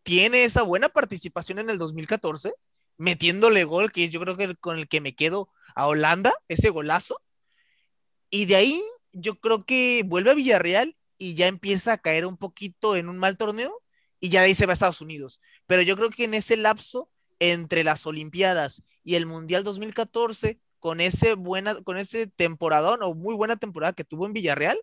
Tiene 0.05 0.45
esa 0.45 0.63
buena 0.63 0.89
participación 0.89 1.59
en 1.59 1.71
el 1.71 1.79
2014, 1.79 2.53
metiéndole 2.97 3.65
gol, 3.65 3.93
que 3.93 4.09
yo 4.09 4.21
creo 4.21 4.37
que 4.37 4.55
con 4.57 4.79
el 4.79 4.89
que 4.89 5.01
me 5.01 5.15
quedo 5.15 5.51
a 5.75 5.87
Holanda, 5.87 6.33
ese 6.49 6.71
golazo. 6.71 7.21
Y 8.31 8.47
de 8.47 8.57
ahí 8.57 8.83
yo 9.13 9.37
creo 9.41 9.65
que 9.65 10.03
vuelve 10.07 10.31
a 10.31 10.35
Villarreal 10.35 10.97
y 11.19 11.35
ya 11.35 11.49
empieza 11.49 11.93
a 11.93 11.99
caer 11.99 12.27
un 12.27 12.37
poquito 12.37 12.97
en 12.97 13.09
un 13.09 13.19
mal 13.19 13.37
torneo 13.37 13.83
y 14.23 14.29
ya 14.29 14.41
de 14.41 14.47
ahí 14.47 14.55
se 14.55 14.67
va 14.67 14.73
a 14.73 14.75
Estados 14.75 15.01
Unidos. 15.01 15.41
Pero 15.67 15.83
yo 15.83 15.97
creo 15.97 16.09
que 16.09 16.25
en 16.25 16.35
ese 16.35 16.57
lapso 16.57 17.11
entre 17.41 17.83
las 17.83 18.07
Olimpiadas 18.07 18.85
y 19.03 19.17
el 19.17 19.27
Mundial 19.27 19.65
2014, 19.65 20.61
con 20.79 21.01
ese 21.01 21.35
buena, 21.35 21.83
con 21.83 21.99
ese 21.99 22.29
temporadón 22.29 23.03
o 23.03 23.15
muy 23.15 23.35
buena 23.35 23.57
temporada 23.57 23.93
que 23.93 24.05
tuvo 24.05 24.27
en 24.27 24.33
Villarreal, 24.33 24.79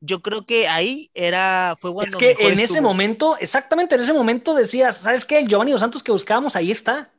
yo 0.00 0.22
creo 0.22 0.42
que 0.42 0.66
ahí 0.66 1.08
era, 1.14 1.76
fue 1.80 1.92
cuando. 1.92 2.18
Es 2.18 2.36
que 2.36 2.48
en 2.48 2.58
ese 2.58 2.80
momento, 2.80 3.36
exactamente 3.38 3.94
en 3.94 4.00
ese 4.00 4.12
momento 4.12 4.54
decías, 4.54 4.96
¿sabes 4.96 5.24
qué? 5.24 5.38
El 5.38 5.46
Giovanni 5.46 5.70
Dos 5.70 5.80
Santos 5.80 6.02
que 6.02 6.10
buscábamos, 6.10 6.56
ahí 6.56 6.72
está. 6.72 7.12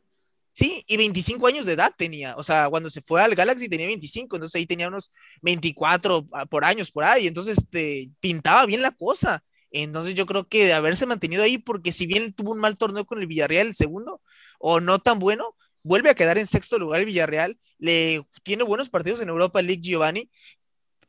Sí, 0.52 0.84
y 0.86 0.98
25 0.98 1.48
años 1.48 1.66
de 1.66 1.74
edad 1.74 1.94
tenía. 1.98 2.36
O 2.36 2.44
sea, 2.44 2.70
cuando 2.70 2.90
se 2.90 3.00
fue 3.00 3.22
al 3.22 3.34
Galaxy 3.34 3.70
tenía 3.70 3.88
25, 3.88 4.36
entonces 4.36 4.60
ahí 4.60 4.66
tenía 4.66 4.90
unos 4.90 5.10
24 5.42 6.28
ah, 6.34 6.46
por 6.46 6.66
años 6.66 6.92
por 6.92 7.06
ahí. 7.06 7.28
Entonces, 7.28 7.60
este, 7.60 8.10
pintaba 8.20 8.66
bien 8.66 8.82
la 8.82 8.92
cosa. 8.92 9.42
Entonces, 9.72 10.16
yo 10.16 10.26
creo 10.26 10.48
que 10.48 10.66
de 10.66 10.74
haberse 10.74 11.06
mantenido 11.06 11.44
ahí, 11.44 11.58
porque 11.58 11.92
si 11.92 12.06
bien 12.06 12.34
tuvo 12.34 12.52
un 12.52 12.60
mal 12.60 12.78
torneo 12.78 13.06
con 13.06 13.20
el 13.20 13.28
Villarreal, 13.28 13.68
el 13.68 13.76
segundo, 13.76 14.22
o 14.60 14.80
no 14.80 15.00
tan 15.00 15.20
bueno, 15.20 15.56
vuelve 15.84 16.10
a 16.10 16.16
quedar 16.16 16.38
en 16.38 16.48
sexto 16.48 16.78
lugar 16.78 17.00
el 17.00 17.06
Villarreal, 17.06 17.58
le 17.78 18.24
tiene 18.44 18.64
buenos 18.64 18.90
partidos 18.90 19.22
en 19.22 19.30
Europa 19.30 19.62
League 19.62 19.82
Giovanni, 19.82 20.30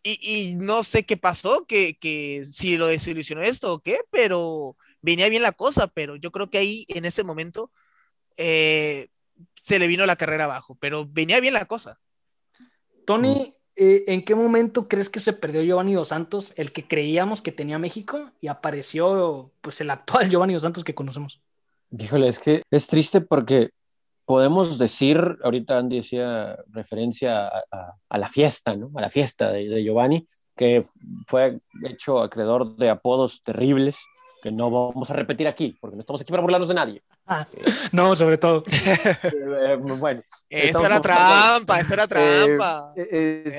y, 0.05 0.55
no 0.57 0.83
sé 0.83 1.05
qué 1.05 1.17
pasó, 1.17 1.65
que, 1.67 1.97
que, 1.97 2.45
si 2.45 2.77
lo 2.77 2.89
desilusionó 2.89 3.43
esto 3.43 3.73
o 3.73 3.81
qué, 3.81 4.01
pero 4.11 4.77
venía 5.01 5.29
bien 5.29 5.43
la 5.43 5.53
cosa, 5.53 5.87
pero 5.87 6.17
yo 6.17 6.33
creo 6.33 6.51
que 6.51 6.59
ahí 6.59 6.87
en 6.89 7.05
ese 7.05 7.23
momento 7.23 7.71
eh, 8.37 9.09
se 9.63 9.79
le 9.79 9.87
vino 9.87 10.07
la 10.07 10.17
carrera 10.17 10.45
abajo, 10.45 10.77
pero 10.81 11.07
venía 11.07 11.39
bien 11.41 11.55
la 11.55 11.67
cosa. 11.67 12.01
Tony, 13.07 13.55
eh, 13.77 14.05
¿en 14.07 14.25
qué 14.25 14.35
momento 14.35 14.89
crees 14.89 15.09
que 15.09 15.21
se 15.21 15.33
perdió 15.33 15.63
Giovanni 15.63 15.95
Dos 15.95 16.09
Santos, 16.09 16.53
el 16.57 16.73
que 16.73 16.87
creíamos 16.87 17.41
que 17.41 17.53
tenía 17.53 17.79
México, 17.79 18.31
y 18.41 18.49
apareció 18.49 19.51
pues 19.61 19.81
el 19.81 19.91
actual 19.91 20.29
Giovanni 20.31 20.55
Dos 20.55 20.63
Santos 20.63 20.85
que 20.85 20.95
conocemos? 20.95 21.41
Híjole, 21.97 22.29
es 22.29 22.39
que 22.39 22.63
es 22.71 22.87
triste 22.87 23.21
porque 23.21 23.71
podemos 24.25 24.79
decir, 24.79 25.39
ahorita 25.43 25.79
Andy 25.79 25.97
decía 25.97 26.57
referencia 26.71 27.49
a, 27.49 28.19
la 28.19 28.29
fiesta, 28.29 28.77
¿no? 28.77 28.91
A 28.95 29.01
la 29.01 29.11
fiesta 29.11 29.51
de, 29.51 29.83
Giovanni, 29.83 30.27
que 30.57 30.85
fue 31.27 31.61
hecho 31.85 32.21
acreedor 32.21 32.77
de 32.77 32.91
apodos 32.91 33.43
terribles 33.43 33.99
que 34.43 34.51
no 34.51 34.71
vamos 34.71 35.11
a 35.11 35.15
repetir 35.15 35.47
aquí, 35.47 35.77
porque 35.81 35.97
no 35.97 36.01
estamos 36.01 36.21
aquí 36.21 36.31
para 36.31 36.43
burlarnos 36.43 36.69
de 36.69 36.75
nadie. 36.75 37.03
Ah, 37.27 37.47
no, 37.93 38.17
sobre 38.17 38.39
todo. 38.39 38.65
Eh, 39.65 39.77
bueno. 39.77 40.23
Eso 40.49 40.85
era 40.85 41.01
trampa, 41.01 41.81
eso 41.81 41.95
era 41.95 42.07
trampa. 42.07 42.93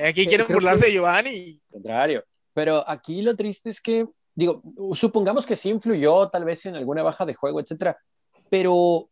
aquí 0.06 0.26
quieren 0.26 0.46
burlarse 0.48 0.86
de 0.86 0.92
Giovanni. 0.92 1.60
Contrario. 1.70 2.24
Pero 2.52 2.88
aquí 2.88 3.22
lo 3.22 3.34
triste 3.34 3.70
es 3.70 3.80
que, 3.80 4.06
digo, 4.34 4.62
supongamos 4.94 5.46
que 5.46 5.56
sí 5.56 5.70
influyó 5.70 6.28
tal 6.28 6.44
vez 6.44 6.64
en 6.66 6.76
alguna 6.76 7.02
baja 7.02 7.24
de 7.24 7.34
juego, 7.34 7.60
etcétera, 7.60 7.98
pero, 8.48 9.08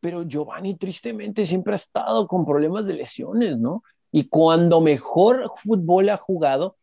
pero 0.00 0.24
Giovanni 0.24 0.76
tristemente 0.76 1.46
siempre 1.46 1.72
ha 1.72 1.76
estado 1.76 2.26
con 2.26 2.44
problemas 2.44 2.86
de 2.86 2.94
lesiones, 2.94 3.56
¿no? 3.56 3.82
Y 4.12 4.28
cuando 4.28 4.80
mejor 4.80 5.50
fútbol 5.56 6.08
ha 6.10 6.16
jugado, 6.16 6.76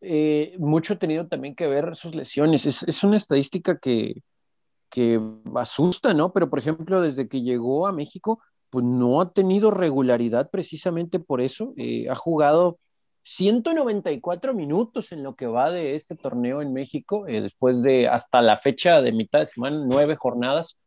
eh, 0.00 0.54
mucho 0.58 0.94
ha 0.94 0.98
tenido 0.98 1.26
también 1.28 1.54
que 1.54 1.66
ver 1.66 1.96
sus 1.96 2.14
lesiones. 2.14 2.66
Es, 2.66 2.82
es 2.82 3.04
una 3.04 3.16
estadística 3.16 3.78
que, 3.78 4.22
que 4.96 5.20
asusta, 5.54 6.14
¿no? 6.14 6.32
Pero, 6.32 6.48
por 6.48 6.58
ejemplo, 6.58 7.02
desde 7.02 7.28
que 7.28 7.42
llegó 7.42 7.86
a 7.86 7.92
México, 7.92 8.40
pues 8.70 8.82
no 8.82 9.20
ha 9.20 9.30
tenido 9.34 9.70
regularidad 9.70 10.48
precisamente 10.48 11.18
por 11.18 11.42
eso. 11.42 11.74
Eh, 11.76 12.08
ha 12.08 12.14
jugado 12.14 12.78
194 13.24 14.54
minutos 14.54 15.12
en 15.12 15.22
lo 15.22 15.36
que 15.36 15.46
va 15.46 15.70
de 15.70 15.96
este 15.96 16.16
torneo 16.16 16.62
en 16.62 16.72
México, 16.72 17.26
eh, 17.26 17.42
después 17.42 17.82
de 17.82 18.08
hasta 18.08 18.40
la 18.40 18.56
fecha 18.56 19.02
de 19.02 19.12
mitad 19.12 19.40
de 19.40 19.46
semana, 19.46 19.84
nueve 19.86 20.16
jornadas 20.16 20.78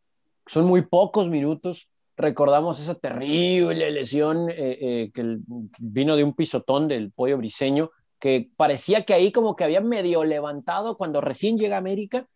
son 0.48 0.65
muy 0.65 0.82
pocos 0.82 1.30
minutos. 1.30 1.88
Recordamos 2.17 2.80
esa 2.80 2.95
terrible 2.95 3.91
lesión 3.91 4.50
eh, 4.50 4.56
eh, 4.58 5.12
que 5.13 5.38
vino 5.78 6.15
de 6.15 6.24
un 6.24 6.34
pisotón 6.34 6.88
del 6.88 7.12
pollo 7.12 7.38
briseño, 7.38 7.91
que 8.19 8.50
parecía 8.58 9.06
que 9.06 9.13
ahí 9.13 9.32
como 9.32 9.56
que 9.56 9.65
había 9.65 9.82
medio 9.82 10.24
levantado 10.24 10.98
cuando 10.98 11.22
recién 11.22 11.60
llega 11.60 11.76
a 11.76 11.78
América. 11.78 12.28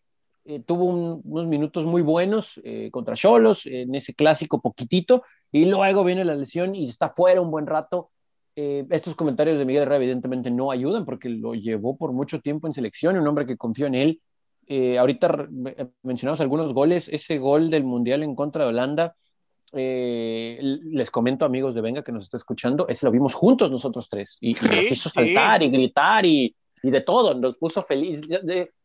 Eh, 0.45 0.59
tuvo 0.59 0.85
unos 0.85 1.47
minutos 1.47 1.85
muy 1.85 2.01
buenos 2.01 2.61
contra 2.91 3.15
Cholos, 3.15 3.65
en 3.65 3.95
ese 3.95 4.13
clásico 4.13 4.61
poquitito, 4.61 5.23
y 5.51 5.65
luego 5.65 6.03
viene 6.03 6.25
la 6.25 6.35
lesión 6.35 6.75
y 6.75 6.85
está 6.85 7.09
fuera 7.09 7.41
un 7.41 7.51
buen 7.51 7.67
rato. 7.67 8.09
estos 8.55 9.15
comentarios 9.15 9.57
de 9.57 9.65
Miguel 9.65 9.83
Herrera 9.83 9.97
evidentemente 9.97 10.51
no 10.51 10.69
ayudan 10.71 11.05
porque 11.05 11.29
lo 11.29 11.55
llevó 11.55 11.97
por 11.97 12.11
mucho 12.11 12.41
tiempo 12.41 12.67
en 12.67 12.73
selección, 12.73 13.17
un 13.17 13.27
hombre 13.27 13.45
que 13.45 13.57
confió 13.57 13.87
en 13.87 13.95
él 13.95 14.21
eh, 14.67 14.97
ahorita 14.97 15.47
eh, 15.77 15.87
mencionamos 16.03 16.39
algunos 16.41 16.73
goles, 16.73 17.09
ese 17.09 17.37
gol 17.37 17.69
del 17.69 17.83
Mundial 17.83 18.23
en 18.23 18.35
contra 18.35 18.63
de 18.63 18.69
Holanda, 18.69 19.15
eh, 19.73 20.57
les 20.61 21.09
comento 21.09 21.45
amigos 21.45 21.75
de 21.75 21.81
Venga 21.81 22.03
que 22.03 22.11
nos 22.11 22.23
está 22.23 22.37
escuchando, 22.37 22.87
ese 22.87 23.05
lo 23.05 23.11
vimos 23.11 23.33
juntos 23.33 23.69
nosotros 23.71 24.07
tres, 24.07 24.37
y, 24.39 24.53
nos 24.53 24.91
hizo 24.91 25.09
saltar 25.09 25.63
y 25.63 25.69
gritar 25.69 26.25
y, 26.25 26.55
y, 26.81 26.91
de 26.91 27.01
todo, 27.01 27.33
nos 27.33 27.57
puso 27.57 27.81
feliz. 27.81 28.21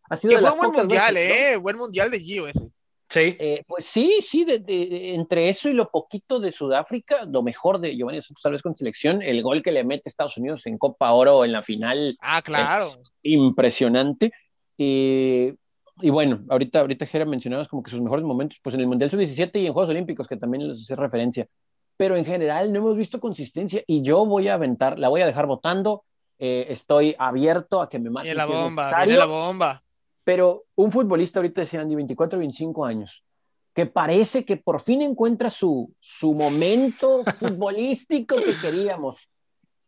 Ha 0.09 0.17
sido 0.17 0.39
fue 0.39 0.53
un 0.53 0.59
buen 0.59 0.73
mundial, 0.73 1.17
¿eh? 1.17 1.57
Buen 1.57 1.77
mundial 1.77 2.11
de 2.11 2.21
Gio 2.21 2.49
ese. 2.49 2.69
Sí. 3.11 3.39
pues 3.67 3.87
sí, 3.87 4.19
sí, 4.21 4.45
de, 4.45 5.15
entre 5.15 5.49
eso 5.49 5.71
y 5.71 5.73
lo 5.73 5.91
poquito 5.91 6.41
de 6.41 6.53
Sudáfrica, 6.53 7.25
lo 7.25 7.43
mejor 7.43 7.81
de 7.81 7.97
Giovanni 7.97 8.21
Santos 8.21 8.43
tal 8.43 8.53
vez 8.53 8.63
con 8.63 8.77
selección, 8.77 9.23
el 9.23 9.43
gol 9.43 9.63
que 9.63 9.73
le 9.73 9.83
mete 9.83 10.11
Estados 10.11 10.37
Unidos 10.37 10.67
en 10.67 10.77
Copa 10.77 11.11
Oro 11.13 11.43
en 11.47 11.53
la 11.53 11.63
final. 11.63 12.19
Ah, 12.21 12.43
claro. 12.43 12.87
impresionante. 13.23 14.31
Eh, 14.77 15.55
y 16.01 16.11
bueno, 16.11 16.45
ahorita, 16.49 16.81
ahorita 16.81 17.07
Jera 17.07 17.25
mencionabas 17.25 17.69
como 17.69 17.83
que 17.83 17.91
sus 17.91 18.01
mejores 18.01 18.25
momentos, 18.25 18.61
pues 18.63 18.75
en 18.75 18.81
el 18.81 18.87
Mundial 18.87 19.11
Sub-17 19.11 19.61
y 19.61 19.67
en 19.67 19.73
Juegos 19.73 19.91
Olímpicos, 19.91 20.29
que 20.29 20.37
también 20.37 20.69
les 20.69 20.81
hace 20.81 20.95
referencia. 20.95 21.49
Pero 21.97 22.17
en 22.17 22.25
general 22.25 22.73
no 22.73 22.79
hemos 22.79 22.97
visto 22.97 23.19
consistencia 23.19 23.83
y 23.87 24.03
yo 24.03 24.25
voy 24.25 24.49
a 24.49 24.55
aventar, 24.55 24.99
la 24.99 25.09
voy 25.09 25.23
a 25.23 25.27
dejar 25.27 25.47
votando. 25.47 26.05
Eh, 26.39 26.67
estoy 26.69 27.17
abierto 27.19 27.83
a 27.83 27.89
que 27.89 27.99
me 27.99 28.11
maten. 28.11 28.37
la 28.37 28.47
bomba, 28.47 29.07
la 29.07 29.27
bomba. 29.27 29.83
Pero 30.29 30.67
un 30.75 30.93
futbolista 30.93 31.39
ahorita 31.39 31.63
decía 31.63 31.81
Andy, 31.81 31.95
24, 31.95 32.39
25 32.39 32.85
años, 32.85 33.25
que 33.73 33.87
parece 33.87 34.45
que 34.45 34.59
por 34.59 34.83
fin 34.83 35.01
encuentra 35.01 35.49
su, 35.49 35.95
su 36.01 36.35
momento 36.35 37.25
futbolístico 37.39 38.37
que 38.37 38.55
queríamos 38.61 39.31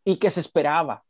y 0.03 0.15
que 0.15 0.31
se 0.31 0.39
esperaba. 0.39 1.03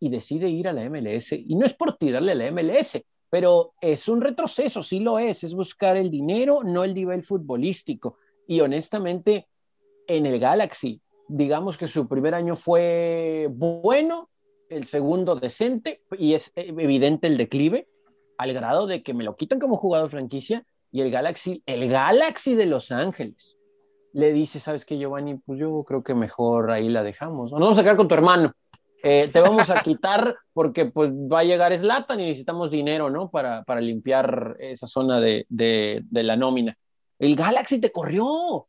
Y 0.00 0.10
decide 0.10 0.48
ir 0.48 0.66
a 0.66 0.72
la 0.72 0.90
MLS. 0.90 1.34
Y 1.34 1.54
no 1.54 1.64
es 1.64 1.74
por 1.74 1.96
tirarle 1.96 2.32
a 2.32 2.34
la 2.34 2.50
MLS, 2.50 3.00
pero 3.30 3.74
es 3.80 4.08
un 4.08 4.20
retroceso, 4.20 4.82
sí 4.82 4.98
lo 4.98 5.20
es, 5.20 5.44
es 5.44 5.54
buscar 5.54 5.96
el 5.96 6.10
dinero, 6.10 6.64
no 6.64 6.82
el 6.82 6.94
nivel 6.94 7.22
futbolístico. 7.22 8.16
Y 8.48 8.60
honestamente, 8.60 9.46
en 10.08 10.26
el 10.26 10.40
Galaxy, 10.40 11.00
digamos 11.28 11.78
que 11.78 11.86
su 11.86 12.08
primer 12.08 12.34
año 12.34 12.56
fue 12.56 13.46
bueno, 13.52 14.30
el 14.68 14.82
segundo 14.82 15.36
decente 15.36 16.02
y 16.18 16.34
es 16.34 16.50
evidente 16.56 17.28
el 17.28 17.36
declive 17.36 17.86
al 18.42 18.52
grado 18.52 18.86
de 18.86 19.02
que 19.02 19.14
me 19.14 19.24
lo 19.24 19.34
quitan 19.36 19.58
como 19.58 19.76
jugador 19.76 20.10
franquicia 20.10 20.64
y 20.90 21.00
el 21.00 21.10
Galaxy, 21.10 21.62
el 21.66 21.88
Galaxy 21.88 22.54
de 22.54 22.66
Los 22.66 22.92
Ángeles 22.92 23.56
le 24.12 24.32
dice, 24.32 24.60
¿sabes 24.60 24.84
qué, 24.84 24.98
Giovanni? 24.98 25.36
Pues 25.36 25.58
yo 25.58 25.84
creo 25.84 26.02
que 26.02 26.14
mejor 26.14 26.70
ahí 26.70 26.88
la 26.88 27.02
dejamos. 27.02 27.50
Nos 27.50 27.60
vamos 27.60 27.78
a 27.78 27.82
quedar 27.82 27.96
con 27.96 28.08
tu 28.08 28.14
hermano. 28.14 28.52
Eh, 29.02 29.28
te 29.32 29.40
vamos 29.40 29.68
a 29.70 29.82
quitar 29.82 30.36
porque 30.52 30.84
pues 30.86 31.10
va 31.10 31.40
a 31.40 31.44
llegar 31.44 31.76
Slatan 31.76 32.20
y 32.20 32.26
necesitamos 32.26 32.70
dinero, 32.70 33.10
¿no? 33.10 33.30
Para, 33.30 33.64
para 33.64 33.80
limpiar 33.80 34.56
esa 34.60 34.86
zona 34.86 35.18
de, 35.18 35.44
de, 35.48 36.04
la 36.22 36.36
nómina. 36.36 36.76
El 37.18 37.34
Galaxy 37.34 37.80
te 37.80 37.90
corrió. 37.90 38.68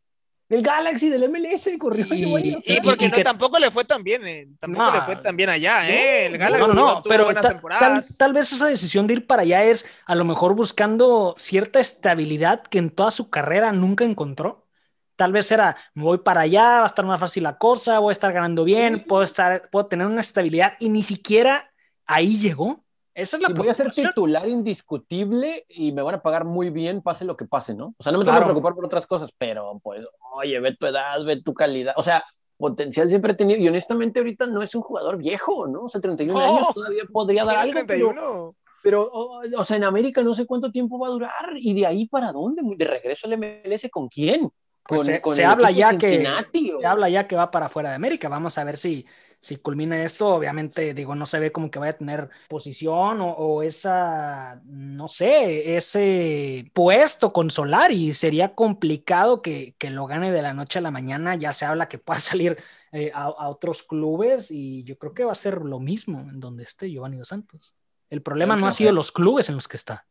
El 0.53 0.61
Galaxy 0.61 1.09
del 1.09 1.27
MLS 1.31 1.67
corrió. 1.79 2.05
Y, 2.13 2.55
y 2.63 2.81
porque 2.81 3.09
no, 3.09 3.23
tampoco 3.23 3.57
le 3.57 3.71
fue 3.71 3.85
tan 3.85 4.03
bien, 4.03 4.21
eh, 4.27 4.47
tampoco 4.59 4.91
le 4.91 5.01
fue 5.01 5.15
tan 5.15 5.35
bien 5.35 5.49
allá, 5.49 5.89
¿eh? 5.89 6.27
El 6.27 6.37
Galaxy 6.37 6.75
no, 6.75 6.95
no, 6.95 7.01
pero 7.01 7.25
buenas 7.25 7.41
tal, 7.41 7.53
temporadas. 7.53 8.17
Tal, 8.17 8.33
vez 8.33 8.53
esa 8.53 8.67
decisión 8.67 9.07
de 9.07 9.15
ir 9.15 9.25
para 9.25 9.41
allá 9.41 9.63
es 9.63 9.87
a 10.05 10.13
lo 10.13 10.25
mejor 10.25 10.53
buscando 10.53 11.33
cierta 11.39 11.79
estabilidad 11.79 12.61
que 12.69 12.77
en 12.77 12.91
toda 12.91 13.09
su 13.09 13.31
carrera 13.31 13.71
nunca 13.71 14.03
encontró. 14.03 14.67
Tal 15.15 15.31
vez 15.31 15.51
era, 15.51 15.75
me 15.95 16.03
voy 16.03 16.19
para 16.19 16.41
allá, 16.41 16.69
va 16.69 16.83
a 16.83 16.85
estar 16.85 17.03
más 17.03 17.19
fácil 17.19 17.41
la 17.41 17.57
cosa, 17.57 17.97
voy 17.97 18.11
a 18.11 18.13
estar 18.13 18.31
ganando 18.31 18.63
bien, 18.63 19.05
puedo, 19.07 19.23
estar, 19.23 19.71
puedo 19.71 19.87
tener 19.87 20.05
una 20.05 20.21
estabilidad 20.21 20.73
y 20.79 20.89
ni 20.89 21.01
siquiera 21.01 21.71
ahí 22.05 22.37
llegó. 22.37 22.82
Esa 23.13 23.37
es 23.37 23.43
la 23.43 23.49
Voy 23.49 23.69
a 23.69 23.73
ser 23.73 23.91
titular 23.91 24.47
indiscutible 24.47 25.65
y 25.69 25.91
me 25.91 26.01
van 26.01 26.15
a 26.15 26.21
pagar 26.21 26.45
muy 26.45 26.69
bien, 26.71 27.01
pase 27.01 27.25
lo 27.25 27.37
que 27.37 27.45
pase, 27.45 27.75
¿no? 27.75 27.93
O 27.97 28.03
sea, 28.03 28.11
no 28.11 28.19
me 28.19 28.25
tengo 28.25 28.39
que 28.39 28.45
preocupar 28.45 28.73
por 28.73 28.85
otras 28.85 29.05
cosas, 29.05 29.31
pero 29.37 29.79
pues, 29.83 30.05
oye, 30.35 30.59
ve 30.59 30.75
tu 30.75 30.87
edad, 30.87 31.23
ve 31.23 31.41
tu 31.41 31.53
calidad. 31.53 31.93
O 31.95 32.03
sea, 32.03 32.23
potencial 32.57 33.09
siempre 33.09 33.33
he 33.33 33.35
tenido. 33.35 33.59
Y 33.59 33.67
honestamente, 33.67 34.19
ahorita 34.19 34.47
no 34.47 34.63
es 34.63 34.73
un 34.73 34.81
jugador 34.81 35.17
viejo, 35.17 35.67
¿no? 35.67 35.83
O 35.83 35.89
sea, 35.89 36.01
31 36.01 36.39
años 36.39 36.73
todavía 36.73 37.03
podría 37.11 37.45
dar 37.45 37.59
algo. 37.59 37.73
31. 37.73 38.55
Pero, 38.81 39.11
pero 39.11 39.11
o, 39.11 39.63
sea, 39.63 39.77
en 39.77 39.83
América 39.83 40.23
no 40.23 40.33
sé 40.33 40.45
cuánto 40.45 40.71
tiempo 40.71 40.97
va 40.97 41.07
a 41.07 41.11
durar. 41.11 41.53
¿Y 41.57 41.73
de 41.73 41.85
ahí 41.85 42.07
para 42.07 42.31
dónde? 42.31 42.61
¿De 42.63 42.85
regreso 42.85 43.27
al 43.27 43.37
MLS 43.37 43.89
con 43.91 44.07
quién? 44.07 44.49
Pues 44.85 44.99
con, 44.99 45.05
se, 45.05 45.21
con 45.21 45.35
se 45.35 45.45
habla 45.45 45.71
ya 45.71 45.97
que 45.97 46.21
se 46.21 46.85
habla 46.85 47.09
ya 47.09 47.27
que 47.27 47.35
va 47.35 47.51
para 47.51 47.69
fuera 47.69 47.89
de 47.89 47.95
América. 47.95 48.27
Vamos 48.27 48.57
a 48.57 48.63
ver 48.63 48.77
si 48.77 49.05
si 49.43 49.57
culmina 49.57 50.01
esto, 50.05 50.29
obviamente, 50.29 50.93
digo, 50.93 51.15
no 51.15 51.25
se 51.25 51.37
ve 51.37 51.51
como 51.51 51.69
que 51.69 51.77
vaya 51.77 51.91
a 51.91 51.97
tener 51.97 52.29
posición 52.47 53.17
o, 53.19 53.61
esa, 53.61 54.61
no 54.63 55.09
sé, 55.09 55.75
ese 55.75 56.71
puesto 56.71 57.33
con 57.33 57.51
Solari. 57.51 58.13
Sería 58.13 58.55
complicado 58.55 59.41
que, 59.41 59.75
que, 59.77 59.89
lo 59.89 60.07
gane 60.07 60.31
de 60.31 60.41
la 60.41 60.53
noche 60.53 60.79
a 60.79 60.81
la 60.81 60.91
mañana. 60.91 61.35
Ya 61.35 61.51
se 61.51 61.65
habla 61.65 61.89
que 61.89 61.97
pueda 61.97 62.19
salir 62.21 62.57
eh, 62.93 63.11
a, 63.13 63.23
a, 63.23 63.49
otros 63.49 63.83
clubes 63.83 64.49
y 64.49 64.85
yo 64.85 64.97
creo 64.97 65.13
que 65.13 65.25
va 65.25 65.33
a 65.33 65.35
ser 65.35 65.65
lo 65.65 65.81
mismo 65.81 66.21
en 66.21 66.39
donde 66.39 66.63
esté 66.63 66.89
Giovanni 66.89 67.17
Dos 67.17 67.27
Santos. 67.27 67.75
El 68.09 68.21
problema 68.21 68.55
no 68.55 68.67
ha 68.67 68.71
sido 68.71 68.93
los 68.93 69.11
clubes 69.11 69.49
en 69.49 69.55
los 69.55 69.67
que 69.67 69.75
está. 69.75 70.05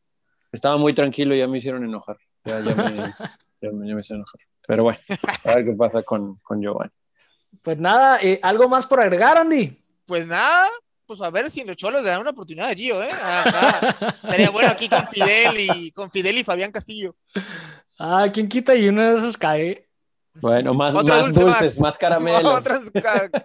Estaba 0.53 0.77
muy 0.77 0.93
tranquilo 0.93 1.35
y 1.35 1.39
ya 1.39 1.49
me 1.49 1.57
hicieron 1.57 1.85
enojar. 1.85 2.19
Ya, 2.45 2.61
ya, 2.61 2.75
me, 2.75 2.85
ya, 3.63 3.71
me, 3.73 3.89
ya 3.89 3.95
me, 3.95 4.01
hicieron 4.03 4.19
enojar. 4.21 4.41
Pero 4.67 4.83
bueno, 4.83 4.99
a 5.47 5.55
ver 5.55 5.65
qué 5.65 5.73
pasa 5.73 6.03
con, 6.03 6.37
con 6.43 6.61
Giovanni. 6.61 6.93
Pues 7.61 7.79
nada, 7.79 8.19
eh, 8.23 8.41
¿algo 8.43 8.69
más 8.69 8.87
por 8.87 9.01
agregar, 9.01 9.37
Andy? 9.37 9.79
Pues 10.07 10.27
nada, 10.27 10.69
pues 11.07 11.21
a 11.21 11.31
ver 11.31 11.51
si 11.51 11.61
en 11.61 11.67
los 11.67 11.77
cholos 11.77 12.03
le 12.03 12.09
dan 12.09 12.21
una 12.21 12.31
oportunidad 12.31 12.71
a 12.71 12.75
Gio, 12.75 13.03
¿eh? 13.03 13.09
Ah, 13.23 14.17
Sería 14.31 14.51
bueno 14.51 14.71
aquí 14.71 14.89
con 14.89 15.07
Fidel 15.09 15.59
y 15.59 15.91
con 15.93 16.11
Fidel 16.11 16.39
y 16.39 16.45
Fabián 16.45 16.73
Castillo. 16.73 17.15
Ah, 17.99 18.27
¿quién 18.33 18.49
quita? 18.49 18.75
Y 18.75 18.89
uno 18.89 19.03
de 19.03 19.19
esos 19.19 19.37
cae. 19.37 19.87
Bueno, 20.41 20.73
más, 20.73 20.95
más 20.95 21.05
dulces, 21.05 21.45
más, 21.45 21.79
más 21.79 21.99
caramelos. 21.99 22.55
Otras, 22.59 22.81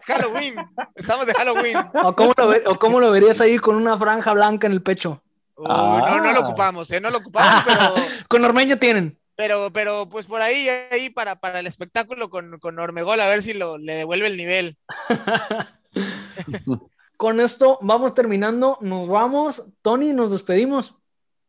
Halloween. 0.05 0.55
Estamos 0.95 1.27
de 1.27 1.33
Halloween. 1.33 1.77
¿O 2.03 2.15
cómo, 2.15 2.33
lo, 2.37 2.71
¿O 2.71 2.79
cómo 2.79 2.99
lo 2.99 3.11
verías 3.11 3.41
ahí 3.41 3.57
con 3.57 3.75
una 3.75 3.97
franja 3.97 4.31
blanca 4.33 4.67
en 4.67 4.73
el 4.73 4.81
pecho? 4.81 5.21
Uh, 5.57 5.65
ah. 5.67 6.05
no, 6.07 6.23
no 6.23 6.31
lo 6.31 6.39
ocupamos, 6.41 6.89
¿eh? 6.91 7.01
No 7.01 7.09
lo 7.09 7.17
ocupamos, 7.17 7.63
pero. 7.65 7.95
con 8.29 8.45
Ormeño 8.45 8.77
tienen. 8.77 9.19
Pero, 9.37 9.71
pero 9.71 10.09
pues 10.09 10.25
por 10.25 10.41
ahí, 10.41 10.67
ahí 10.91 11.11
para, 11.11 11.39
para 11.39 11.59
el 11.59 11.67
espectáculo 11.67 12.31
con, 12.31 12.59
con 12.59 12.79
Ormegol, 12.79 13.19
a 13.19 13.29
ver 13.29 13.43
si 13.43 13.53
lo, 13.53 13.77
le 13.77 13.93
devuelve 13.93 14.25
el 14.25 14.35
nivel. 14.35 14.77
con 17.17 17.39
esto 17.39 17.77
vamos 17.81 18.15
terminando, 18.15 18.79
nos 18.81 19.07
vamos. 19.07 19.69
Tony, 19.83 20.11
nos 20.11 20.31
despedimos. 20.31 20.95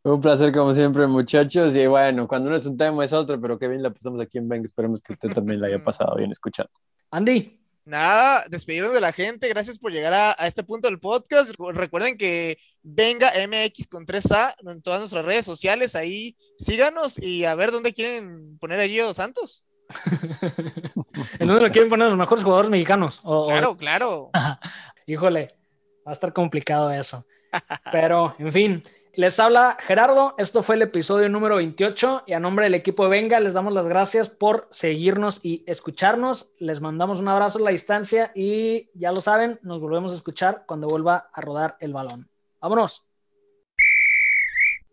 Un 0.02 0.20
placer 0.20 0.52
como 0.52 0.74
siempre, 0.74 1.06
muchachos. 1.06 1.74
Y 1.74 1.86
bueno, 1.86 2.28
cuando 2.28 2.48
uno 2.48 2.58
es 2.58 2.66
un 2.66 2.76
tema 2.76 3.06
es 3.06 3.14
otro, 3.14 3.40
pero 3.40 3.58
qué 3.58 3.68
bien 3.68 3.82
la 3.82 3.90
pasamos 3.90 4.20
aquí 4.20 4.36
en 4.36 4.50
Venga. 4.50 4.64
Esperemos 4.64 5.00
que 5.00 5.14
usted 5.14 5.30
también 5.32 5.58
la 5.60 5.68
haya 5.68 5.82
pasado 5.84 6.14
bien 6.16 6.30
escuchando. 6.30 6.70
Andy. 7.10 7.58
Nada, 7.88 8.44
despedirnos 8.50 8.92
de 8.92 9.00
la 9.00 9.12
gente. 9.12 9.48
Gracias 9.48 9.78
por 9.78 9.90
llegar 9.90 10.12
a, 10.12 10.36
a, 10.38 10.46
este 10.46 10.62
punto 10.62 10.88
del 10.88 11.00
podcast. 11.00 11.54
Recuerden 11.58 12.18
que 12.18 12.58
venga 12.82 13.30
MX 13.30 13.86
con 13.86 14.04
3A 14.04 14.56
en 14.70 14.82
todas 14.82 15.00
nuestras 15.00 15.24
redes 15.24 15.46
sociales. 15.46 15.94
Ahí 15.94 16.36
síganos 16.58 17.18
y 17.18 17.46
a 17.46 17.54
ver 17.54 17.72
dónde 17.72 17.94
quieren 17.94 18.58
poner 18.58 18.78
a 18.80 18.86
Gio 18.86 19.14
Santos. 19.14 19.64
¿En 21.38 21.48
dónde 21.48 21.62
lo 21.62 21.72
quieren 21.72 21.88
poner 21.88 22.08
los 22.08 22.18
mejores 22.18 22.44
jugadores 22.44 22.70
mexicanos? 22.70 23.20
O, 23.24 23.46
claro, 23.46 23.70
o... 23.70 23.76
claro. 23.78 24.30
Híjole, 25.06 25.56
va 26.06 26.10
a 26.10 26.14
estar 26.14 26.34
complicado 26.34 26.90
eso. 26.92 27.24
Pero, 27.90 28.34
en 28.38 28.52
fin, 28.52 28.82
les 29.18 29.40
habla 29.40 29.76
Gerardo, 29.80 30.36
esto 30.38 30.62
fue 30.62 30.76
el 30.76 30.82
episodio 30.82 31.28
número 31.28 31.56
28 31.56 32.22
y 32.28 32.34
a 32.34 32.38
nombre 32.38 32.66
del 32.66 32.74
equipo 32.74 33.02
de 33.02 33.10
Venga 33.10 33.40
les 33.40 33.52
damos 33.52 33.72
las 33.72 33.88
gracias 33.88 34.28
por 34.28 34.68
seguirnos 34.70 35.44
y 35.44 35.64
escucharnos. 35.66 36.52
Les 36.60 36.80
mandamos 36.80 37.18
un 37.18 37.26
abrazo 37.26 37.58
a 37.58 37.62
la 37.62 37.72
distancia 37.72 38.30
y 38.36 38.88
ya 38.94 39.10
lo 39.10 39.16
saben, 39.16 39.58
nos 39.62 39.80
volvemos 39.80 40.12
a 40.12 40.14
escuchar 40.14 40.62
cuando 40.66 40.86
vuelva 40.86 41.30
a 41.32 41.40
rodar 41.40 41.76
el 41.80 41.92
balón. 41.92 42.28
Vámonos. 42.60 43.07